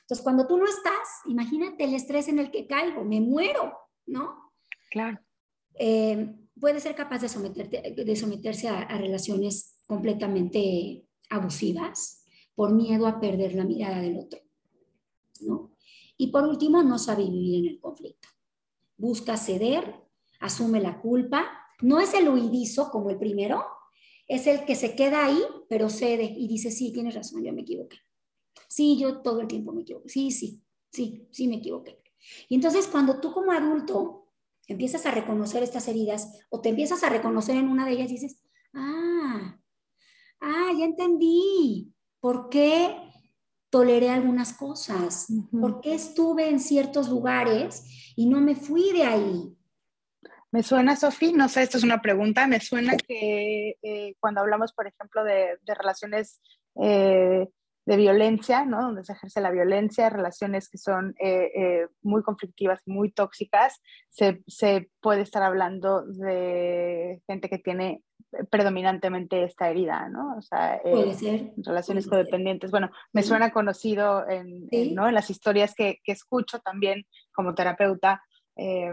Entonces, 0.00 0.22
cuando 0.22 0.46
tú 0.46 0.56
no 0.56 0.64
estás, 0.64 1.08
imagínate 1.26 1.84
el 1.84 1.94
estrés 1.94 2.28
en 2.28 2.38
el 2.38 2.50
que 2.50 2.66
caigo, 2.66 3.04
me 3.04 3.20
muero, 3.20 3.74
¿no? 4.06 4.52
Claro. 4.90 5.18
Eh, 5.74 6.34
puede 6.58 6.80
ser 6.80 6.94
capaz 6.94 7.20
de, 7.20 7.28
someterte, 7.28 7.94
de 7.94 8.16
someterse 8.16 8.68
a, 8.68 8.82
a 8.82 8.98
relaciones 8.98 9.82
completamente 9.86 11.04
abusivas 11.28 12.24
por 12.54 12.72
miedo 12.72 13.06
a 13.06 13.20
perder 13.20 13.54
la 13.54 13.64
mirada 13.64 14.00
del 14.00 14.18
otro, 14.18 14.40
¿no? 15.40 15.77
Y 16.18 16.26
por 16.26 16.44
último, 16.44 16.82
no 16.82 16.98
sabe 16.98 17.24
vivir 17.24 17.64
en 17.64 17.72
el 17.72 17.80
conflicto. 17.80 18.28
Busca 18.98 19.36
ceder, 19.36 19.94
asume 20.40 20.80
la 20.80 21.00
culpa. 21.00 21.46
No 21.80 22.00
es 22.00 22.12
el 22.12 22.28
huidizo 22.28 22.90
como 22.90 23.08
el 23.08 23.18
primero, 23.18 23.64
es 24.26 24.46
el 24.46 24.64
que 24.64 24.74
se 24.74 24.94
queda 24.94 25.24
ahí, 25.24 25.40
pero 25.68 25.88
cede 25.88 26.24
y 26.24 26.48
dice, 26.48 26.70
sí, 26.70 26.92
tienes 26.92 27.14
razón, 27.14 27.42
yo 27.42 27.52
me 27.52 27.62
equivoqué. 27.62 27.98
Sí, 28.68 28.98
yo 28.98 29.22
todo 29.22 29.40
el 29.40 29.48
tiempo 29.48 29.72
me 29.72 29.82
equivoqué. 29.82 30.08
Sí, 30.08 30.30
sí, 30.30 30.62
sí, 30.92 31.26
sí 31.30 31.48
me 31.48 31.56
equivoqué. 31.56 32.02
Y 32.48 32.56
entonces 32.56 32.88
cuando 32.88 33.20
tú 33.20 33.32
como 33.32 33.52
adulto 33.52 34.26
empiezas 34.66 35.06
a 35.06 35.12
reconocer 35.12 35.62
estas 35.62 35.88
heridas 35.88 36.40
o 36.50 36.60
te 36.60 36.68
empiezas 36.68 37.02
a 37.02 37.08
reconocer 37.08 37.56
en 37.56 37.68
una 37.68 37.86
de 37.86 37.92
ellas, 37.92 38.10
dices, 38.10 38.42
ah, 38.74 39.58
ah, 40.40 40.72
ya 40.76 40.84
entendí. 40.84 41.94
¿Por 42.20 42.48
qué 42.48 42.96
toleré 43.70 44.10
algunas 44.10 44.52
cosas? 44.52 45.26
¿Por 45.50 45.80
qué 45.80 45.94
estuve 45.94 46.48
en 46.48 46.60
ciertos 46.60 47.08
lugares 47.08 48.12
y 48.16 48.26
no 48.26 48.40
me 48.40 48.54
fui 48.54 48.92
de 48.92 49.04
ahí? 49.04 49.54
Me 50.50 50.62
suena, 50.62 50.96
Sofía, 50.96 51.32
no 51.34 51.48
sé, 51.48 51.62
esto 51.62 51.76
es 51.76 51.84
una 51.84 52.00
pregunta, 52.00 52.46
me 52.46 52.60
suena 52.60 52.96
que 52.96 53.76
eh, 53.82 54.14
cuando 54.18 54.40
hablamos, 54.40 54.72
por 54.72 54.86
ejemplo, 54.86 55.22
de, 55.22 55.58
relaciones 55.66 56.40
eh, 56.76 57.48
de 57.84 57.96
violencia, 57.96 58.64
¿no? 58.64 58.80
Donde 58.80 59.04
se 59.04 59.12
ejerce 59.12 59.42
la 59.42 59.50
violencia, 59.50 60.08
relaciones 60.08 60.70
que 60.70 60.78
son 60.78 61.14
eh, 61.20 61.86
muy 62.00 62.22
conflictivas, 62.22 62.80
muy 62.86 63.12
tóxicas, 63.12 63.82
se, 64.08 64.42
se, 64.46 64.90
puede 65.00 65.20
estar 65.20 65.42
hablando 65.42 66.06
de 66.06 67.20
gente 67.26 67.50
que 67.50 67.58
tiene 67.58 68.02
predominantemente 68.50 69.44
esta 69.44 69.70
herida, 69.70 70.08
¿no? 70.08 70.36
O 70.36 70.42
sea, 70.42 70.76
eh, 70.76 70.90
puede 70.90 71.14
ser. 71.14 71.52
Relaciones 71.56 72.06
codependientes. 72.06 72.70
Bueno, 72.70 72.90
me 73.12 73.22
suena 73.22 73.50
conocido 73.50 74.28
en, 74.28 74.68
¿no? 74.94 75.08
en 75.08 75.14
las 75.14 75.30
historias 75.30 75.74
que, 75.74 76.00
que, 76.04 76.12
escucho 76.12 76.60
también 76.60 77.06
como 77.32 77.54
terapeuta, 77.54 78.22
eh, 78.56 78.92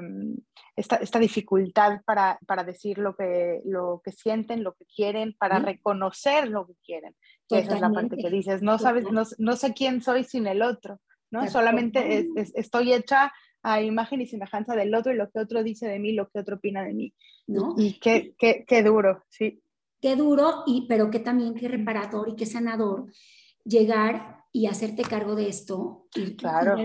esta, 0.76 0.98
esta, 0.98 1.20
dificultad 1.20 2.02
para, 2.06 2.38
para, 2.46 2.64
decir 2.64 2.98
lo 2.98 3.16
que, 3.16 3.62
lo 3.66 4.02
que 4.04 4.12
sienten, 4.12 4.64
lo 4.64 4.74
que 4.74 4.86
quieren, 4.86 5.36
para 5.40 5.60
reconocer 5.60 6.50
lo 6.50 6.68
que 6.68 6.76
quieren. 6.86 7.16
Esa 7.50 7.76
es 7.76 7.82
la 7.82 7.90
parte 7.90 8.18
que 8.18 8.30
dices, 8.30 8.62
no 8.62 8.78
sabes, 8.78 9.10
no, 9.12 9.24
no, 9.38 9.56
sé 9.56 9.74
quién 9.74 10.02
soy 10.02 10.24
sin 10.24 10.48
el 10.48 10.62
otro, 10.62 11.00
¿no? 11.32 11.48
Solamente 11.50 12.26
estoy 12.56 12.94
hecha 12.94 13.34
a 13.66 13.82
imagen 13.82 14.22
y 14.22 14.28
semejanza 14.28 14.76
del 14.76 14.94
otro 14.94 15.12
y 15.12 15.18
lo 15.18 15.32
que 15.32 15.40
otro 15.40 15.64
dice 15.64 15.88
de 15.88 15.98
mí, 15.98 16.14
lo 16.14 16.30
que 16.30 16.38
otro 16.38 16.58
opina 16.58 16.84
de 16.84 16.94
mí. 16.94 17.14
¿No? 17.48 17.74
Y 17.78 18.00
qué, 18.00 18.36
qué, 18.38 18.64
qué 18.68 18.84
duro, 18.84 19.24
sí. 19.30 19.60
Qué 20.00 20.16
duro, 20.16 20.64
y, 20.68 20.86
pero 20.88 21.10
que 21.10 21.20
también 21.20 21.56
qué 21.56 21.68
reparador 21.68 22.30
y 22.30 22.36
qué 22.36 22.46
sanador 22.46 23.12
llegar 23.64 24.44
y 24.52 24.68
hacerte 24.68 25.02
cargo 25.02 25.34
de 25.36 25.50
esto, 25.50 26.06
y 26.14 26.36
claro. 26.36 26.76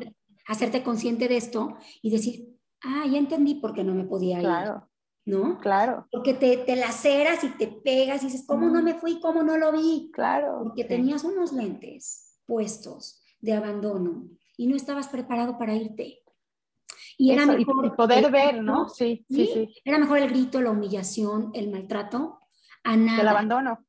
hacerte 0.47 0.83
consciente 0.83 1.29
de 1.29 1.37
esto 1.37 1.77
y 2.01 2.11
decir, 2.11 2.49
ah, 2.83 3.05
ya 3.07 3.19
entendí 3.19 3.57
por 3.57 3.75
qué 3.75 3.85
no 3.85 3.95
me 3.95 4.05
podía 4.05 4.39
ir. 4.39 4.45
Claro. 4.45 4.89
¿No? 5.27 5.59
Claro. 5.59 6.09
Porque 6.11 6.33
te, 6.33 6.57
te 6.57 6.77
laceras 6.77 7.45
y 7.45 7.51
te 7.59 7.67
pegas 7.67 8.23
y 8.23 8.27
dices, 8.27 8.47
¿cómo 8.47 8.71
no 8.71 8.83
me 8.83 8.95
fui? 8.95 9.21
¿Cómo 9.21 9.43
no 9.43 9.59
lo 9.59 9.71
vi? 9.71 10.11
Claro. 10.15 10.61
Porque 10.65 10.85
tenías 10.85 11.25
unos 11.25 11.53
lentes 11.53 12.39
puestos 12.47 13.23
de 13.39 13.53
abandono 13.53 14.31
y 14.57 14.67
no 14.67 14.77
estabas 14.77 15.09
preparado 15.09 15.59
para 15.59 15.75
irte. 15.75 16.21
Y 17.21 17.33
era 17.33 17.45
mejor. 17.45 17.95
poder 17.97 18.33
ver, 18.33 18.63
¿no? 18.63 18.89
Sí, 18.89 19.27
sí, 19.29 19.47
sí, 19.53 19.69
Era 19.85 19.99
mejor 19.99 20.21
el 20.21 20.31
grito, 20.31 20.63
la 20.63 20.71
humillación, 20.71 21.51
el 21.53 21.71
maltrato, 21.71 22.39
a 22.83 22.97
nada. 22.97 23.21
El 23.21 23.29
abandono. 23.29 23.85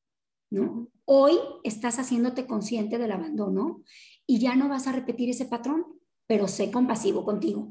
¿no? 0.49 0.89
Hoy 1.05 1.39
estás 1.63 1.97
haciéndote 1.97 2.45
consciente 2.45 2.97
del 2.97 3.13
abandono 3.13 3.83
y 4.27 4.39
ya 4.39 4.55
no 4.57 4.67
vas 4.67 4.85
a 4.87 4.91
repetir 4.91 5.29
ese 5.29 5.45
patrón, 5.45 5.85
pero 6.27 6.49
sé 6.49 6.71
compasivo 6.71 7.23
contigo. 7.23 7.69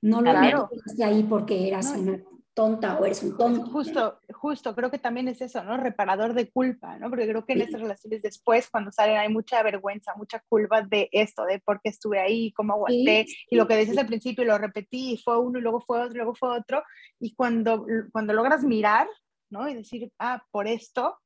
No 0.00 0.20
lo 0.20 0.32
claro. 0.32 0.68
ahí 1.04 1.22
porque 1.22 1.68
eras 1.68 1.94
una 1.96 2.20
tonta 2.54 2.98
o 2.98 3.04
eres 3.04 3.22
un 3.22 3.36
tonto. 3.36 3.70
Justo, 3.70 4.20
justo, 4.32 4.74
creo 4.74 4.90
que 4.90 4.98
también 4.98 5.28
es 5.28 5.40
eso, 5.40 5.62
¿no? 5.64 5.76
Reparador 5.76 6.34
de 6.34 6.50
culpa, 6.50 6.98
¿no? 6.98 7.08
Porque 7.08 7.26
creo 7.26 7.44
que 7.44 7.54
en 7.54 7.62
estas 7.62 7.80
relaciones 7.80 8.22
después, 8.22 8.68
cuando 8.70 8.92
salen, 8.92 9.16
hay 9.16 9.28
mucha 9.28 9.62
vergüenza, 9.62 10.14
mucha 10.16 10.42
culpa 10.48 10.82
de 10.82 11.08
esto, 11.12 11.44
de 11.44 11.60
por 11.60 11.80
qué 11.80 11.90
estuve 11.90 12.20
ahí, 12.20 12.52
cómo 12.52 12.74
aguanté, 12.74 13.26
y 13.48 13.56
lo 13.56 13.66
que 13.66 13.76
dices 13.76 13.96
al 13.98 14.06
principio, 14.06 14.44
lo 14.44 14.58
repetí, 14.58 15.12
y 15.12 15.18
fue 15.18 15.38
uno, 15.38 15.58
y 15.58 15.62
luego 15.62 15.80
fue 15.80 16.00
otro, 16.00 16.12
y 16.12 16.16
luego 16.16 16.34
fue 16.34 16.56
otro, 16.56 16.82
y 17.18 17.34
cuando, 17.34 17.86
cuando 18.12 18.32
logras 18.32 18.62
mirar, 18.62 19.08
¿no? 19.50 19.68
Y 19.68 19.74
decir, 19.74 20.12
ah, 20.18 20.44
por 20.50 20.66
esto, 20.66 21.18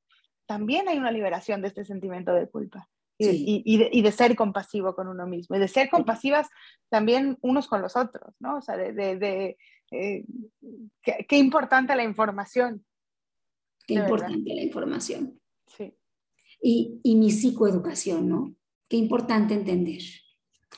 también 0.46 0.88
hay 0.88 0.98
una 0.98 1.10
liberación 1.10 1.60
de 1.60 1.68
este 1.68 1.84
sentimiento 1.84 2.32
de 2.32 2.48
culpa. 2.48 2.88
Y, 3.18 3.62
y, 3.64 3.78
de, 3.78 3.88
y, 3.90 4.02
de, 4.02 4.12
ser 4.12 4.36
compasivo 4.36 4.94
con 4.94 5.08
uno 5.08 5.26
mismo 5.26 5.56
y 5.56 5.58
de 5.58 5.68
ser 5.68 5.88
compasivas 5.88 6.50
también 6.90 7.38
unos 7.40 7.66
con 7.66 7.80
los 7.80 7.96
otros, 7.96 8.34
¿no? 8.40 8.58
O 8.58 8.60
sea, 8.60 8.76
de, 8.76 8.92
de 8.92 9.56
eh, 9.90 10.24
qué, 11.02 11.36
importante 11.36 11.94
la 11.94 12.04
información. 12.04 12.84
Qué 13.86 13.94
importante 13.94 14.54
la 14.54 14.62
información. 14.62 15.40
Sí. 15.66 15.94
Y, 16.60 17.00
y, 17.02 17.16
mi 17.16 17.30
psicoeducación, 17.30 18.28
¿no? 18.28 18.54
Qué 18.88 18.96
importante 18.96 19.54
entender. 19.54 20.02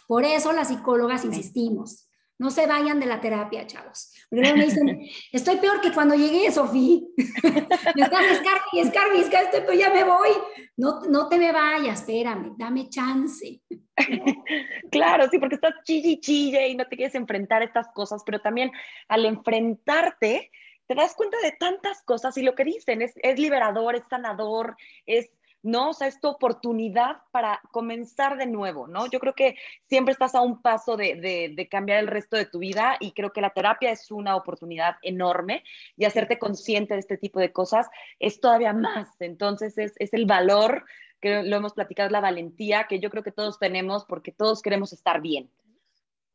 Por 0.07 0.25
eso 0.25 0.53
las 0.53 0.69
psicólogas 0.69 1.25
insistimos. 1.25 2.08
No 2.39 2.51
se 2.51 2.67
vayan 2.67 3.01
de 3.01 3.07
la 3.07 3.21
terapia, 3.21 3.67
chavos. 3.67 4.13
Porque 4.31 4.55
me 4.55 4.65
dicen, 4.65 5.01
estoy 5.33 5.57
peor 5.57 5.81
que 5.81 5.93
cuando 5.93 6.15
llegué, 6.15 6.51
Sofía. 6.53 7.01
me 7.97 8.03
estás 8.03 8.25
escarbi, 8.27 8.81
escarbi, 8.81 9.19
escarbi, 9.19 9.49
pero 9.53 9.73
ya 9.73 9.91
me 9.91 10.05
voy. 10.05 10.31
No, 10.77 11.01
no 11.09 11.29
te 11.29 11.39
me 11.39 11.51
vayas, 11.53 12.01
espérame, 12.01 12.55
dame 12.57 12.89
chance. 12.89 13.61
claro, 14.91 15.29
sí, 15.31 15.39
porque 15.39 15.57
estás 15.57 15.75
chille 15.85 16.21
chille 16.21 16.69
y 16.69 16.77
no 16.77 16.87
te 16.87 16.97
quieres 16.97 17.15
enfrentar 17.15 17.63
a 17.63 17.65
estas 17.65 17.89
cosas, 17.93 18.23
pero 18.25 18.41
también 18.41 18.71
al 19.09 19.25
enfrentarte, 19.25 20.51
te 20.87 20.95
das 20.95 21.15
cuenta 21.15 21.37
de 21.43 21.53
tantas 21.53 22.03
cosas 22.03 22.37
y 22.39 22.43
lo 22.43 22.55
que 22.55 22.65
dicen 22.65 23.03
es, 23.03 23.13
es 23.17 23.39
liberador, 23.39 23.95
es 23.95 24.05
sanador, 24.09 24.77
es 25.05 25.31
¿no? 25.63 25.91
O 25.91 25.93
sea, 25.93 26.07
es 26.07 26.21
tu 26.21 26.29
oportunidad 26.29 27.19
para 27.33 27.61
comenzar 27.73 28.37
de 28.37 28.47
nuevo, 28.47 28.87
¿no? 28.87 29.07
Yo 29.11 29.19
creo 29.19 29.35
que 29.35 29.57
siempre 29.87 30.13
estás 30.13 30.35
a 30.35 30.41
un 30.41 30.63
paso 30.63 30.97
de, 30.97 31.69
cambiar 31.71 31.99
el 31.99 32.07
resto 32.07 32.37
de 32.37 32.47
tu 32.47 32.59
vida 32.59 32.97
y 33.01 33.13
creo 33.13 33.33
que 33.33 33.41
la 33.41 33.51
terapia 33.51 33.91
es 33.91 34.11
una 34.11 34.37
oportunidad 34.37 34.97
enorme 35.03 35.65
y 35.97 36.05
hacerte 36.05 36.39
consciente 36.39 36.95
de 36.95 37.01
este 37.01 37.19
tipo 37.19 37.41
de 37.41 37.53
cosas 37.53 37.89
es 38.19 38.41
todavía 38.41 38.73
más. 38.73 39.09
Entonces, 39.21 39.77
es, 39.79 39.95
es 39.99 40.15
el 40.15 40.27
valor 40.27 40.85
que 41.21 41.43
lo 41.43 41.57
hemos 41.57 41.73
platicado, 41.73 42.11
la 42.11 42.21
valentía 42.21 42.87
que 42.89 43.01
yo 43.01 43.11
creo 43.11 43.23
que 43.23 43.33
todos 43.33 43.59
tenemos 43.59 44.05
porque 44.05 44.33
todos 44.33 44.63
queremos 44.63 44.93
estar 44.93 45.21
bien. 45.21 45.51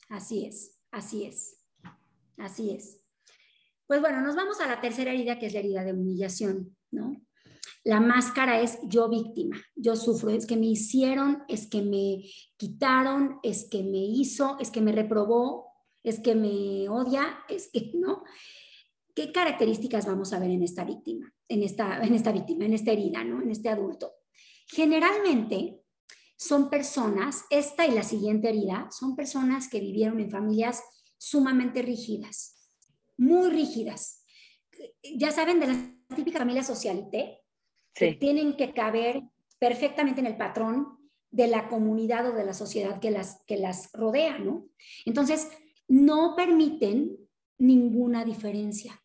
Así 0.10 0.46
es, 0.46 0.78
así 0.92 1.26
es, 1.26 1.58
así 2.38 2.72
es. 2.72 3.00
Pues 3.88 4.02
bueno, 4.02 4.22
nos 4.22 4.36
vamos 4.36 4.60
a 4.60 4.68
la 4.68 4.82
tercera 4.82 5.12
herida, 5.12 5.40
que 5.40 5.48
es 5.48 5.54
la 5.54 5.60
herida 5.60 5.84
de 5.84 5.94
humillación, 5.94 6.76
¿no? 6.92 7.16
La 7.84 8.00
máscara 8.00 8.62
es 8.62 8.80
yo 8.84 9.10
víctima, 9.10 9.58
yo 9.76 9.96
sufro, 9.96 10.30
es 10.30 10.46
que 10.46 10.56
me 10.56 10.68
hicieron, 10.68 11.44
es 11.50 11.68
que 11.68 11.82
me 11.82 12.24
quitaron, 12.56 13.40
es 13.44 13.68
que 13.70 13.84
me 13.84 13.98
hizo, 13.98 14.58
es 14.60 14.72
que 14.72 14.82
me 14.82 14.94
reprobó, 14.94 15.68
es 16.02 16.20
que 16.20 16.36
me 16.36 16.88
odia, 16.90 17.40
es 17.50 17.70
que 17.72 17.92
no. 17.96 18.24
¿Qué 19.14 19.32
características 19.32 20.06
vamos 20.06 20.34
a 20.34 20.40
ver 20.40 20.52
en 20.52 20.64
esta 20.64 20.84
víctima, 20.86 21.34
en 21.48 21.64
esta, 21.64 22.02
en 22.02 22.14
esta 22.14 22.32
víctima, 22.32 22.66
en 22.66 22.74
esta 22.74 22.92
herida, 22.92 23.24
¿no? 23.24 23.42
en 23.42 23.52
este 23.52 23.70
adulto? 23.70 24.14
Generalmente 24.68 25.82
son 26.38 26.70
personas, 26.70 27.44
esta 27.50 27.86
y 27.86 27.92
la 27.92 28.04
siguiente 28.04 28.50
herida, 28.50 28.90
son 28.92 29.16
personas 29.16 29.68
que 29.70 29.80
vivieron 29.80 30.20
en 30.20 30.32
familias 30.32 30.82
sumamente 31.18 31.82
rígidas, 31.82 32.70
muy 33.18 33.50
rígidas. 33.50 34.26
Ya 35.16 35.32
saben 35.32 35.60
de 35.60 35.68
las 35.68 35.78
típicas 36.16 36.40
familias 36.40 36.68
socialité, 36.68 37.43
que 37.94 38.14
tienen 38.14 38.56
que 38.56 38.74
caber 38.74 39.24
perfectamente 39.60 40.20
en 40.20 40.28
el 40.28 40.38
patrón 40.38 40.98
de 41.32 41.48
la 41.48 41.68
comunidad 41.68 42.30
o 42.30 42.34
de 42.34 42.46
la 42.46 42.54
sociedad 42.54 43.00
que 43.00 43.12
las, 43.12 43.42
que 43.48 43.58
las 43.58 43.92
rodea, 43.94 44.38
¿no? 44.38 44.68
Entonces, 45.06 45.50
no 45.88 46.36
permiten 46.36 47.18
ninguna 47.58 48.24
diferencia. 48.24 49.02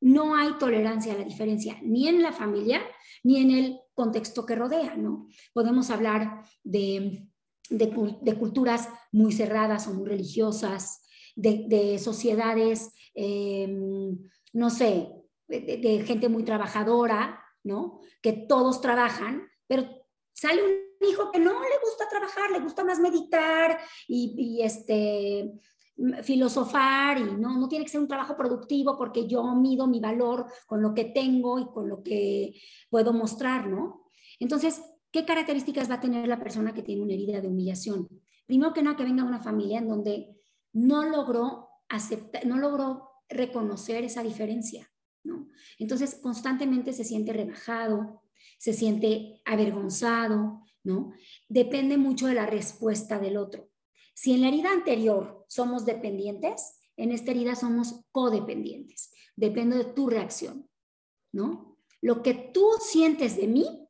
No 0.00 0.34
hay 0.34 0.52
tolerancia 0.58 1.12
a 1.12 1.18
la 1.18 1.24
diferencia, 1.24 1.78
ni 1.82 2.08
en 2.08 2.22
la 2.22 2.32
familia, 2.32 2.82
ni 3.22 3.38
en 3.38 3.50
el 3.50 3.80
contexto 3.94 4.46
que 4.46 4.56
rodea, 4.56 4.96
¿no? 4.96 5.28
Podemos 5.52 5.90
hablar 5.90 6.42
de, 6.64 7.26
de, 7.70 8.34
culturas 8.38 8.88
muy 9.12 9.32
cerradas 9.32 9.86
o 9.86 9.94
muy 9.94 10.08
religiosas, 10.08 11.02
de, 11.36 11.98
sociedades, 11.98 12.92
em, 13.14 14.18
no 14.52 14.70
sé, 14.70 15.08
de, 15.48 16.02
gente 16.06 16.28
muy 16.28 16.44
trabajadora, 16.44 17.42
¿no? 17.64 18.00
Que 18.20 18.32
todos 18.32 18.80
trabajan, 18.80 19.48
pero 19.66 19.88
sale 20.32 20.62
un 20.62 21.08
hijo 21.08 21.30
que 21.30 21.38
no 21.38 21.52
le 21.52 21.78
gusta 21.82 22.08
trabajar, 22.08 22.50
le 22.50 22.60
gusta 22.60 22.84
más 22.84 23.00
meditar 23.00 23.78
y, 24.06 24.34
y 24.36 24.62
este, 24.62 25.52
filosofar 26.22 27.18
y 27.18 27.24
no, 27.24 27.58
no 27.58 27.68
tiene 27.68 27.84
que 27.84 27.90
ser 27.90 28.00
un 28.00 28.08
trabajo 28.08 28.36
productivo 28.36 28.96
porque 28.96 29.26
yo 29.26 29.42
mido 29.54 29.86
mi 29.86 30.00
valor 30.00 30.46
con 30.66 30.82
lo 30.82 30.94
que 30.94 31.04
tengo 31.06 31.58
y 31.58 31.66
con 31.66 31.88
lo 31.88 32.02
que 32.02 32.54
puedo 32.88 33.12
mostrar, 33.12 33.66
¿no? 33.66 34.10
Entonces, 34.38 34.82
¿qué 35.10 35.24
características 35.24 35.90
va 35.90 35.96
a 35.96 36.00
tener 36.00 36.26
la 36.26 36.38
persona 36.38 36.72
que 36.72 36.82
tiene 36.82 37.02
una 37.02 37.12
herida 37.12 37.40
de 37.40 37.48
humillación? 37.48 38.08
Primero 38.46 38.72
que 38.72 38.82
nada, 38.82 38.96
que 38.96 39.04
venga 39.04 39.24
una 39.24 39.40
familia 39.40 39.78
en 39.78 39.88
donde 39.88 40.36
no 40.72 41.04
logró 41.04 41.68
aceptar, 41.88 42.46
no 42.46 42.56
logró 42.56 43.10
reconocer 43.28 44.04
esa 44.04 44.22
diferencia, 44.22 44.90
¿no? 45.24 45.48
Entonces, 45.78 46.14
constantemente 46.16 46.92
se 46.92 47.04
siente 47.04 47.32
rebajado, 47.32 48.22
se 48.58 48.72
siente 48.72 49.40
avergonzado, 49.44 50.62
¿no? 50.82 51.12
Depende 51.48 51.96
mucho 51.96 52.26
de 52.26 52.34
la 52.34 52.46
respuesta 52.46 53.18
del 53.18 53.36
otro. 53.36 53.70
Si 54.14 54.32
en 54.32 54.42
la 54.42 54.48
herida 54.48 54.70
anterior 54.72 55.44
somos 55.48 55.84
dependientes, 55.84 56.80
en 56.96 57.12
esta 57.12 57.30
herida 57.30 57.54
somos 57.54 58.04
codependientes. 58.12 59.12
Depende 59.36 59.78
de 59.78 59.84
tu 59.84 60.08
reacción, 60.08 60.68
¿no? 61.32 61.78
Lo 62.02 62.22
que 62.22 62.34
tú 62.34 62.66
sientes 62.80 63.36
de 63.36 63.46
mí 63.46 63.88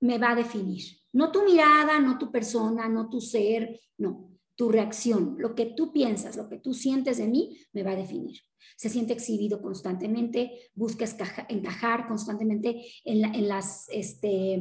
me 0.00 0.18
va 0.18 0.32
a 0.32 0.36
definir. 0.36 0.82
No 1.12 1.32
tu 1.32 1.42
mirada, 1.44 1.98
no 1.98 2.18
tu 2.18 2.30
persona, 2.30 2.88
no 2.88 3.08
tu 3.08 3.20
ser, 3.20 3.80
no. 3.96 4.35
Tu 4.56 4.68
reacción, 4.70 5.36
lo 5.38 5.54
que 5.54 5.66
tú 5.66 5.92
piensas, 5.92 6.36
lo 6.36 6.48
que 6.48 6.58
tú 6.58 6.74
sientes 6.74 7.18
de 7.18 7.28
mí, 7.28 7.58
me 7.72 7.82
va 7.82 7.92
a 7.92 7.96
definir. 7.96 8.40
Se 8.76 8.88
siente 8.88 9.12
exhibido 9.12 9.62
constantemente, 9.62 10.70
busca 10.74 11.04
encajar 11.48 12.08
constantemente 12.08 12.84
en, 13.04 13.48
las, 13.48 13.86
este, 13.90 14.54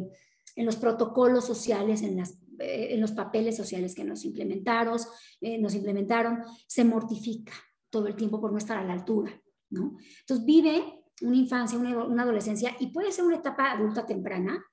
en 0.55 0.65
los 0.65 0.75
protocolos 0.75 1.45
sociales, 1.45 2.01
en 2.01 2.21
eh, 2.59 2.97
los 2.97 3.11
papeles 3.11 3.57
sociales 3.57 3.95
que 3.95 4.03
nos 4.03 4.23
implementaron, 4.25 4.99
eh, 5.41 5.57
nos 5.57 5.75
implementaron, 5.75 6.43
se 6.67 6.83
mortifica 6.83 7.53
todo 7.89 8.07
el 8.07 8.15
tiempo 8.15 8.39
por 8.39 8.51
no 8.51 8.57
estar 8.57 8.77
a 8.77 8.83
la 8.83 8.93
altura, 8.93 9.41
¿no? 9.69 9.97
Entonces 10.19 10.45
vive 10.45 11.03
una 11.21 11.37
infancia, 11.37 11.77
una, 11.77 12.23
adolescencia 12.23 12.75
y 12.79 12.87
puede 12.87 13.11
ser 13.11 13.25
una 13.25 13.37
etapa 13.37 13.71
adulta 13.71 14.05
temprana 14.05 14.63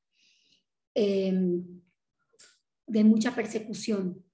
em, 0.95 1.65
de 2.87 3.05
mucha 3.05 3.35
persecución 3.35 4.25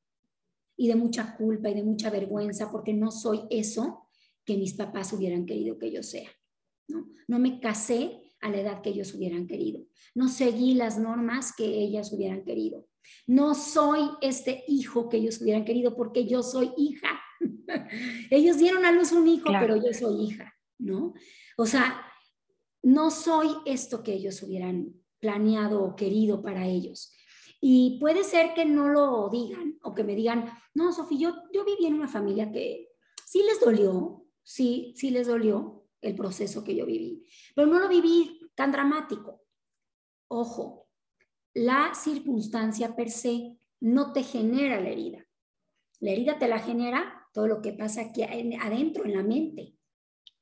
y 0.79 0.89
de 0.89 0.95
mucha 0.95 1.37
culpa 1.37 1.69
y 1.69 1.75
de 1.75 1.83
mucha 1.83 2.09
vergüenza 2.09 2.71
porque 2.71 2.95
no 2.95 3.11
soy 3.11 3.43
eso 3.51 4.09
que 4.45 4.57
mis 4.57 4.75
papás 4.75 5.13
hubieran 5.13 5.45
querido 5.45 5.77
que 5.77 5.91
yo 5.91 6.03
sea. 6.03 6.31
No, 6.87 7.07
no 7.27 7.39
me 7.39 7.61
casé 7.61 8.23
a 8.41 8.49
la 8.49 8.61
edad 8.61 8.81
que 8.81 8.91
ellos 8.91 9.13
hubieran 9.13 9.47
querido. 9.47 9.85
No 10.15 10.29
seguí 10.29 10.75
las 10.75 10.97
normas 10.97 11.53
que 11.55 11.65
ellas 11.65 12.13
hubieran 12.13 12.45
querido. 12.45 12.87
No 13.27 13.55
soy 13.55 14.09
este 14.23 14.65
hijo 14.69 15.09
que 15.09 15.19
ellos 15.19 15.41
hubieran 15.43 15.65
querido 15.65 15.97
porque 15.97 16.27
yo 16.27 16.43
soy 16.43 16.71
hija. 16.77 17.21
ellos 18.31 18.59
dieron 18.59 18.85
a 18.85 18.93
luz 18.93 19.11
un 19.13 19.27
hijo, 19.27 19.51
pero 19.61 19.77
yo 19.77 19.93
soy 19.93 20.27
hija, 20.27 20.55
¿no? 20.79 21.13
O 21.57 21.67
sea, 21.67 22.01
no 22.83 23.11
soy 23.11 23.49
esto 23.67 24.05
que 24.05 24.13
ellos 24.13 24.43
hubieran 24.45 24.95
planeado 25.19 25.83
o 25.83 25.97
querido 25.97 26.41
para 26.41 26.67
ellos. 26.69 27.13
Y 27.61 27.99
puede 27.99 28.25
ser 28.25 28.55
que 28.55 28.65
no 28.65 28.89
lo 28.89 29.29
digan 29.31 29.79
o 29.83 29.95
que 29.95 30.05
me 30.05 30.15
digan, 30.15 30.51
no, 30.75 30.93
Sofía, 30.93 31.19
yo, 31.19 31.35
yo 31.53 31.65
viví 31.65 31.87
en 31.87 31.95
una 31.95 32.09
familia 32.09 32.53
que 32.53 32.91
sí 33.27 33.43
les 33.43 33.61
dolió, 33.61 34.25
sí, 34.43 34.95
sí 34.97 35.11
les 35.11 35.27
dolió 35.27 35.87
el 36.01 36.15
proceso 36.15 36.63
que 36.63 36.77
yo 36.77 36.87
viví, 36.87 37.27
pero 37.55 37.67
no 37.67 37.81
lo 37.81 37.89
viví 37.89 38.41
tan 38.55 38.71
dramático. 38.71 39.43
Ojo, 40.29 40.89
la 41.55 41.93
circunstancia 41.95 42.95
per 42.95 43.11
se 43.11 43.59
no 43.81 44.13
te 44.13 44.23
genera 44.23 44.81
la 44.81 44.91
herida. 44.91 45.27
La 46.01 46.13
herida 46.13 46.39
te 46.39 46.47
la 46.47 46.61
genera 46.61 47.27
todo 47.33 47.49
lo 47.49 47.61
que 47.61 47.73
pasa 47.73 48.03
aquí 48.03 48.23
adentro, 48.23 49.05
en 49.05 49.15
la 49.15 49.23
mente. 49.23 49.75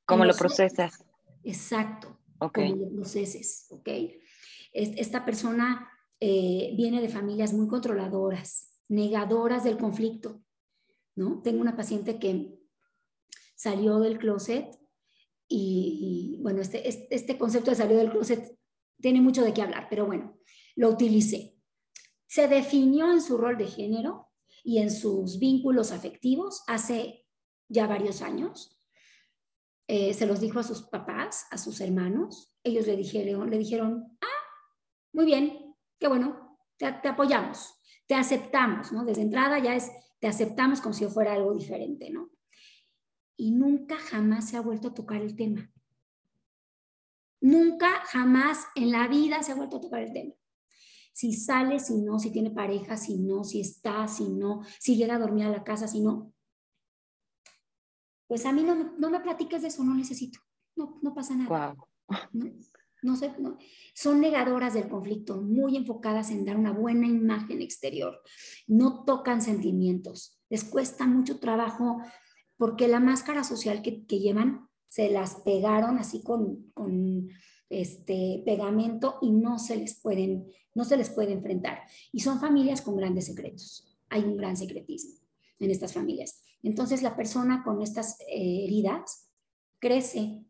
¿Cómo 0.05 0.25
lo 0.25 0.35
procesas? 0.35 1.05
Exacto. 1.43 2.21
Okay. 2.39 2.71
Cómo 2.71 2.85
lo 2.85 2.97
proceses, 2.97 3.67
¿ok? 3.71 3.89
Esta 4.73 5.25
persona 5.25 5.91
eh, 6.21 6.73
viene 6.77 7.01
de 7.01 7.09
familias 7.09 7.53
muy 7.53 7.69
controladoras, 7.69 8.81
negadoras 8.89 9.65
del 9.65 9.77
conflicto, 9.77 10.43
¿no? 11.15 11.43
Tengo 11.43 11.61
una 11.61 11.77
paciente 11.77 12.19
que 12.19 12.59
salió 13.55 13.99
del 13.99 14.19
closet 14.19 14.79
y, 15.49 16.39
bueno, 16.43 16.61
este, 16.61 16.89
este 16.89 17.39
concepto 17.39 17.71
de 17.71 17.77
salir 17.77 17.97
del 17.97 18.11
closet 18.11 18.57
tiene 19.01 19.21
mucho 19.21 19.43
de 19.43 19.53
qué 19.53 19.63
hablar, 19.63 19.87
pero 19.91 20.07
bueno, 20.07 20.39
lo 20.75 20.91
utilicé. 20.91 21.57
Se 22.27 22.49
definió 22.49 23.13
en 23.13 23.21
su 23.21 23.37
rol 23.37 23.57
de 23.57 23.67
género 23.67 24.29
y 24.65 24.79
en 24.79 24.91
sus 24.91 25.39
vínculos 25.39 25.93
afectivos 25.93 26.63
hace 26.67 27.27
ya 27.69 27.87
varios 27.87 28.23
años. 28.23 28.81
Eh, 29.89 30.15
se 30.15 30.27
los 30.27 30.41
dijo 30.41 30.59
a 30.59 30.65
sus 30.65 30.83
papás, 30.83 31.47
a 31.51 31.59
sus 31.59 31.81
hermanos. 31.81 32.53
Ellos 32.65 32.87
le 32.87 32.97
dijeron, 32.97 33.51
le 33.51 33.59
dijeron 33.59 34.19
ah, 34.21 34.27
muy 35.13 35.25
bien, 35.25 35.66
qué 35.99 36.09
bueno, 36.09 36.59
te, 36.77 36.93
te 36.93 37.09
apoyamos, 37.09 37.79
te 38.07 38.15
aceptamos, 38.15 38.93
¿no? 38.93 39.05
Desde 39.05 39.23
entrada 39.23 39.59
ya 39.59 39.75
es, 39.75 39.91
te 40.21 40.29
aceptamos 40.29 40.81
como 40.81 40.95
si 40.95 41.07
fuera 41.07 41.35
algo 41.35 41.55
diferente, 41.55 42.11
¿no? 42.11 42.31
Y 43.37 43.53
nunca 43.53 43.97
jamás 43.99 44.49
se 44.49 44.57
ha 44.57 44.61
vuelto 44.61 44.89
a 44.89 44.95
tocar 44.95 45.21
el 45.21 45.37
tema. 45.37 45.71
Nunca 47.41 47.89
jamás 48.07 48.67
en 48.75 48.91
la 48.91 49.09
vida 49.09 49.43
se 49.43 49.53
ha 49.53 49.57
vuelto 49.57 49.77
a 49.77 49.81
tocar 49.81 50.03
el 50.03 50.13
tema 50.13 50.35
si 51.17 51.33
sale, 51.33 51.79
si 51.79 51.97
no, 52.03 52.19
si 52.19 52.31
tiene 52.31 52.51
pareja, 52.51 52.99
si 52.99 53.17
no, 53.17 53.43
si 53.43 53.59
está, 53.59 54.07
si 54.07 54.29
no, 54.29 54.61
si 54.79 54.99
llega 54.99 55.15
a 55.15 55.19
dormir 55.19 55.47
a 55.47 55.49
la 55.49 55.65
casa, 55.65 55.89
si 55.89 56.03
no. 56.03 56.31
Pues 58.27 58.45
a 58.45 58.53
mí 58.53 58.63
no, 58.63 58.75
no 58.99 59.09
me 59.09 59.21
platiques 59.21 59.63
de 59.63 59.69
eso, 59.69 59.83
no 59.83 59.95
necesito. 59.95 60.41
No, 60.77 60.99
no 61.01 61.15
pasa 61.15 61.35
nada. 61.35 61.75
No, 62.33 62.53
no, 63.07 63.17
sé, 63.17 63.33
no. 63.39 63.57
Son 63.95 64.21
negadoras 64.21 64.75
del 64.75 64.89
conflicto, 64.89 65.41
muy 65.41 65.77
enfocadas 65.77 66.31
en 66.31 66.45
dar 66.45 66.57
una 66.57 66.73
buena 66.73 67.07
imagen 67.07 67.63
exterior. 67.63 68.21
No 68.67 69.05
tocan 69.05 69.41
sentimientos. 69.41 70.39
Les 70.51 70.65
cuesta 70.65 71.07
mucho 71.07 71.39
trabajo 71.39 72.03
porque 72.57 72.89
la 72.89 73.01
máscara 73.01 73.45
social 73.45 73.83
que, 73.83 74.05
llevan 74.09 74.69
se 74.89 75.11
las 75.11 75.37
pegaron 75.37 75.99
así 75.99 76.23
con, 76.23 76.71
con 76.73 77.29
este 77.69 78.43
pegamento 78.45 79.19
y 79.23 79.31
no 79.31 79.59
se 79.59 79.77
les 79.77 80.01
pueden, 80.01 80.47
no 80.75 80.85
se 80.85 80.97
les 80.97 81.11
puede 81.11 81.33
enfrentar. 81.33 81.81
Y 82.13 82.21
son 82.21 82.41
familias 82.41 82.83
con 82.83 82.97
grandes 82.97 83.27
secretos. 83.27 83.97
Hay 84.09 84.23
un 84.23 84.37
gran 84.37 84.57
secretismo 84.57 85.21
en 85.59 85.71
estas 85.71 85.93
familias. 85.93 86.43
Entonces 86.63 87.03
la 87.03 87.17
persona 87.17 87.63
con 87.65 87.83
estas 87.83 88.21
eh, 88.21 88.65
heridas 88.65 89.31
crece, 89.79 90.46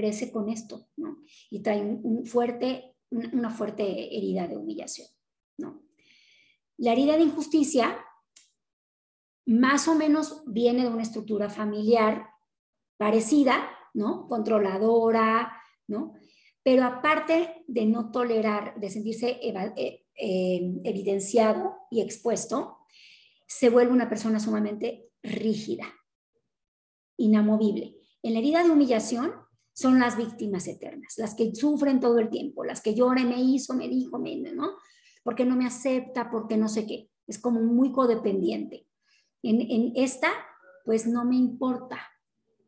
crece 0.00 0.32
con 0.32 0.48
esto, 0.48 0.88
¿no? 0.96 1.18
Y 1.50 1.60
trae 1.60 1.82
un, 1.82 2.24
fuerte, 2.24 2.96
una, 3.10 3.50
fuerte 3.50 3.84
herida 4.16 4.48
de 4.48 4.56
humillación, 4.56 5.08
¿no? 5.58 5.82
La 6.78 6.92
herida 6.92 7.16
de 7.16 7.24
injusticia 7.24 8.02
más 9.44 9.88
o 9.88 9.94
menos 9.94 10.42
viene 10.46 10.84
de 10.84 10.88
una 10.88 11.02
estructura 11.02 11.50
familiar 11.50 12.30
parecida, 12.96 13.68
¿no? 13.92 14.26
Controladora, 14.26 15.52
¿no? 15.86 16.14
Pero 16.62 16.84
aparte 16.84 17.64
de 17.66 17.84
no 17.84 18.10
tolerar, 18.10 18.80
de 18.80 18.88
sentirse 18.88 19.38
eh, 19.42 20.06
eh, 20.14 20.80
evidenciado 20.84 21.76
y 21.90 22.00
expuesto, 22.00 22.78
se 23.46 23.68
vuelve 23.68 23.92
una 23.92 24.08
persona 24.08 24.40
sumamente 24.40 25.10
rígida, 25.22 25.84
inamovible. 27.18 27.96
En 28.22 28.32
la 28.32 28.38
herida 28.38 28.62
de 28.62 28.70
humillación 28.70 29.49
son 29.80 29.98
las 29.98 30.16
víctimas 30.16 30.66
eternas, 30.68 31.14
las 31.16 31.34
que 31.34 31.54
sufren 31.54 32.00
todo 32.00 32.18
el 32.18 32.28
tiempo, 32.28 32.64
las 32.64 32.82
que 32.82 32.94
lloran, 32.94 33.28
me 33.28 33.40
hizo, 33.40 33.74
me 33.74 33.88
dijo, 33.88 34.18
me, 34.18 34.36
¿no? 34.36 34.72
Porque 35.24 35.44
no 35.44 35.56
me 35.56 35.66
acepta, 35.66 36.30
porque 36.30 36.56
no 36.56 36.68
sé 36.68 36.86
qué. 36.86 37.10
Es 37.26 37.38
como 37.38 37.60
muy 37.60 37.92
codependiente. 37.92 38.86
En, 39.42 39.60
en 39.60 39.92
esta 39.94 40.28
pues 40.84 41.06
no 41.06 41.24
me 41.24 41.36
importa. 41.36 41.98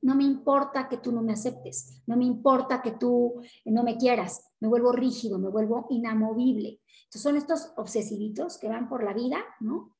No 0.01 0.15
me 0.15 0.25
importa 0.25 0.89
que 0.89 0.99
tú 0.99 1.13
no 1.13 1.23
me 1.23 1.33
aceptes, 1.33 2.03
no 2.07 2.17
me 2.17 2.25
importa 2.25 2.83
que 2.83 2.93
tú 2.93 3.41
no 3.67 3.85
me 3.85 3.97
quieras, 3.97 4.51
me 4.59 4.67
vuelvo 4.67 4.91
rígido, 4.91 5.39
me 5.39 5.49
vuelvo 5.49 5.87
inamovible. 5.91 6.81
Entonces 7.05 7.23
son 7.23 7.37
estos 7.37 7.73
obsesivitos 7.77 8.59
que 8.59 8.69
van 8.69 8.89
por 8.89 9.05
la 9.05 9.13
vida, 9.13 9.39
¿no? 9.61 9.97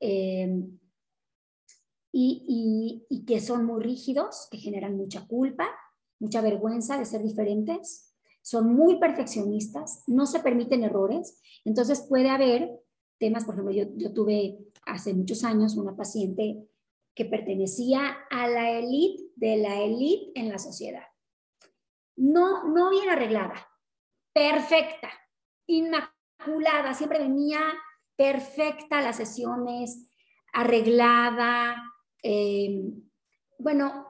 Eh, 0.00 0.66
y, 2.12 3.06
y, 3.08 3.24
que 3.24 3.40
son 3.40 3.64
muy 3.64 3.82
rígidos, 3.82 4.48
que 4.50 4.58
generan 4.58 4.96
mucha 4.96 5.26
culpa, 5.26 5.68
mucha 6.18 6.40
vergüenza 6.40 6.98
de 6.98 7.04
ser 7.04 7.22
diferentes, 7.22 8.14
son 8.42 8.74
muy 8.74 8.98
perfeccionistas, 8.98 10.04
no 10.06 10.26
se 10.26 10.40
permiten 10.40 10.82
errores, 10.82 11.40
entonces 11.64 12.06
puede 12.08 12.30
haber 12.30 12.70
temas, 13.18 13.44
por 13.44 13.54
ejemplo, 13.54 13.74
yo, 13.74 14.12
tuve 14.14 14.58
hace 14.86 15.12
muchos 15.12 15.44
años 15.44 15.76
una 15.76 15.96
paciente 15.96 16.66
que 17.14 17.24
pertenecía 17.24 18.16
a 18.30 18.48
la 18.48 18.70
élite 18.70 19.24
de 19.36 19.56
la 19.58 19.80
élite 19.80 20.32
en 20.40 20.48
la 20.48 20.58
sociedad. 20.58 21.02
No, 22.16 22.64
no 22.68 22.90
bien 22.90 23.10
arreglada, 23.10 23.68
perfecta, 24.32 25.10
inmaculada, 25.66 26.94
siempre 26.94 27.18
venía 27.18 27.60
perfecta 28.16 29.00
las 29.00 29.16
sesiones, 29.16 30.10
arreglada, 30.52 31.76
eh, 32.22 32.82
bueno, 33.58 34.06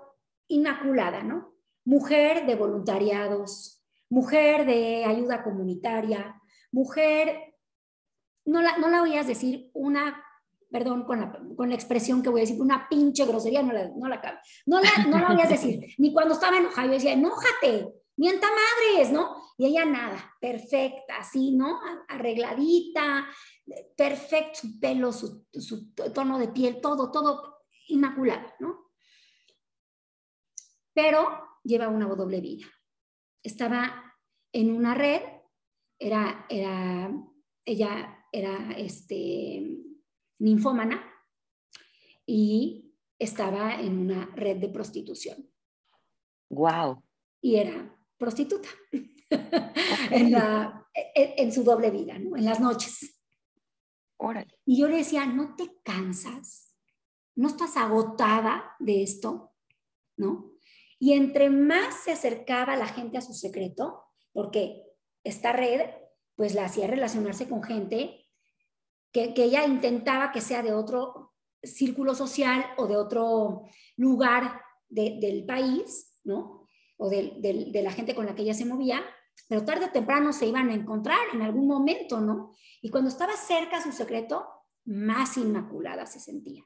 inmaculada, 0.48 1.22
¿no? 1.22 1.57
Mujer 1.88 2.44
de 2.44 2.54
voluntariados, 2.54 3.82
mujer 4.10 4.66
de 4.66 5.06
ayuda 5.06 5.42
comunitaria, 5.42 6.38
mujer, 6.70 7.54
no 8.44 8.60
la, 8.60 8.76
no 8.76 8.90
la 8.90 9.00
oías 9.00 9.26
decir 9.26 9.70
una 9.72 10.22
perdón 10.70 11.04
con 11.04 11.18
la, 11.18 11.32
con 11.56 11.70
la, 11.70 11.74
expresión 11.74 12.22
que 12.22 12.28
voy 12.28 12.40
a 12.40 12.44
decir, 12.44 12.60
una 12.60 12.90
pinche 12.90 13.24
grosería, 13.24 13.62
no 13.62 13.72
la, 13.72 13.88
no 13.88 14.06
la, 14.06 14.20
no 14.66 14.80
la, 14.80 14.90
no 15.08 15.18
la 15.18 15.32
voy 15.32 15.40
a 15.40 15.48
decir, 15.48 15.80
ni 15.96 16.12
cuando 16.12 16.34
estaba 16.34 16.58
enojada, 16.58 16.88
yo 16.88 16.92
decía, 16.92 17.14
enójate, 17.14 17.88
mienta 18.16 18.48
madres, 18.48 19.10
¿no? 19.10 19.34
Y 19.56 19.64
ella 19.64 19.86
nada, 19.86 20.36
perfecta, 20.38 21.16
así, 21.20 21.52
¿no? 21.52 21.80
Arregladita, 22.06 23.26
perfecto, 23.96 24.60
su 24.60 24.78
pelo, 24.78 25.10
su, 25.10 25.46
su 25.50 25.94
tono 25.94 26.38
de 26.38 26.48
piel, 26.48 26.82
todo, 26.82 27.10
todo 27.10 27.64
inmaculado, 27.88 28.52
¿no? 28.60 28.90
Pero 30.92 31.47
lleva 31.64 31.88
una 31.88 32.06
doble 32.06 32.40
vida. 32.40 32.66
Estaba 33.42 34.14
en 34.52 34.72
una 34.72 34.94
red, 34.94 35.22
era, 35.98 36.46
era, 36.48 37.12
ella 37.64 38.26
era, 38.32 38.72
este, 38.72 39.78
ninfómana 40.38 41.04
y 42.26 42.94
estaba 43.18 43.80
en 43.80 43.98
una 43.98 44.26
red 44.34 44.58
de 44.58 44.68
prostitución. 44.68 45.50
Wow. 46.50 47.02
Y 47.40 47.56
era 47.56 47.94
prostituta 48.16 48.68
en, 50.10 50.34
en, 51.14 51.52
su 51.52 51.62
doble 51.62 51.90
vida, 51.90 52.18
¿no? 52.18 52.36
En 52.36 52.44
las 52.44 52.60
noches. 52.60 53.20
Órale. 54.16 54.58
Y 54.64 54.80
yo 54.80 54.88
le 54.88 54.98
decía, 54.98 55.26
¿no 55.26 55.54
te 55.54 55.80
cansas? 55.84 56.74
¿No 57.36 57.48
estás 57.48 57.76
agotada 57.76 58.74
de 58.80 59.02
esto? 59.02 59.54
¿No? 60.16 60.57
Y 60.98 61.12
entre 61.12 61.50
más 61.50 62.02
se 62.02 62.12
acercaba 62.12 62.76
la 62.76 62.86
gente 62.86 63.18
a 63.18 63.22
su 63.22 63.32
secreto, 63.32 64.02
porque 64.32 64.84
esta 65.24 65.52
red 65.52 65.82
pues 66.34 66.54
la 66.54 66.66
hacía 66.66 66.86
relacionarse 66.86 67.48
con 67.48 67.62
gente 67.62 68.24
que, 69.12 69.34
ella 69.36 69.66
intentaba 69.66 70.30
que 70.30 70.40
sea 70.40 70.62
de 70.62 70.72
otro 70.72 71.34
círculo 71.62 72.14
social 72.14 72.64
o 72.76 72.86
de 72.86 72.96
otro 72.96 73.64
lugar 73.96 74.62
del 74.88 75.44
país, 75.44 76.20
¿no? 76.24 76.68
O 76.96 77.08
de, 77.10 77.80
la 77.82 77.90
gente 77.90 78.14
con 78.14 78.26
la 78.26 78.36
que 78.36 78.42
ella 78.42 78.54
se 78.54 78.64
movía, 78.64 79.02
pero 79.48 79.64
tarde 79.64 79.86
o 79.86 79.90
temprano 79.90 80.32
se 80.32 80.46
iban 80.46 80.70
a 80.70 80.74
encontrar 80.74 81.18
en 81.32 81.42
algún 81.42 81.66
momento, 81.66 82.20
¿no? 82.20 82.54
Y 82.80 82.90
cuando 82.90 83.10
estaba 83.10 83.36
cerca 83.36 83.82
su 83.82 83.90
secreto, 83.90 84.46
más 84.84 85.36
inmaculada 85.36 86.06
se 86.06 86.20
sentía, 86.20 86.64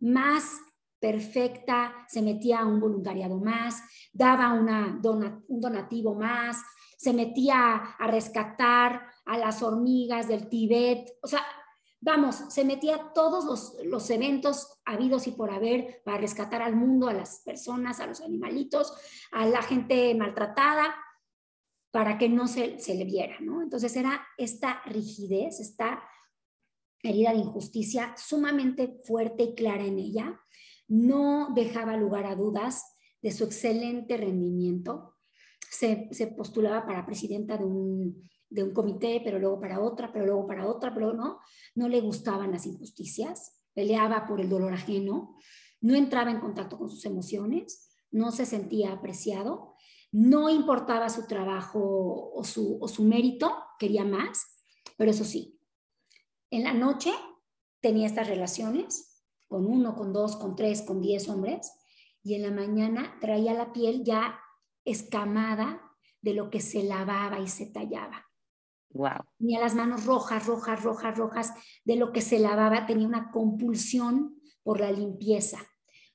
más 0.00 0.58
perfecta, 1.02 2.06
se 2.06 2.22
metía 2.22 2.60
a 2.60 2.64
un 2.64 2.78
voluntariado 2.78 3.36
más, 3.40 3.82
daba 4.12 4.52
una 4.52 5.00
un 5.48 5.60
donativo 5.60 6.14
más, 6.14 6.58
se 6.96 7.12
metía 7.12 7.74
a 7.98 8.06
rescatar 8.06 9.02
a 9.24 9.36
las 9.36 9.64
hormigas 9.64 10.28
del 10.28 10.48
Tíbet, 10.48 11.18
o 11.20 11.26
sea, 11.26 11.44
vamos, 12.00 12.36
se 12.50 12.64
metía 12.64 12.94
a 12.94 13.12
todos 13.12 13.76
los, 13.84 14.10
eventos 14.10 14.80
habidos 14.84 15.26
y 15.26 15.32
por 15.32 15.50
haber 15.50 16.02
para 16.04 16.18
rescatar 16.18 16.62
al 16.62 16.76
mundo, 16.76 17.08
a 17.08 17.14
las 17.14 17.42
personas, 17.44 17.98
a 17.98 18.06
los 18.06 18.20
animalitos, 18.20 18.94
a 19.32 19.44
la 19.46 19.62
gente 19.62 20.14
maltratada, 20.14 20.94
para 21.90 22.16
que 22.16 22.28
no 22.28 22.46
se, 22.46 22.78
se 22.78 22.94
le 22.94 23.04
viera, 23.04 23.40
¿no? 23.40 23.60
Entonces 23.60 23.96
era 23.96 24.24
esta 24.38 24.82
rigidez, 24.86 25.58
esta 25.58 26.00
herida 27.02 27.32
de 27.32 27.38
injusticia 27.38 28.14
sumamente 28.16 29.00
fuerte 29.04 29.42
y 29.42 29.54
clara 29.56 29.84
en 29.84 29.98
ella, 29.98 30.40
no 30.88 31.48
dejaba 31.54 31.96
lugar 31.96 32.26
a 32.26 32.34
dudas 32.34 32.96
de 33.20 33.30
su 33.30 33.44
excelente 33.44 34.16
rendimiento, 34.16 35.14
se, 35.70 36.08
se 36.12 36.26
postulaba 36.26 36.84
para 36.84 37.06
presidenta 37.06 37.56
de 37.56 37.64
un 37.64 38.30
de 38.52 38.62
un 38.62 38.72
comité, 38.72 39.20
pero 39.24 39.38
luego 39.38 39.58
para 39.58 39.80
otra, 39.80 40.12
pero 40.12 40.26
luego 40.26 40.46
para 40.46 40.66
otra, 40.66 40.92
pero 40.92 41.14
no, 41.14 41.40
no 41.74 41.88
le 41.88 42.00
gustaban 42.00 42.52
las 42.52 42.66
injusticias, 42.66 43.64
peleaba 43.72 44.26
por 44.26 44.40
el 44.40 44.50
dolor 44.50 44.74
ajeno, 44.74 45.36
no 45.80 45.94
entraba 45.94 46.30
en 46.30 46.40
contacto 46.40 46.78
con 46.78 46.90
sus 46.90 47.04
emociones, 47.06 47.88
no 48.10 48.30
se 48.30 48.44
sentía 48.44 48.92
apreciado, 48.92 49.74
no 50.12 50.50
importaba 50.50 51.08
su 51.08 51.26
trabajo 51.26 52.30
o 52.34 52.44
su, 52.44 52.78
o 52.78 52.88
su 52.88 53.04
mérito, 53.04 53.56
quería 53.78 54.04
más, 54.04 54.44
pero 54.98 55.10
eso 55.10 55.24
sí, 55.24 55.58
en 56.50 56.64
la 56.64 56.74
noche 56.74 57.10
tenía 57.80 58.06
estas 58.06 58.28
relaciones 58.28 59.11
con 59.52 59.66
uno, 59.66 59.94
con 59.94 60.14
dos, 60.14 60.36
con 60.36 60.56
tres, 60.56 60.80
con 60.80 61.02
diez 61.02 61.28
hombres, 61.28 61.70
y 62.22 62.36
en 62.36 62.42
la 62.42 62.50
mañana 62.50 63.18
traía 63.20 63.52
la 63.52 63.70
piel 63.70 64.02
ya 64.02 64.40
escamada 64.82 65.92
de 66.22 66.32
lo 66.32 66.48
que 66.48 66.60
se 66.60 66.82
lavaba 66.84 67.38
y 67.38 67.48
se 67.48 67.66
tallaba. 67.66 68.26
Wow. 68.94 69.26
Tenía 69.38 69.60
las 69.60 69.74
manos 69.74 70.06
rojas, 70.06 70.46
rojas, 70.46 70.82
rojas, 70.82 71.18
rojas, 71.18 71.52
de 71.84 71.96
lo 71.96 72.12
que 72.12 72.22
se 72.22 72.38
lavaba, 72.38 72.86
tenía 72.86 73.06
una 73.06 73.30
compulsión 73.30 74.40
por 74.62 74.80
la 74.80 74.90
limpieza. 74.90 75.58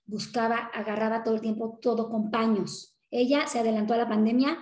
Buscaba, 0.07 0.71
agarraba 0.73 1.23
todo 1.23 1.35
el 1.35 1.41
tiempo 1.41 1.77
todo 1.79 2.09
con 2.09 2.31
paños. 2.31 2.97
Ella 3.11 3.45
se 3.45 3.59
adelantó 3.59 3.93
a 3.93 3.97
la 3.97 4.09
pandemia 4.09 4.57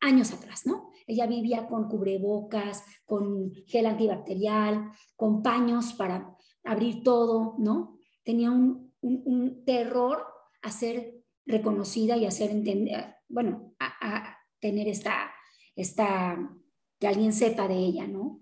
años 0.00 0.32
atrás, 0.32 0.66
¿no? 0.66 0.90
Ella 1.06 1.28
vivía 1.28 1.68
con 1.68 1.88
cubrebocas, 1.88 2.84
con 3.04 3.52
gel 3.68 3.86
antibacterial, 3.86 4.90
con 5.14 5.40
paños 5.40 5.92
para 5.92 6.35
abrir 6.66 7.02
todo, 7.02 7.54
¿no? 7.58 7.98
Tenía 8.24 8.50
un, 8.50 8.86
terror 9.64 10.24
a 10.62 10.70
ser 10.72 11.22
reconocida 11.44 12.16
y 12.16 12.26
a 12.26 12.30
ser 12.30 12.50
entender, 12.50 13.14
bueno, 13.28 13.74
a, 13.78 13.92
a 14.00 14.38
tener 14.58 14.88
esta, 14.88 15.30
esta 15.76 16.36
que 16.98 17.06
alguien 17.06 17.32
sepa 17.32 17.68
de 17.68 17.76
ella, 17.76 18.06
¿no? 18.06 18.40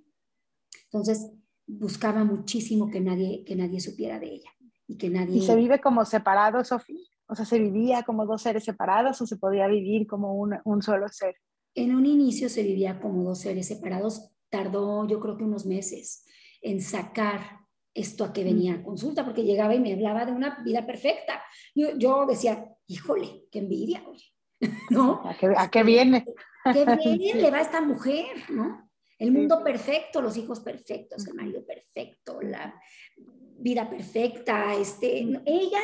Entonces 0.85 1.33
buscaba 1.66 2.25
muchísimo 2.25 2.91
que 2.91 3.01
nadie, 3.01 3.45
que 3.45 3.57
nadie 3.57 3.81
supiera 3.81 4.18
de 4.18 4.35
ella 4.35 4.51
y 4.87 4.97
que 4.97 5.11
nadie... 5.11 5.39
¿Y 5.39 5.43
se 5.43 5.57
vive 5.57 5.81
como 5.81 6.05
separado, 6.05 6.64
Sofía? 6.64 7.05
O 7.27 7.35
sea, 7.35 7.45
¿se 7.45 7.59
vivía 7.59 8.03
como 8.03 8.27
dos 8.27 8.43
seres 8.43 8.64
separados 8.64 9.20
o 9.20 9.27
se 9.27 9.37
podía 9.37 9.66
vivir 9.66 10.07
como 10.07 10.35
un, 10.35 10.57
un 10.64 10.83
solo 10.83 11.09
ser? 11.09 11.37
En 11.75 11.95
un 11.95 12.07
inicio 12.07 12.49
se 12.49 12.62
vivía 12.62 13.01
como 13.01 13.25
dos 13.25 13.41
seres 13.41 13.66
separados. 13.66 14.31
Tardó 14.51 15.07
yo 15.09 15.20
creo 15.20 15.37
que 15.37 15.45
unos 15.45 15.66
meses 15.66 16.25
en 16.61 16.81
sacar 16.81 17.63
esto 17.95 18.24
a 18.24 18.32
que 18.32 18.45
venía 18.45 18.74
a 18.74 18.82
consulta, 18.82 19.24
porque 19.24 19.45
llegaba 19.45 19.74
y 19.74 19.80
me 19.80 19.92
hablaba 19.92 20.26
de 20.26 20.32
una 20.32 20.62
vida 20.64 20.84
perfecta. 20.84 21.42
Yo, 21.74 21.97
yo 21.97 22.26
decía, 22.26 22.66
híjole, 22.88 23.45
qué 23.51 23.61
envidia, 23.61 24.03
oye, 24.07 24.24
¿no? 24.90 25.22
¿A 25.24 25.36
qué, 25.36 25.55
a 25.57 25.70
qué 25.70 25.82
viene? 25.82 26.24
Qué 26.72 27.16
bien 27.18 27.38
le 27.42 27.51
va 27.51 27.59
a 27.59 27.62
esta 27.62 27.82
mujer, 27.82 28.26
¿no? 28.49 28.90
El 29.18 29.32
mundo 29.32 29.62
perfecto, 29.62 30.20
los 30.20 30.36
hijos 30.36 30.61
perfectos, 30.61 31.26
el 31.26 31.34
marido 31.34 31.64
perfecto, 31.64 32.40
la 32.40 32.74
vida 33.16 33.88
perfecta, 33.88 34.74
este, 34.74 35.20
ella, 35.47 35.80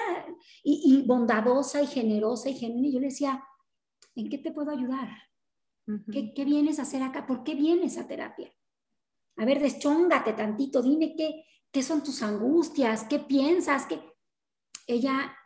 y, 0.65 1.03
bondadosa 1.07 1.83
y 1.83 1.87
generosa 1.87 2.51
y 2.51 2.55
genuina. 2.55 2.89
Y 2.89 2.93
yo 2.93 3.01
le 3.01 3.07
decía, 3.07 3.45
¿en 4.15 4.29
qué 4.29 4.39
te 4.39 4.53
puedo 4.53 4.71
ayudar? 4.71 5.09
¿Qué, 6.13 6.33
¿Qué, 6.35 6.45
vienes 6.45 6.79
a 6.79 6.83
hacer 6.83 7.03
acá? 7.03 7.27
¿Por 7.27 7.45
qué 7.45 7.55
vienes 7.55 7.99
a 7.99 8.07
terapia? 8.07 8.51
A 9.37 9.45
ver, 9.45 9.61
deschóngate 9.61 10.33
tantito, 10.33 10.83
dime 10.83 11.15
qué, 11.17 11.45
qué 11.71 11.83
son 11.83 12.03
tus 12.03 12.23
angustias, 12.23 13.05
qué 13.05 13.19
piensas, 13.19 13.87
qué... 13.87 14.01
Ella 14.87 15.37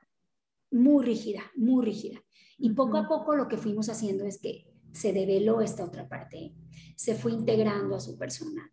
muy 0.71 1.05
rígida, 1.05 1.43
muy 1.55 1.85
rígida. 1.85 2.21
Y 2.59 2.71
poco 2.71 2.97
a 2.97 3.09
poco 3.09 3.35
lo 3.35 3.49
que 3.49 3.57
fuimos 3.57 3.89
haciendo 3.89 4.25
es 4.25 4.41
que 4.41 4.73
se 4.93 5.13
develó 5.13 5.61
esta 5.61 5.85
otra 5.85 6.09
parte, 6.09 6.55
se 6.97 7.15
fue 7.15 7.33
integrando 7.33 7.97
a 7.97 8.01
su 8.01 8.17
persona. 8.17 8.73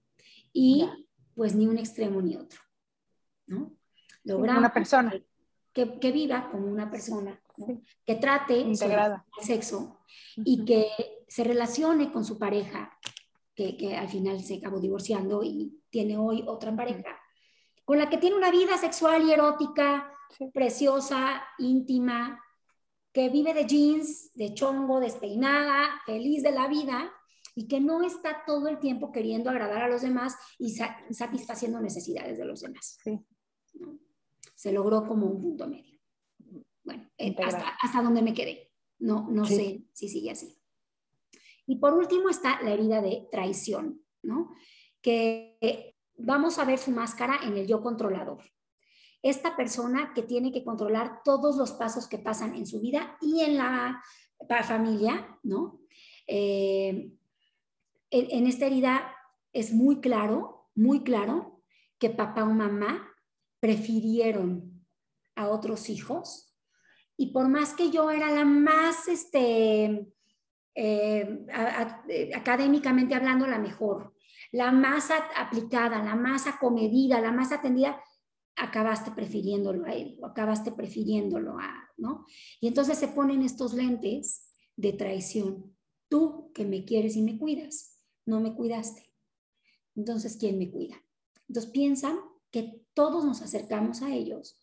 Y 0.54 0.88
pues 1.36 1.56
ni 1.56 1.68
un 1.68 1.78
extremo 1.78 2.22
ni 2.22 2.36
otro, 2.36 2.60
¿no? 3.48 3.76
Logramos 4.24 4.60
una 4.60 4.74
persona. 4.74 5.14
que, 5.74 6.00
que 6.00 6.12
viva 6.12 6.50
como 6.52 6.68
una 6.68 6.92
persona, 6.92 7.42
que 8.06 8.16
trate 8.16 8.60
Integrada. 8.60 9.26
el 9.40 9.46
sexo 9.46 10.00
y 10.38 10.66
que 10.66 10.88
se 11.28 11.44
relacione 11.44 12.12
con 12.12 12.24
su 12.24 12.38
pareja, 12.38 12.98
que, 13.56 13.78
que, 13.78 13.96
al 13.96 14.10
final 14.10 14.42
se 14.42 14.58
acabó 14.58 14.80
divorciando 14.80 15.44
y 15.44 15.82
tiene 15.90 16.18
hoy 16.18 16.44
otra 16.46 16.76
pareja, 16.76 17.21
con 17.86 17.98
la 17.98 18.10
que 18.10 18.18
tiene 18.18 18.36
una 18.36 18.52
vida 18.52 18.78
sexual 18.78 19.24
y 19.24 19.32
erótica 19.32 20.12
preciosa, 20.54 21.44
íntima, 21.58 22.40
que 23.12 23.30
vive 23.30 23.54
de 23.54 23.66
jeans, 23.66 24.34
de 24.34 24.54
chongo, 24.54 25.00
despeinada, 25.00 26.02
feliz 26.06 26.44
de 26.44 26.52
la 26.52 26.68
vida 26.68 27.12
y 27.56 27.68
que 27.68 27.80
no 27.82 28.04
está 28.04 28.44
todo 28.46 28.68
el 28.70 28.80
tiempo 28.80 29.12
queriendo 29.12 29.50
agradar 29.50 29.84
a 29.84 29.90
los 29.90 30.02
demás 30.02 30.36
y 30.58 30.74
satisfaciendo 31.12 31.82
necesidades 31.82 32.38
de 32.38 32.46
los 32.46 32.62
demás. 32.62 32.98
Se 34.56 34.72
logró 34.72 35.06
como 35.06 35.26
un 35.26 35.42
punto 35.42 35.68
medio. 35.68 36.00
Bueno, 36.84 37.10
eh, 37.18 37.36
hasta, 37.44 37.76
hasta, 37.82 38.02
donde 38.02 38.22
me 38.22 38.34
quedé. 38.34 38.72
No, 39.00 39.28
no 39.30 39.46
sé 39.46 39.84
si 39.92 40.08
sigue 40.08 40.32
así. 40.32 40.58
Y 41.66 41.78
por 41.78 41.94
último 41.94 42.30
está 42.30 42.62
la 42.62 42.72
herida 42.72 43.02
de 43.02 43.28
traición, 43.32 44.02
¿no? 44.22 44.52
Que 45.02 45.91
vamos 46.24 46.60
a 46.60 46.66
ver 46.66 46.80
su 46.80 46.92
máscara 46.92 47.40
en 47.44 47.58
el 47.58 47.68
yo 47.68 47.82
controlador 47.82 48.44
esta 49.22 49.56
persona 49.56 50.14
que 50.14 50.24
tiene 50.24 50.52
que 50.52 50.64
controlar 50.64 51.22
todos 51.24 51.56
los 51.56 51.72
pasos 51.74 52.08
que 52.08 52.18
pasan 52.18 52.56
en 52.56 52.66
su 52.66 52.82
vida 52.82 53.18
y 53.22 53.42
en 53.42 53.58
la 53.58 54.02
familia, 54.64 55.38
¿no? 55.44 55.80
Eh, 56.28 57.12
en, 58.10 58.48
esta 58.48 58.66
herida 58.66 59.16
es 59.54 59.74
muy 59.74 60.02
claro, 60.02 60.70
muy 60.76 61.04
claro 61.04 61.62
que 62.00 62.10
papá 62.10 62.44
o 62.44 62.48
mamá 62.48 63.08
prefirieron 63.60 64.84
a 65.36 65.50
otros 65.50 65.90
hijos 65.90 66.58
y 67.16 67.28
por 67.28 67.48
más 67.48 67.74
que 67.74 67.92
yo 67.92 68.10
era 68.10 68.32
la 68.32 68.44
más, 68.44 69.08
este, 69.08 70.08
eh, 70.74 71.46
académicamente 72.36 73.14
hablando, 73.14 73.46
la 73.46 73.60
mejor, 73.60 74.14
la 74.52 74.72
más 74.72 75.10
aplicada, 75.38 76.04
la 76.04 76.16
más 76.16 76.48
acomedida, 76.48 77.22
la 77.22 77.32
más 77.32 77.52
atendida, 77.52 78.02
acabaste 78.56 79.12
prefiriéndolo 79.12 79.86
a 79.86 79.94
él 79.94 80.18
o 80.22 80.26
acabaste 80.26 80.72
prefiriéndolo 80.72 81.58
a, 81.58 81.90
¿no? 81.98 82.26
Y 82.60 82.68
entonces 82.68 82.98
se 82.98 83.08
ponen 83.08 83.44
estos 83.44 83.74
lentes 83.74 84.52
de 84.76 84.94
traición. 84.94 85.76
Tú 86.10 86.52
que 86.54 86.66
me 86.66 86.84
quieres 86.84 87.16
y 87.16 87.22
me 87.22 87.38
cuidas, 87.38 88.04
no 88.26 88.40
me 88.42 88.54
cuidaste. 88.54 89.14
Entonces, 89.96 90.38
¿quién 90.38 90.58
me 90.58 90.70
cuida? 90.70 91.02
Entonces 91.48 91.72
piensan 91.72 92.18
que 92.50 92.82
todos 92.94 93.26
nos 93.26 93.42
acercamos 93.42 94.02
a 94.02 94.14
ellos 94.14 94.62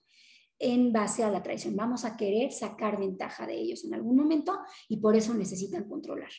en 0.59 0.93
base 0.93 1.23
a 1.23 1.31
la 1.31 1.43
traición. 1.43 1.77
Vamos 1.77 2.05
a 2.05 2.17
querer 2.17 2.53
sacar 2.53 2.99
ventaja 2.99 3.47
de 3.47 3.55
ellos 3.55 3.85
en 3.85 3.95
algún 3.95 4.17
momento 4.17 4.59
y 4.89 4.99
por 4.99 5.17
eso 5.17 5.35
necesitan 5.35 5.89
controlar, 5.89 6.31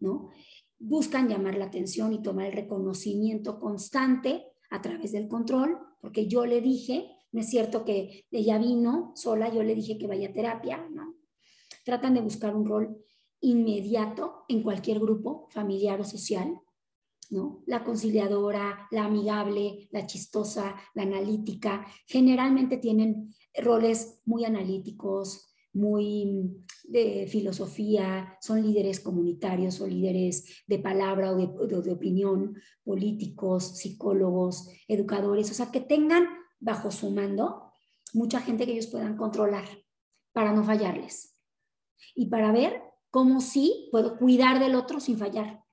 ¿no? 0.00 0.30
Buscan 0.84 1.28
llamar 1.28 1.56
la 1.56 1.66
atención 1.66 2.12
y 2.12 2.22
tomar 2.22 2.46
el 2.46 2.54
reconocimiento 2.54 3.60
constante 3.60 4.46
a 4.68 4.82
través 4.82 5.12
del 5.12 5.28
control, 5.28 5.78
porque 6.00 6.26
yo 6.26 6.44
le 6.44 6.60
dije, 6.60 7.08
no 7.30 7.40
es 7.40 7.48
cierto 7.48 7.84
que 7.84 8.24
ella 8.32 8.58
vino 8.58 9.12
sola, 9.14 9.48
yo 9.48 9.62
le 9.62 9.76
dije 9.76 9.96
que 9.96 10.08
vaya 10.08 10.30
a 10.30 10.32
terapia, 10.32 10.84
¿no? 10.92 11.14
Tratan 11.84 12.14
de 12.14 12.20
buscar 12.20 12.56
un 12.56 12.66
rol 12.66 12.96
inmediato 13.40 14.44
en 14.48 14.64
cualquier 14.64 14.98
grupo 14.98 15.46
familiar 15.52 16.00
o 16.00 16.04
social, 16.04 16.60
¿no? 17.30 17.62
La 17.66 17.84
conciliadora, 17.84 18.88
la 18.90 19.04
amigable, 19.04 19.88
la 19.92 20.04
chistosa, 20.04 20.74
la 20.94 21.04
analítica, 21.04 21.86
generalmente 22.08 22.78
tienen 22.78 23.32
roles 23.54 24.20
muy 24.24 24.44
analíticos, 24.44 25.51
muy 25.72 26.64
de 26.84 27.26
filosofía, 27.26 28.36
son 28.40 28.62
líderes 28.62 29.00
comunitarios 29.00 29.80
o 29.80 29.86
líderes 29.86 30.62
de 30.66 30.78
palabra 30.78 31.32
o 31.32 31.36
de, 31.36 31.92
opinión, 31.92 32.56
políticos, 32.84 33.78
psicólogos, 33.78 34.68
educadores, 34.88 35.50
o 35.50 35.54
sea, 35.54 35.70
que 35.70 35.80
tengan 35.80 36.26
bajo 36.60 36.90
su 36.90 37.10
mando 37.10 37.72
mucha 38.12 38.40
gente 38.40 38.66
que 38.66 38.72
ellos 38.72 38.88
puedan 38.88 39.16
controlar 39.16 39.64
para 40.32 40.52
no 40.52 40.64
fallarles 40.64 41.40
y 42.14 42.26
para 42.26 42.52
ver 42.52 42.82
cómo 43.10 43.40
sí 43.40 43.88
puedo 43.90 44.18
cuidar 44.18 44.58
del 44.58 44.74
otro 44.74 45.00
sin 45.00 45.18
fallar, 45.18 45.64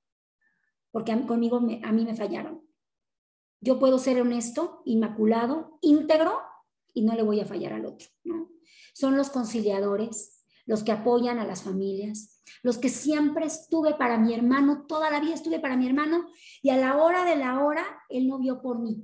porque 0.91 1.25
conmigo 1.25 1.57
a 1.57 1.91
mí 1.91 2.05
me 2.05 2.15
fallaron. 2.15 2.65
Yo 3.61 3.77
puedo 3.77 3.97
ser 3.97 4.21
honesto, 4.21 4.81
inmaculado, 4.85 5.77
íntegro 5.81 6.39
y 6.93 7.01
no 7.01 7.13
le 7.13 7.23
voy 7.23 7.41
a 7.41 7.45
fallar 7.45 7.73
al 7.73 7.85
otro, 7.85 8.07
¿no? 8.23 8.49
Son 8.93 9.17
los 9.17 9.29
conciliadores, 9.29 10.45
los 10.65 10.83
que 10.83 10.91
apoyan 10.91 11.39
a 11.39 11.45
las 11.45 11.63
familias, 11.63 12.41
los 12.63 12.77
que 12.77 12.89
siempre 12.89 13.45
estuve 13.45 13.95
para 13.95 14.17
mi 14.17 14.33
hermano, 14.33 14.85
toda 14.87 15.09
la 15.09 15.19
vida 15.19 15.33
estuve 15.33 15.59
para 15.59 15.77
mi 15.77 15.87
hermano 15.87 16.27
y 16.61 16.69
a 16.69 16.77
la 16.77 16.97
hora 16.97 17.25
de 17.25 17.35
la 17.35 17.63
hora 17.63 17.83
él 18.09 18.27
no 18.27 18.39
vio 18.39 18.61
por 18.61 18.79
mí 18.79 19.03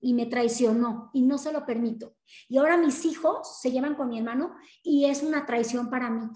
y 0.00 0.14
me 0.14 0.26
traicionó 0.26 1.10
y 1.12 1.22
no 1.22 1.38
se 1.38 1.52
lo 1.52 1.66
permito. 1.66 2.14
Y 2.48 2.58
ahora 2.58 2.76
mis 2.76 3.04
hijos 3.04 3.60
se 3.60 3.72
llevan 3.72 3.96
con 3.96 4.08
mi 4.08 4.18
hermano 4.18 4.54
y 4.82 5.06
es 5.06 5.22
una 5.22 5.46
traición 5.46 5.90
para 5.90 6.10
mí. 6.10 6.28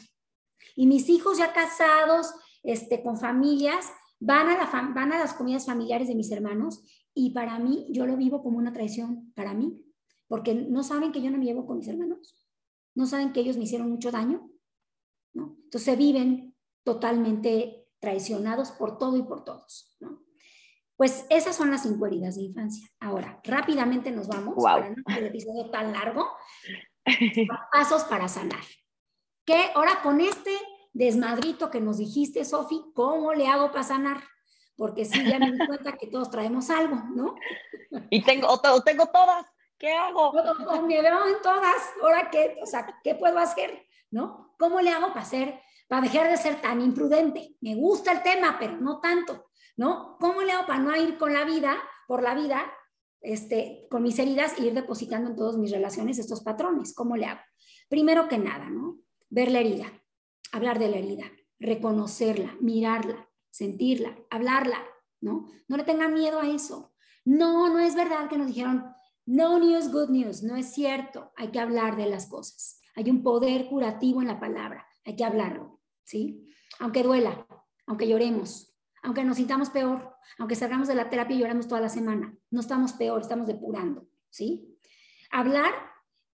Y 0.74 0.86
mis 0.86 1.08
hijos 1.08 1.38
ya 1.38 1.52
casados, 1.52 2.34
este, 2.62 3.02
con 3.02 3.18
familias, 3.18 3.92
van 4.18 4.48
a, 4.48 4.56
la 4.56 4.92
van 4.94 5.12
a 5.12 5.18
las 5.18 5.34
comidas 5.34 5.66
familiares 5.66 6.08
de 6.08 6.14
mis 6.14 6.30
hermanos 6.30 6.84
y 7.14 7.30
para 7.30 7.58
mí 7.58 7.86
yo 7.90 8.06
lo 8.06 8.16
vivo 8.16 8.42
como 8.42 8.58
una 8.58 8.72
traición 8.72 9.32
para 9.34 9.52
mí, 9.52 9.81
porque 10.32 10.54
no 10.54 10.82
saben 10.82 11.12
que 11.12 11.20
yo 11.20 11.30
no 11.30 11.36
me 11.36 11.44
llevo 11.44 11.66
con 11.66 11.76
mis 11.76 11.88
hermanos 11.88 12.42
no 12.94 13.04
saben 13.04 13.34
que 13.34 13.40
ellos 13.40 13.58
me 13.58 13.64
hicieron 13.64 13.90
mucho 13.90 14.10
daño, 14.10 14.48
¿no? 15.34 15.56
Entonces 15.64 15.82
se 15.82 15.96
viven 15.96 16.56
totalmente 16.84 17.86
traicionados 18.00 18.70
por 18.70 18.96
todo 18.96 19.18
y 19.18 19.22
por 19.24 19.44
todos, 19.44 19.94
¿no? 20.00 20.22
Pues 20.96 21.26
esas 21.28 21.54
son 21.54 21.70
las 21.70 21.82
cinco 21.82 22.06
heridas 22.06 22.36
de 22.36 22.44
infancia. 22.44 22.88
Ahora, 22.98 23.42
rápidamente 23.44 24.10
nos 24.10 24.26
vamos, 24.26 24.54
para 24.62 24.88
no 24.88 25.02
el 25.06 25.26
episodio 25.26 25.70
tan 25.70 25.92
largo, 25.92 26.26
pasos 27.70 28.04
para 28.04 28.26
sanar. 28.26 28.62
¿Qué? 29.44 29.70
Ahora 29.74 30.00
con 30.02 30.22
este 30.22 30.56
desmadrito 30.94 31.70
que 31.70 31.82
nos 31.82 31.98
dijiste, 31.98 32.42
Sofi, 32.46 32.80
¿cómo 32.94 33.34
le 33.34 33.48
hago 33.48 33.70
para 33.70 33.84
sanar? 33.84 34.22
Porque 34.76 35.04
sí, 35.04 35.22
ya 35.28 35.38
me 35.38 35.52
di 35.52 35.66
cuenta 35.66 35.98
que 35.98 36.06
todos 36.06 36.30
traemos 36.30 36.70
algo, 36.70 36.96
¿no? 37.14 37.34
Y 38.08 38.22
tengo, 38.22 38.48
tengo 38.84 39.06
todas. 39.06 39.51
¿Qué 39.82 39.92
hago? 39.92 40.32
Con 40.64 40.86
mi 40.86 40.94
en 40.94 41.04
todas, 41.42 41.92
¿ahora 42.00 42.30
qué? 42.30 42.56
O 42.62 42.66
sea, 42.66 43.00
¿qué 43.02 43.16
puedo 43.16 43.36
hacer? 43.40 43.84
¿No? 44.12 44.54
¿Cómo 44.56 44.80
le 44.80 44.90
hago 44.90 45.12
para 45.12 45.26
para 45.88 46.02
dejar 46.02 46.30
de 46.30 46.36
ser 46.36 46.60
tan 46.60 46.80
imprudente? 46.80 47.56
Me 47.60 47.74
gusta 47.74 48.12
el 48.12 48.22
tema, 48.22 48.58
pero 48.60 48.76
no 48.76 49.00
tanto, 49.00 49.50
¿no? 49.76 50.18
¿Cómo 50.20 50.42
le 50.42 50.52
hago 50.52 50.68
para 50.68 50.78
no 50.78 50.94
ir 50.94 51.18
con 51.18 51.32
la 51.32 51.44
vida, 51.44 51.76
por 52.06 52.22
la 52.22 52.32
vida, 52.36 52.72
este, 53.22 53.88
con 53.90 54.04
mis 54.04 54.16
heridas 54.20 54.56
e 54.56 54.66
ir 54.66 54.74
depositando 54.74 55.30
en 55.30 55.36
todas 55.36 55.56
mis 55.56 55.72
relaciones 55.72 56.20
estos 56.20 56.44
patrones? 56.44 56.94
¿Cómo 56.94 57.16
le 57.16 57.26
hago? 57.26 57.40
Primero 57.88 58.28
que 58.28 58.38
nada, 58.38 58.70
¿no? 58.70 59.00
Ver 59.30 59.50
la 59.50 59.58
herida, 59.58 59.86
hablar 60.52 60.78
de 60.78 60.90
la 60.90 60.98
herida, 60.98 61.24
reconocerla, 61.58 62.54
mirarla, 62.60 63.28
sentirla, 63.50 64.16
hablarla, 64.30 64.78
¿no? 65.20 65.50
No 65.66 65.76
le 65.76 65.82
tengan 65.82 66.14
miedo 66.14 66.38
a 66.38 66.46
eso. 66.46 66.94
No, 67.24 67.68
no 67.68 67.80
es 67.80 67.96
verdad 67.96 68.28
que 68.28 68.38
nos 68.38 68.46
dijeron, 68.46 68.92
no 69.26 69.58
news, 69.58 69.92
good 69.92 70.10
news, 70.10 70.42
no 70.42 70.56
es 70.56 70.72
cierto. 70.72 71.32
Hay 71.36 71.48
que 71.48 71.60
hablar 71.60 71.96
de 71.96 72.06
las 72.06 72.26
cosas. 72.26 72.80
Hay 72.96 73.10
un 73.10 73.22
poder 73.22 73.68
curativo 73.68 74.20
en 74.20 74.28
la 74.28 74.40
palabra. 74.40 74.86
Hay 75.04 75.16
que 75.16 75.24
hablarlo, 75.24 75.80
¿sí? 76.04 76.48
Aunque 76.80 77.02
duela, 77.02 77.46
aunque 77.86 78.08
lloremos, 78.08 78.74
aunque 79.02 79.24
nos 79.24 79.36
sintamos 79.36 79.70
peor, 79.70 80.16
aunque 80.38 80.54
salgamos 80.54 80.88
de 80.88 80.94
la 80.94 81.10
terapia 81.10 81.36
y 81.36 81.40
lloramos 81.40 81.68
toda 81.68 81.80
la 81.80 81.88
semana. 81.88 82.36
No 82.50 82.60
estamos 82.60 82.92
peor, 82.94 83.20
estamos 83.20 83.46
depurando, 83.46 84.06
¿sí? 84.30 84.78
Hablar 85.30 85.72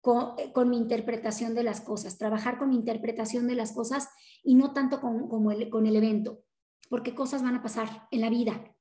con, 0.01 0.69
mi 0.69 0.77
interpretación 0.77 1.55
de 1.55 1.65
las 1.65 1.81
cosas, 1.81 2.19
trabajar 2.19 2.59
con 2.59 2.71
mi 2.71 2.77
interpretación 2.77 3.49
de 3.49 3.57
las 3.57 3.73
cosas 3.73 4.09
y 4.45 4.55
no 4.55 4.73
tanto 4.73 5.01
con 5.01 5.87
el 5.87 5.97
evento, 5.97 6.45
porque 6.89 7.15
cosas 7.15 7.43
van 7.43 7.57
a 7.57 7.63
pasar 7.63 8.07
en 8.13 8.21
la 8.21 8.31
vida. 8.31 8.76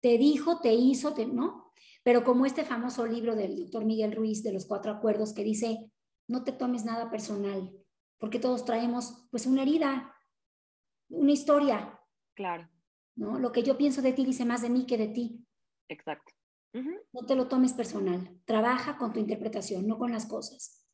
Te 0.00 0.18
dijo, 0.18 0.60
te 0.60 0.74
hizo, 0.74 1.14
te, 1.14 1.26
¿no? 1.26 1.72
Pero 2.02 2.24
como 2.24 2.46
este 2.46 2.64
famoso 2.64 3.06
libro 3.06 3.34
del 3.34 3.56
doctor 3.56 3.84
Miguel 3.84 4.12
Ruiz 4.12 4.42
de 4.42 4.52
los 4.52 4.66
cuatro 4.66 4.92
acuerdos 4.92 5.32
que 5.32 5.44
dice, 5.44 5.90
no 6.28 6.44
te 6.44 6.52
tomes 6.52 6.84
nada 6.84 7.10
personal, 7.10 7.72
porque 8.18 8.38
todos 8.38 8.64
traemos 8.64 9.26
pues 9.30 9.46
una 9.46 9.62
herida, 9.62 10.14
una 11.08 11.32
historia. 11.32 12.00
Claro. 12.34 12.68
¿no? 13.16 13.38
Lo 13.38 13.50
que 13.50 13.62
yo 13.62 13.76
pienso 13.76 14.02
de 14.02 14.12
ti 14.12 14.24
dice 14.24 14.44
más 14.44 14.62
de 14.62 14.70
mí 14.70 14.86
que 14.86 14.98
de 14.98 15.08
ti. 15.08 15.44
Exacto. 15.88 16.32
No 17.12 17.24
te 17.24 17.34
lo 17.34 17.48
tomes 17.48 17.72
personal. 17.72 18.38
Trabaja 18.44 18.98
con 18.98 19.14
tu 19.14 19.18
interpretación, 19.18 19.86
no 19.86 19.96
con 19.96 20.12
las 20.12 20.26
cosas. 20.26 20.86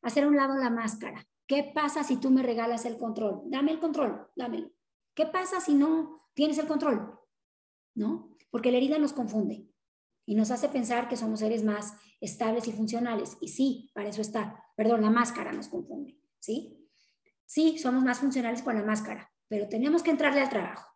Hacer 0.00 0.22
a 0.22 0.28
un 0.28 0.36
lado 0.36 0.54
la 0.54 0.70
máscara. 0.70 1.26
¿Qué 1.48 1.72
pasa 1.74 2.04
si 2.04 2.18
tú 2.18 2.30
me 2.30 2.44
regalas 2.44 2.84
el 2.84 2.98
control? 2.98 3.42
Dame 3.46 3.72
el 3.72 3.80
control, 3.80 4.28
dámelo. 4.36 4.70
¿Qué 5.14 5.26
pasa 5.26 5.60
si 5.60 5.74
no 5.74 6.30
tienes 6.34 6.58
el 6.58 6.68
control? 6.68 7.17
¿No? 7.98 8.30
Porque 8.50 8.70
la 8.70 8.76
herida 8.76 8.98
nos 8.98 9.12
confunde 9.12 9.66
y 10.24 10.36
nos 10.36 10.50
hace 10.52 10.68
pensar 10.68 11.08
que 11.08 11.16
somos 11.16 11.40
seres 11.40 11.64
más 11.64 11.94
estables 12.20 12.68
y 12.68 12.72
funcionales. 12.72 13.36
Y 13.40 13.48
sí, 13.48 13.90
para 13.92 14.08
eso 14.08 14.20
está. 14.20 14.62
Perdón, 14.76 15.02
la 15.02 15.10
máscara 15.10 15.52
nos 15.52 15.68
confunde, 15.68 16.16
¿sí? 16.38 16.86
Sí, 17.44 17.78
somos 17.78 18.04
más 18.04 18.20
funcionales 18.20 18.62
con 18.62 18.76
la 18.76 18.84
máscara, 18.84 19.32
pero 19.48 19.68
tenemos 19.68 20.02
que 20.02 20.10
entrarle 20.10 20.40
al 20.40 20.48
trabajo. 20.48 20.86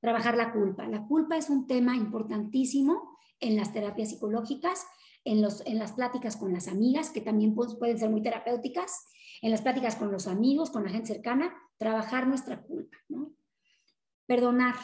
Trabajar 0.00 0.36
la 0.36 0.52
culpa. 0.52 0.88
La 0.88 1.06
culpa 1.06 1.36
es 1.36 1.50
un 1.50 1.66
tema 1.66 1.94
importantísimo 1.94 3.18
en 3.38 3.56
las 3.56 3.72
terapias 3.72 4.10
psicológicas, 4.10 4.86
en, 5.24 5.40
los, 5.40 5.64
en 5.66 5.78
las 5.78 5.92
pláticas 5.92 6.36
con 6.36 6.52
las 6.52 6.66
amigas, 6.66 7.10
que 7.10 7.20
también 7.20 7.54
pueden 7.54 7.98
ser 7.98 8.10
muy 8.10 8.22
terapéuticas, 8.22 9.06
en 9.42 9.50
las 9.50 9.62
pláticas 9.62 9.94
con 9.94 10.10
los 10.10 10.26
amigos, 10.26 10.70
con 10.70 10.84
la 10.84 10.90
gente 10.90 11.12
cercana, 11.14 11.54
trabajar 11.78 12.26
nuestra 12.26 12.60
culpa. 12.60 12.96
Perdonar. 14.26 14.74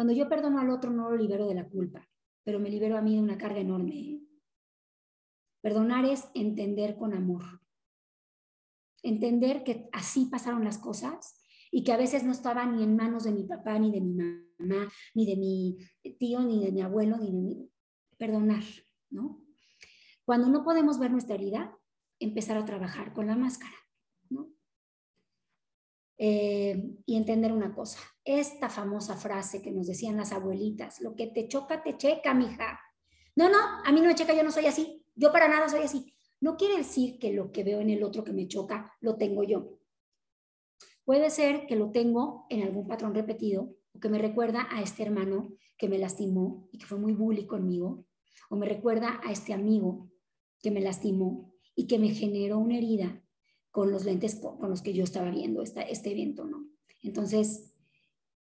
Cuando 0.00 0.14
yo 0.14 0.30
perdono 0.30 0.58
al 0.58 0.70
otro 0.70 0.90
no 0.90 1.10
lo 1.10 1.16
libero 1.18 1.46
de 1.46 1.54
la 1.54 1.68
culpa, 1.68 2.08
pero 2.42 2.58
me 2.58 2.70
libero 2.70 2.96
a 2.96 3.02
mí 3.02 3.16
de 3.16 3.22
una 3.22 3.36
carga 3.36 3.60
enorme. 3.60 4.22
Perdonar 5.60 6.06
es 6.06 6.30
entender 6.32 6.96
con 6.96 7.12
amor. 7.12 7.60
Entender 9.02 9.62
que 9.62 9.90
así 9.92 10.24
pasaron 10.30 10.64
las 10.64 10.78
cosas 10.78 11.38
y 11.70 11.84
que 11.84 11.92
a 11.92 11.98
veces 11.98 12.24
no 12.24 12.32
estaba 12.32 12.64
ni 12.64 12.82
en 12.82 12.96
manos 12.96 13.24
de 13.24 13.32
mi 13.32 13.44
papá, 13.44 13.78
ni 13.78 13.90
de 13.90 14.00
mi 14.00 14.14
mamá, 14.14 14.90
ni 15.14 15.26
de 15.26 15.36
mi 15.36 15.76
tío, 16.18 16.40
ni 16.44 16.64
de 16.64 16.72
mi 16.72 16.80
abuelo, 16.80 17.18
ni 17.18 17.26
de 17.26 17.32
mi... 17.32 17.70
Perdonar, 18.16 18.64
¿no? 19.10 19.44
Cuando 20.24 20.48
no 20.48 20.64
podemos 20.64 20.98
ver 20.98 21.10
nuestra 21.10 21.34
herida, 21.34 21.78
empezar 22.18 22.56
a 22.56 22.64
trabajar 22.64 23.12
con 23.12 23.26
la 23.26 23.36
máscara. 23.36 23.76
Eh, 26.22 26.98
y 27.06 27.16
entender 27.16 27.50
una 27.50 27.74
cosa, 27.74 27.98
esta 28.22 28.68
famosa 28.68 29.16
frase 29.16 29.62
que 29.62 29.70
nos 29.70 29.86
decían 29.86 30.18
las 30.18 30.32
abuelitas, 30.32 31.00
lo 31.00 31.16
que 31.16 31.28
te 31.28 31.48
choca, 31.48 31.82
te 31.82 31.96
checa, 31.96 32.34
mija. 32.34 32.78
No, 33.36 33.48
no, 33.48 33.56
a 33.86 33.90
mí 33.90 34.02
no 34.02 34.08
me 34.08 34.14
checa, 34.14 34.34
yo 34.34 34.42
no 34.42 34.50
soy 34.50 34.66
así, 34.66 35.02
yo 35.14 35.32
para 35.32 35.48
nada 35.48 35.70
soy 35.70 35.80
así. 35.80 36.14
No 36.38 36.58
quiere 36.58 36.76
decir 36.76 37.18
que 37.18 37.32
lo 37.32 37.50
que 37.50 37.64
veo 37.64 37.80
en 37.80 37.88
el 37.88 38.02
otro 38.02 38.22
que 38.22 38.34
me 38.34 38.46
choca, 38.48 38.92
lo 39.00 39.16
tengo 39.16 39.44
yo. 39.44 39.78
Puede 41.06 41.30
ser 41.30 41.66
que 41.66 41.74
lo 41.74 41.90
tengo 41.90 42.44
en 42.50 42.64
algún 42.64 42.86
patrón 42.86 43.14
repetido 43.14 43.74
o 43.94 43.98
que 43.98 44.10
me 44.10 44.18
recuerda 44.18 44.68
a 44.70 44.82
este 44.82 45.04
hermano 45.04 45.54
que 45.78 45.88
me 45.88 45.96
lastimó 45.96 46.68
y 46.70 46.76
que 46.76 46.84
fue 46.84 46.98
muy 46.98 47.14
bully 47.14 47.46
conmigo, 47.46 48.04
o 48.50 48.56
me 48.56 48.66
recuerda 48.66 49.22
a 49.24 49.32
este 49.32 49.54
amigo 49.54 50.10
que 50.60 50.70
me 50.70 50.82
lastimó 50.82 51.54
y 51.74 51.86
que 51.86 51.98
me 51.98 52.10
generó 52.10 52.58
una 52.58 52.76
herida 52.76 53.24
con 53.70 53.90
los 53.90 54.04
lentes 54.04 54.36
con 54.36 54.68
los 54.68 54.82
que 54.82 54.92
yo 54.92 55.04
estaba 55.04 55.30
viendo 55.30 55.62
este 55.62 56.10
evento, 56.10 56.44
¿no? 56.44 56.68
Entonces, 57.02 57.74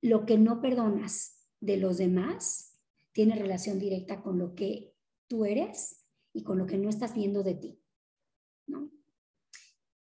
lo 0.00 0.26
que 0.26 0.38
no 0.38 0.60
perdonas 0.60 1.48
de 1.60 1.78
los 1.78 1.96
demás 1.98 2.78
tiene 3.12 3.36
relación 3.36 3.78
directa 3.78 4.22
con 4.22 4.38
lo 4.38 4.54
que 4.54 4.94
tú 5.28 5.44
eres 5.44 6.04
y 6.32 6.42
con 6.42 6.58
lo 6.58 6.66
que 6.66 6.76
no 6.76 6.88
estás 6.88 7.14
viendo 7.14 7.42
de 7.42 7.54
ti, 7.54 7.80
¿no? 8.66 8.90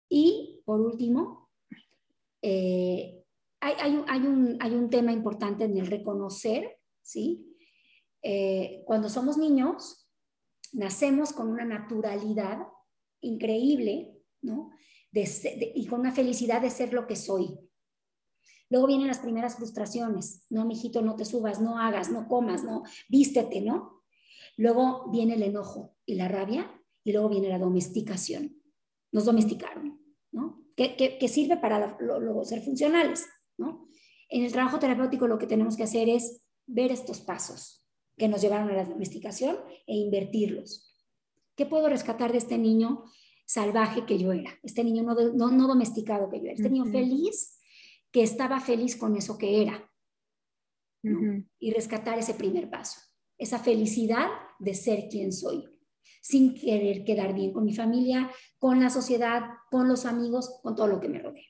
Y 0.09 0.63
por 0.65 0.81
último, 0.81 1.51
eh, 2.41 3.25
hay, 3.61 3.97
un, 3.97 4.57
hay, 4.61 4.75
un, 4.75 4.91
tema 4.91 5.13
importante 5.13 5.65
en 5.65 5.77
el 5.77 5.87
reconocer, 5.87 6.79
¿sí? 7.03 7.57
Eh, 8.23 8.83
cuando 8.87 9.09
somos 9.09 9.39
niños, 9.39 10.09
nacemos 10.73 11.33
con 11.33 11.49
una 11.49 11.65
naturalidad 11.65 12.67
increíble, 13.21 14.15
¿no? 14.43 14.71
Y 15.75 15.87
con 15.87 16.01
una 16.01 16.13
felicidad 16.13 16.61
de 16.61 16.71
ser 16.71 16.93
lo 16.93 17.07
que 17.07 17.17
soy. 17.17 17.59
Luego 18.71 18.87
vienen 18.87 19.07
las 19.07 19.21
primeras 19.21 19.57
frustraciones, 19.57 20.45
no, 20.51 20.65
mijito, 20.65 21.03
no 21.03 21.17
te 21.17 21.25
subas, 21.25 21.61
no 21.61 21.79
hagas, 21.79 22.11
no 22.11 22.27
comas, 22.27 22.65
no, 22.65 22.83
vístete, 23.09 23.61
¿no? 23.61 24.03
Luego 24.57 25.11
viene 25.11 25.35
el 25.35 25.43
enojo 25.43 25.97
y 26.07 26.15
la 26.15 26.29
rabia 26.29 26.71
y 27.05 27.13
luego 27.13 27.29
viene 27.29 27.49
la 27.49 27.59
domesticación. 27.59 28.61
Nos 29.13 29.27
domesticaron, 29.27 30.01
¿no? 30.33 30.65
Que, 30.77 31.29
sirve 31.29 31.57
para 31.59 31.97
ser 32.43 32.63
funcionales, 32.63 33.27
¿no? 33.57 33.89
En 34.29 34.45
el 34.45 34.53
trabajo 34.53 34.79
terapéutico 34.79 35.29
lo 35.29 35.39
que 35.39 35.47
tenemos 35.47 35.77
que 35.77 35.85
hacer 35.85 36.09
es 36.09 36.43
ver 36.67 36.91
estos 36.91 37.21
pasos 37.21 37.87
que 38.17 38.29
nos 38.29 38.41
llevaron 38.41 38.71
a 38.71 38.75
la 38.75 38.85
domesticación 38.85 39.59
e 39.87 39.95
invertirlos. 39.95 40.93
¿Qué 41.55 41.67
puedo 41.67 41.89
rescatar 41.89 42.33
de 42.33 42.39
este 42.39 42.59
niño 42.59 43.05
salvaje 43.45 44.07
que 44.07 44.19
yo 44.19 44.33
era, 44.33 44.59
este 44.63 44.85
niño 44.85 45.03
no, 45.03 45.51
no, 45.51 45.69
domesticado 45.69 46.31
que 46.31 46.39
yo 46.39 46.45
era, 46.45 46.55
este 46.55 46.71
niño 46.71 46.87
feliz 46.87 47.59
que 48.11 48.23
estaba 48.23 48.61
feliz 48.61 48.97
con 48.97 49.17
eso 49.17 49.39
que 49.39 49.63
era. 49.63 49.91
Y 51.59 51.71
rescatar 51.73 52.19
ese 52.19 52.33
primer 52.33 52.71
paso, 52.71 52.99
esa 53.37 53.59
felicidad 53.59 54.27
de 54.59 54.73
ser 54.73 55.09
quien 55.11 55.33
soy, 55.33 55.69
sin 56.23 56.55
querer 56.55 57.05
quedar 57.05 57.35
bien 57.35 57.53
con 57.53 57.65
mi 57.65 57.75
familia, 57.75 58.31
con 58.59 58.81
la 58.81 58.89
sociedad, 58.89 59.43
con 59.71 59.87
los 59.87 60.07
amigos, 60.07 60.61
con 60.63 60.75
todo 60.75 60.87
lo 60.87 61.01
que 61.01 61.11
me 61.11 61.19
rodea. 61.19 61.45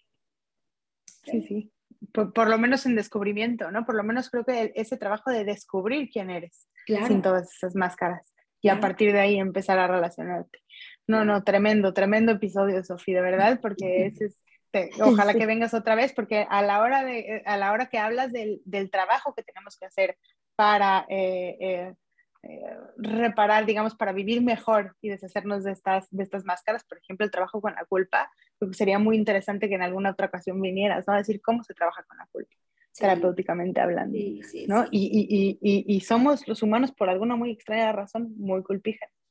Sí, 1.22 1.42
sí. 1.42 1.72
Por, 2.12 2.48
lo 2.48 2.58
menos 2.58 2.84
en 2.86 2.96
descubrimiento, 2.96 3.70
¿no? 3.70 3.86
Por 3.86 3.94
lo 3.94 4.02
menos 4.02 4.28
creo 4.28 4.44
que 4.44 4.72
ese 4.74 4.96
trabajo 4.96 5.30
de 5.30 5.44
descubrir 5.44 6.10
quién 6.10 6.30
eres, 6.30 6.66
sin 7.06 7.22
todas 7.22 7.54
esas 7.54 7.76
máscaras, 7.76 8.34
y 8.60 8.68
a 8.68 8.80
partir 8.80 9.12
de 9.12 9.20
ahí 9.20 9.38
empezar 9.38 9.78
a 9.78 9.86
relacionarte. 9.86 10.58
No, 11.06 11.24
no, 11.24 11.44
tremendo, 11.44 11.92
tremendo 11.92 12.32
episodio, 12.32 12.82
Sofía, 12.82 13.16
de 13.16 13.30
verdad, 13.30 13.60
porque 13.60 14.06
es, 14.06 14.20
este, 14.20 14.90
ojalá 15.02 15.34
que 15.34 15.46
vengas 15.46 15.74
otra 15.74 15.94
vez, 15.94 16.12
porque 16.12 16.46
a 16.48 16.62
la 16.62 16.80
hora, 16.80 17.04
de, 17.04 17.18
eh, 17.18 17.42
a 17.46 17.56
la 17.56 17.72
hora 17.72 17.86
que 17.86 17.98
hablas 17.98 18.32
del, 18.32 18.62
del 18.64 18.90
trabajo 18.90 19.34
que 19.34 19.42
tenemos 19.42 19.76
que 19.76 19.86
hacer 19.86 20.16
para 20.56 21.04
eh, 21.08 21.94
eh, 22.42 22.76
reparar, 22.96 23.66
digamos, 23.66 23.94
para 23.94 24.12
vivir 24.12 24.42
mejor 24.42 24.96
y 25.00 25.08
deshacernos 25.08 25.64
de 25.64 25.72
estas, 25.72 26.08
de 26.10 26.22
estas 26.22 26.44
máscaras, 26.44 26.84
por 26.84 26.98
ejemplo, 26.98 27.24
el 27.24 27.30
trabajo 27.30 27.60
con 27.60 27.74
la 27.74 27.84
culpa, 27.84 28.30
creo 28.58 28.70
que 28.70 28.76
sería 28.76 28.98
muy 28.98 29.16
interesante 29.16 29.68
que 29.68 29.74
en 29.74 29.82
alguna 29.82 30.10
otra 30.10 30.26
ocasión 30.26 30.60
vinieras, 30.60 31.04
¿no? 31.06 31.14
A 31.14 31.18
decir 31.18 31.40
cómo 31.42 31.62
se 31.64 31.74
trabaja 31.74 32.02
con 32.04 32.18
la 32.18 32.26
culpa. 32.30 32.54
terapéuticamente 32.96 33.80
hablando, 33.80 34.16
¿no? 34.68 34.84
Y, 34.90 35.00
y, 35.02 35.58
y, 35.60 35.96
y, 35.96 36.00
somos 36.00 36.46
los 36.46 36.62
humanos, 36.62 36.92
por 36.92 37.08
alguna 37.08 37.34
muy 37.34 37.50
extraña 37.50 37.92
razón, 37.92 38.34
muy 38.36 38.62
culpígenos. 38.62 39.23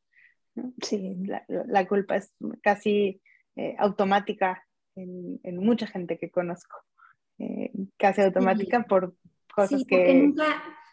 Sí, 0.82 1.18
la, 1.48 1.88
culpa 1.88 2.18
es 2.18 2.34
casi 2.62 3.22
eh, 3.56 3.76
automática 3.80 4.64
en, 4.96 5.40
mucha 5.58 5.88
gente 5.88 6.18
que 6.18 6.30
conozco, 6.30 6.78
eh, 7.40 7.72
casi 7.98 8.22
automática 8.22 8.84
por 8.84 9.16
cosas 9.54 9.82
sí, 9.82 9.86
que... 9.86 10.14
Nunca, 10.14 10.46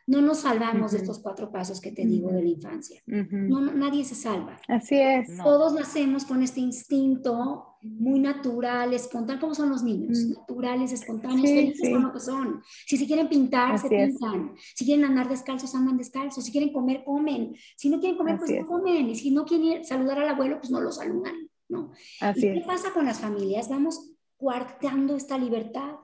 no 0.07 0.21
nos 0.23 0.41
salvamos 0.41 0.93
de 0.93 0.99
estos 0.99 1.21
cuatro 1.21 1.53
pasos 1.53 1.81
que 1.81 1.93
te 1.93 2.05
digo 2.05 2.33
de 2.33 2.43
la 2.43 2.49
infancia. 2.49 3.01
no, 3.07 3.61
nadie 3.61 4.05
se 4.05 4.15
salva. 4.15 4.57
Así 4.67 5.01
es. 5.01 5.37
Todos 5.37 5.75
nacemos 5.75 6.25
con 6.25 6.43
este 6.43 6.61
instinto 6.61 7.70
muy 7.83 8.21
natural, 8.21 8.93
espontáneo, 8.93 9.41
como 9.41 9.55
son 9.55 9.71
los 9.71 9.83
niños, 9.83 10.19
naturales, 10.27 10.93
espontáneos, 10.93 11.49
felices 11.49 11.91
con 11.91 12.03
lo 12.03 12.13
que 12.13 12.21
son. 12.21 12.63
Si 12.87 12.97
se 12.97 13.07
quieren 13.07 13.29
pintar, 13.29 13.79
se 13.79 13.89
pintan. 13.89 14.55
Si 14.75 14.85
quieren 14.85 15.05
andar 15.05 15.29
descalzos, 15.29 15.75
andan 15.75 15.97
descalzos. 15.97 16.45
Si 16.45 16.53
quieren 16.53 16.73
comer, 16.73 17.03
comen. 17.05 17.57
Si 17.77 17.89
no 17.89 17.99
quieren 17.99 18.19
comer, 18.19 18.39
pues 18.39 18.51
no 18.51 18.67
comen. 18.67 19.09
Y 19.09 19.17
si 19.17 19.31
no 19.31 19.45
quieren 19.45 19.85
saludar 19.85 20.19
al 20.19 20.29
abuelo, 20.29 20.59
pues 20.59 20.71
no 20.71 20.81
lo 20.81 20.93
saludan. 20.93 21.35
¿no? 21.69 21.93
Así 22.21 22.49
¿Y 22.49 22.55
¿Qué 22.55 22.61
pasa 22.67 22.93
con 22.93 23.07
las 23.07 23.21
familias? 23.21 23.69
Vamos 23.69 24.13
cuartando 24.37 25.17
esta 25.17 25.39
libertad 25.39 25.95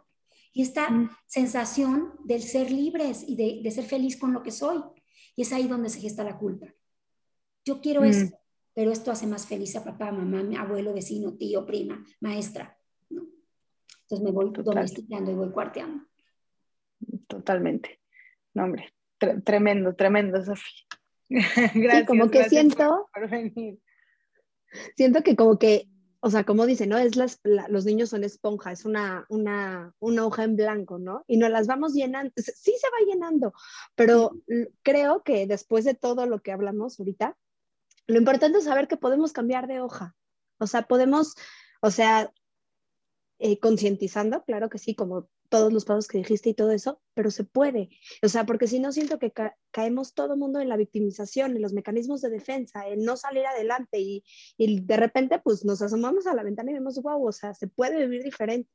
y 0.52 0.62
esta 0.62 0.88
mm. 0.88 1.10
sensación 1.26 2.14
del 2.24 2.42
ser 2.42 2.70
libres 2.70 3.24
y 3.26 3.62
de, 3.62 3.70
ser 3.70 3.84
feliz 3.84 4.16
con 4.16 4.32
lo 4.32 4.42
que 4.42 4.50
soy. 4.50 4.80
Y 5.34 5.42
es 5.42 5.52
ahí 5.52 5.66
donde 5.66 5.90
se 5.90 6.00
gesta 6.00 6.24
la 6.24 6.38
culpa. 6.38 6.66
Yo 7.64 7.80
quiero 7.80 8.02
mm. 8.02 8.04
esto, 8.04 8.38
pero 8.76 8.92
esto 8.92 9.10
hace 9.10 9.26
más 9.26 9.46
feliz 9.46 9.74
a 9.74 9.82
papá, 9.82 10.12
mamá, 10.12 10.42
mi 10.42 10.54
abuelo, 10.54 10.92
vecino, 10.92 11.32
tío, 11.32 11.64
prima, 11.64 12.04
maestra. 12.20 12.78
Entonces 13.08 14.22
me 14.22 14.30
voy 14.30 14.52
domesticando 14.52 15.30
y 15.30 15.34
voy 15.34 15.50
cuarteando. 15.50 16.04
Totalmente. 17.26 18.02
No, 18.52 18.64
hombre, 18.64 18.92
tremendo, 19.44 19.94
tremendo, 19.94 20.44
Sofía. 20.44 20.84
gracias. 21.74 22.06
como 22.06 22.30
que 22.30 22.50
siento. 22.50 23.08
Por 23.14 23.30
venir. 23.30 23.80
Siento 24.94 25.22
que 25.22 25.34
como 25.36 25.58
que 25.58 25.88
o 26.20 26.30
sea, 26.30 26.44
como 26.44 26.66
dice, 26.66 26.86
¿no? 26.86 26.98
Es 26.98 27.16
las, 27.16 27.40
los 27.44 27.84
niños 27.84 28.10
son 28.10 28.24
esponja, 28.24 28.72
es 28.72 28.84
una, 28.84 29.24
una, 29.28 29.94
una, 30.00 30.26
hoja 30.26 30.44
en 30.44 30.56
blanco, 30.56 30.98
¿no? 30.98 31.24
Y 31.28 31.36
nos 31.36 31.50
las 31.50 31.66
vamos 31.66 31.94
llenando, 31.94 32.32
sí 32.36 32.74
se 32.76 32.88
va 32.88 33.10
llenando, 33.10 33.52
pero 33.94 34.32
creo 34.82 35.22
que 35.22 35.46
después 35.46 35.84
de 35.84 35.94
todo 35.94 36.26
lo 36.26 36.40
que 36.40 36.50
hablamos 36.52 36.98
ahorita, 36.98 37.36
lo 38.06 38.18
importante 38.18 38.58
es 38.58 38.64
saber 38.64 38.88
que 38.88 38.96
podemos 38.96 39.32
cambiar 39.32 39.66
de 39.66 39.80
hoja. 39.80 40.14
O 40.58 40.66
sea, 40.66 40.82
podemos, 40.82 41.34
o 41.80 41.90
sea, 41.90 42.32
eh, 43.38 43.58
concientizando, 43.58 44.44
claro 44.44 44.70
que 44.70 44.78
sí, 44.78 44.94
como 44.94 45.28
todos 45.48 45.72
los 45.72 45.84
pasos 45.84 46.08
que 46.08 46.18
dijiste 46.18 46.50
y 46.50 46.54
todo 46.54 46.70
eso, 46.70 47.00
pero 47.14 47.30
se 47.30 47.44
puede. 47.44 47.90
O 48.22 48.28
sea, 48.28 48.46
porque 48.46 48.66
si 48.66 48.80
no 48.80 48.92
siento 48.92 49.18
que 49.18 49.32
caemos 49.70 50.14
todo 50.14 50.34
el 50.34 50.38
mundo 50.38 50.60
en 50.60 50.68
la 50.68 50.76
victimización, 50.76 51.54
en 51.54 51.62
los 51.62 51.72
mecanismos 51.72 52.20
de 52.20 52.30
defensa, 52.30 52.88
en 52.88 53.04
no 53.04 53.16
salir 53.16 53.46
adelante 53.46 54.00
y, 54.00 54.24
y, 54.56 54.80
de 54.80 54.96
repente 54.96 55.38
pues 55.38 55.64
nos 55.64 55.82
asomamos 55.82 56.26
a 56.26 56.34
la 56.34 56.42
ventana 56.42 56.70
y 56.70 56.74
vemos, 56.74 57.00
wow, 57.02 57.26
o 57.26 57.32
sea, 57.32 57.54
se 57.54 57.68
puede 57.68 57.98
vivir 58.06 58.22
diferente, 58.22 58.68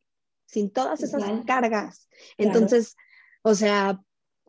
sin 0.45 0.71
todas 0.71 1.01
esas 1.03 1.23
cargas. 1.45 2.07
Entonces, 2.37 2.95
o 3.41 3.55
sea, 3.55 3.99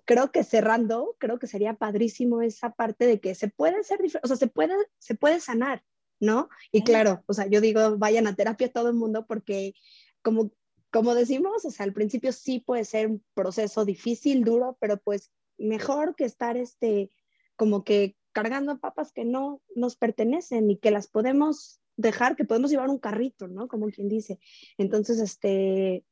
creo 0.05 0.33
que 0.33 0.45
cerrando, 0.45 1.17
creo 1.19 1.39
que 1.39 1.47
sería 1.47 1.75
padrísimo 1.75 2.43
esa 2.43 2.71
parte 2.71 3.07
de 3.07 3.21
que 3.21 3.35
se 3.35 3.49
puede 3.49 3.83
ser 3.85 4.01
o 4.23 4.27
sea, 4.27 4.37
se 4.37 4.47
puede, 4.47 4.75
se 4.99 5.15
puede 5.15 5.41
sanar, 5.41 5.85
¿no? 6.21 6.49
Y 6.71 6.85
claro, 6.85 7.23
o 7.27 7.35
sea, 7.35 7.47
yo 7.47 7.61
digo, 7.61 7.99
vayan 7.99 8.27
a 8.27 8.35
terapia 8.35 8.73
todo 8.73 8.89
el 8.89 8.95
mundo 8.95 9.27
porque 9.27 9.75
como, 10.23 10.53
como 10.91 11.15
decimos, 11.15 11.65
o 11.65 11.71
sea, 11.71 11.85
al 11.85 11.93
principio 11.93 12.33
sí 12.33 12.61
puede 12.61 12.85
ser 12.85 13.09
un 13.09 13.25
proceso 13.35 13.85
difícil, 13.85 14.45
duro, 14.45 14.77
pero 14.81 14.99
pues 14.99 15.31
mejor 15.59 16.15
que 16.17 16.25
estar 16.25 16.57
este, 16.57 17.11
como 17.57 17.85
que 17.85 18.17
cargando 18.33 18.79
papas 18.79 19.13
que 19.13 19.25
no 19.25 19.61
nos 19.75 19.97
pertenecen 19.97 20.71
y 20.71 20.79
que 20.79 20.91
las 20.91 21.07
podemos 21.07 21.81
dejar, 21.97 22.37
que 22.37 22.45
podemos 22.45 22.71
llevar 22.71 22.89
un 22.89 22.99
carrito, 22.99 23.49
¿no? 23.49 23.69
Como 23.69 23.89
quien 23.89 24.09
dice. 24.09 24.39
Entonces, 24.79 25.21
este, 25.21 26.05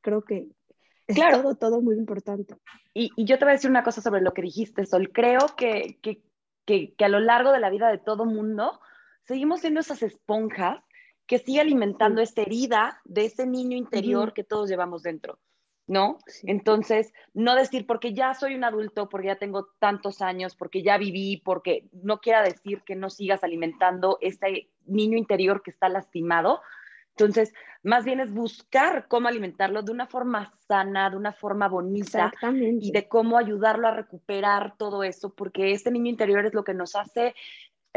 creo 0.00 0.22
que 0.22 0.48
es 1.06 1.16
claro. 1.16 1.42
todo, 1.42 1.54
todo 1.54 1.80
muy 1.80 1.96
importante. 1.96 2.56
Y, 2.94 3.10
y, 3.16 3.24
yo 3.24 3.38
te 3.38 3.44
voy 3.44 3.52
a 3.52 3.54
decir 3.54 3.70
una 3.70 3.84
cosa 3.84 4.00
sobre 4.00 4.20
lo 4.20 4.32
que 4.32 4.42
dijiste, 4.42 4.86
Sol. 4.86 5.10
Creo 5.12 5.54
que, 5.56 5.98
que, 6.02 6.22
que, 6.64 6.94
que 6.94 7.04
a 7.04 7.08
lo 7.08 7.20
largo 7.20 7.52
de 7.52 7.60
la 7.60 7.70
vida 7.70 7.90
de 7.90 7.98
todo 7.98 8.24
mundo 8.24 8.80
seguimos 9.24 9.60
siendo 9.60 9.80
esas 9.80 10.02
esponjas 10.02 10.82
que 11.26 11.38
sigue 11.38 11.60
alimentando 11.60 12.22
esta 12.22 12.42
herida 12.42 13.00
de 13.04 13.24
ese 13.24 13.46
niño 13.46 13.76
interior 13.76 14.32
que 14.32 14.44
todos 14.44 14.68
llevamos 14.68 15.02
dentro. 15.02 15.38
¿no? 15.86 16.18
Entonces, 16.42 17.12
no 17.32 17.54
decir 17.54 17.86
porque 17.86 18.12
ya 18.12 18.34
soy 18.34 18.54
un 18.54 18.64
adulto, 18.64 19.08
porque 19.08 19.28
ya 19.28 19.36
tengo 19.36 19.68
tantos 19.78 20.20
años, 20.20 20.56
porque 20.56 20.82
ya 20.82 20.98
viví, 20.98 21.40
porque 21.44 21.88
no 21.92 22.18
quiera 22.18 22.42
decir 22.42 22.82
que 22.82 22.96
no 22.96 23.08
sigas 23.08 23.44
alimentando 23.44 24.18
este 24.20 24.68
niño 24.84 25.16
interior 25.16 25.62
que 25.62 25.70
está 25.70 25.88
lastimado. 25.88 26.60
Entonces, 27.18 27.54
más 27.82 28.04
bien 28.04 28.20
es 28.20 28.32
buscar 28.32 29.06
cómo 29.08 29.28
alimentarlo 29.28 29.82
de 29.82 29.90
una 29.90 30.06
forma 30.06 30.52
sana, 30.68 31.08
de 31.08 31.16
una 31.16 31.32
forma 31.32 31.66
bonita 31.66 32.30
y 32.52 32.92
de 32.92 33.08
cómo 33.08 33.38
ayudarlo 33.38 33.88
a 33.88 33.92
recuperar 33.92 34.76
todo 34.76 35.02
eso, 35.02 35.34
porque 35.34 35.72
este 35.72 35.90
niño 35.90 36.10
interior 36.10 36.44
es 36.44 36.52
lo 36.52 36.62
que 36.62 36.74
nos 36.74 36.94
hace 36.94 37.34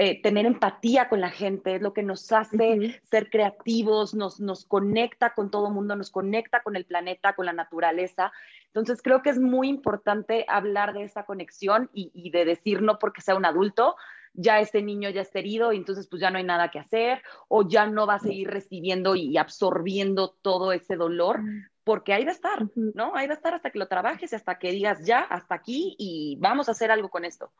eh, 0.01 0.21
tener 0.21 0.45
empatía 0.45 1.09
con 1.09 1.19
la 1.19 1.29
gente, 1.29 1.75
es 1.75 1.81
lo 1.81 1.91
que 1.91 2.03
nos 2.03 2.31
hace 2.31 3.01
ser 3.03 3.29
creativos, 3.29 4.13
nos, 4.13 4.39
nos 4.39 4.63
conecta 4.63 5.33
con 5.33 5.51
todo 5.51 5.67
el 5.67 5.73
mundo, 5.73 5.93
nos 5.97 6.09
conecta 6.09 6.63
con 6.63 6.77
el 6.77 6.85
planeta, 6.85 7.33
con 7.33 7.45
la 7.45 7.51
naturaleza. 7.51 8.31
Entonces 8.67 9.01
creo 9.01 9.21
que 9.21 9.31
es 9.31 9.39
muy 9.39 9.67
importante 9.67 10.45
hablar 10.47 10.93
de 10.93 11.03
esa 11.03 11.25
conexión 11.25 11.89
y, 11.93 12.29
de 12.29 12.45
decir 12.45 12.81
no 12.81 12.97
porque 12.97 13.19
sea 13.19 13.35
un 13.35 13.43
adulto, 13.43 13.97
ya 14.33 14.59
este 14.59 14.81
niño 14.81 15.09
ya 15.09 15.21
está 15.21 15.39
herido 15.39 15.73
y 15.73 15.77
entonces 15.77 16.07
pues 16.09 16.21
ya 16.21 16.29
no 16.29 16.37
hay 16.37 16.43
nada 16.43 16.69
que 16.69 16.79
hacer 16.79 17.21
o 17.47 17.67
ya 17.67 17.87
no 17.87 18.07
va 18.07 18.15
a 18.15 18.19
seguir 18.19 18.49
recibiendo 18.49 19.15
y 19.15 19.37
absorbiendo 19.37 20.37
todo 20.41 20.71
ese 20.71 20.95
dolor 20.95 21.41
porque 21.83 22.13
ahí 22.13 22.23
va 22.23 22.31
a 22.31 22.35
estar, 22.35 22.67
¿no? 22.75 23.15
Ahí 23.15 23.27
va 23.27 23.33
a 23.33 23.37
estar 23.37 23.53
hasta 23.53 23.71
que 23.71 23.79
lo 23.79 23.87
trabajes 23.87 24.33
hasta 24.33 24.59
que 24.59 24.71
digas 24.71 25.05
ya, 25.05 25.21
hasta 25.21 25.55
aquí 25.55 25.95
y 25.97 26.37
vamos 26.39 26.69
a 26.69 26.73
hacer 26.73 26.91
algo 26.91 27.09
con 27.09 27.25
esto. 27.25 27.51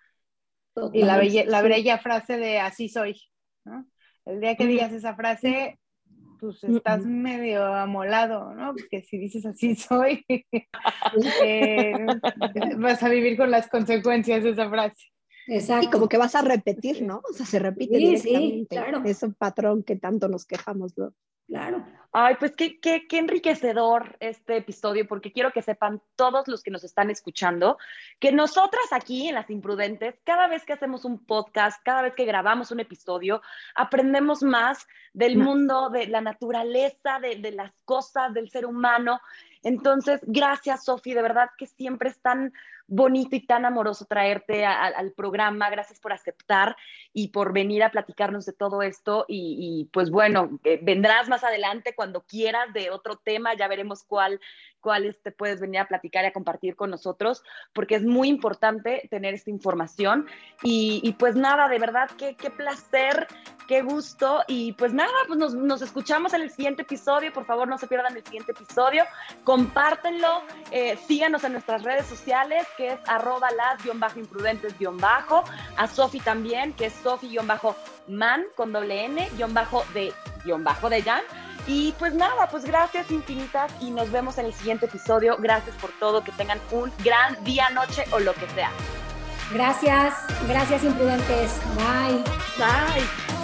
Y 0.94 1.04
la, 1.04 1.18
la 1.48 1.62
bella 1.62 1.98
frase 1.98 2.38
de 2.38 2.60
así 2.60 2.90
soy. 2.90 3.20
¿no? 3.66 3.86
El 4.26 4.40
día 4.40 4.56
que 4.56 4.68
digas 4.68 4.92
esa 4.94 5.16
frase, 5.16 5.80
pues 6.40 6.64
estás 6.64 7.06
medio 7.06 7.66
amolado, 7.74 8.54
¿no? 8.54 8.74
Porque 8.74 9.02
si 9.02 9.18
dices 9.18 9.46
así 9.46 9.76
soy, 9.76 10.26
eh, 11.44 12.06
vas 12.78 13.04
a 13.04 13.10
vivir 13.10 13.38
con 13.38 13.52
las 13.52 13.68
consecuencias 13.68 14.44
de 14.44 14.52
esa 14.52 14.70
frase. 14.70 15.12
Exacto. 15.50 15.86
Y 15.86 15.90
como 15.90 16.08
que 16.08 16.18
vas 16.18 16.36
a 16.36 16.42
repetir, 16.42 17.02
¿no? 17.02 17.22
O 17.30 17.34
sea, 17.34 17.46
se 17.46 17.60
repite 17.60 17.98
sí, 17.98 18.06
directamente. 18.06 18.58
Sí, 18.60 18.68
claro. 18.70 19.02
Ese 19.06 19.30
patrón 19.30 19.84
que 19.84 19.96
tanto 19.96 20.28
nos 20.28 20.46
quejamos, 20.46 20.98
¿no? 20.98 21.14
Claro. 21.50 21.84
Ay, 22.12 22.36
pues 22.40 22.56
qué, 22.56 22.80
qué, 22.80 23.08
qué, 23.08 23.18
enriquecedor 23.18 24.18
este 24.20 24.58
episodio, 24.58 25.08
porque 25.08 25.32
quiero 25.32 25.52
que 25.52 25.64
sepan 25.64 26.00
todos 26.16 26.48
los 26.48 26.62
que 26.62 26.70
nos 26.70 26.84
están 26.84 27.10
escuchando 27.10 27.80
que 28.20 28.32
nosotras 28.32 28.86
aquí 28.92 29.28
en 29.28 29.36
Las 29.36 29.50
Imprudentes, 29.50 30.16
cada 30.24 30.48
vez 30.48 30.64
que 30.64 30.74
hacemos 30.74 31.06
un 31.06 31.26
podcast, 31.26 31.82
cada 31.84 32.04
vez 32.04 32.14
que 32.14 32.26
grabamos 32.26 32.70
un 32.70 32.82
episodio, 32.82 33.42
aprendemos 33.74 34.44
más 34.44 34.88
del 35.14 35.38
mundo, 35.38 35.90
de 35.90 36.06
la 36.06 36.22
naturaleza, 36.22 37.20
de, 37.20 37.38
de 37.38 37.52
las 37.52 37.72
cosas, 37.84 38.32
del 38.32 38.52
ser 38.52 38.68
humano. 38.68 39.20
Entonces, 39.64 40.22
gracias, 40.24 40.86
Sofi, 40.86 41.16
de 41.16 41.24
verdad 41.24 41.50
que 41.58 41.66
siempre 41.66 42.10
es 42.10 42.20
tan 42.22 42.54
bonito 42.90 43.36
y 43.36 43.46
tan 43.46 43.66
amoroso 43.66 44.06
traerte 44.06 44.66
al 44.66 45.12
programa. 45.14 45.70
Gracias 45.70 46.00
por 46.00 46.12
aceptar 46.12 46.76
y 47.14 47.30
por 47.30 47.54
venir 47.54 47.84
a 47.84 47.92
platicarnos 47.92 48.46
de 48.46 48.54
todo 48.54 48.82
esto. 48.82 49.26
Y, 49.28 49.90
pues 49.92 50.10
bueno, 50.12 50.60
eh, 50.64 50.80
vendrás 50.82 51.28
más 51.28 51.44
adelante 51.44 51.94
cuando 51.96 52.22
quieras 52.22 52.72
de 52.74 52.92
otro 52.92 53.18
tema, 53.18 53.56
ya 53.56 53.68
veremos 53.68 54.04
cuál, 54.04 54.40
cuáles 54.80 55.22
te 55.22 55.32
puedes 55.32 55.60
venir 55.60 55.80
a 55.82 55.88
platicar 55.88 56.24
y 56.24 56.28
a 56.28 56.34
compartir 56.34 56.76
con 56.76 56.90
nosotros, 56.90 57.44
porque 57.74 57.96
es 57.96 58.04
muy 58.04 58.28
importante 58.30 59.08
tener 59.10 59.34
esta 59.34 59.50
información. 59.50 60.28
Y, 60.64 61.16
pues 61.18 61.36
nada, 61.36 61.68
de 61.68 61.80
verdad, 61.80 62.10
qué, 62.18 62.36
qué 62.36 62.50
placer, 62.50 63.28
qué 63.68 63.82
gusto. 63.82 64.44
Y 64.48 64.74
pues 64.74 64.94
nada, 64.94 65.12
pues 65.28 65.40
nos, 65.40 65.54
nos, 65.56 65.82
escuchamos 65.82 66.34
en 66.34 66.42
el 66.42 66.52
siguiente 66.52 66.82
episodio. 66.84 67.34
Por 67.34 67.46
favor, 67.46 67.68
no 67.68 67.78
se 67.78 67.88
pierdan 67.88 68.16
el 68.16 68.24
siguiente 68.24 68.52
episodio. 68.52 69.04
Compártenlo, 69.44 70.42
eh, 70.72 70.98
síganos 71.08 71.44
en 71.44 71.54
nuestras 71.54 71.84
redes 71.84 72.06
sociales, 72.06 72.68
que 72.78 72.88
es 72.94 73.00
arroba 73.08 73.50
las-imprudentes-bajo. 73.52 75.44
A 75.78 75.88
Sofi 75.88 76.20
también, 76.20 76.74
que 76.74 76.88
es 76.88 77.00
Sofi-man 77.10 78.44
con 78.56 78.72
doble 78.72 79.06
N, 79.06 79.30
bajo 79.50 79.84
de, 79.94 80.14
bajo 80.60 80.90
de 80.90 81.02
Jan. 81.02 81.24
Y 81.68 81.94
pues 82.00 82.14
nada, 82.14 82.48
pues 82.50 82.66
gracias 82.66 83.12
infinitas 83.12 83.72
y 83.82 83.92
nos 83.92 84.12
vemos 84.12 84.38
en 84.38 84.46
el 84.46 84.54
siguiente 84.54 84.86
episodio. 84.86 85.38
Gracias 85.38 85.76
por 85.78 85.92
todo, 86.00 86.24
que 86.24 86.32
tengan 86.34 86.60
un 86.72 86.92
gran 87.04 87.44
día, 87.44 87.70
noche 87.72 88.06
o 88.12 88.20
lo 88.20 88.34
que 88.34 88.48
sea. 88.50 88.72
Gracias, 89.52 90.14
gracias 90.48 90.84
imprudentes. 90.84 91.60
Bye. 91.76 92.24
Bye. 92.58 93.39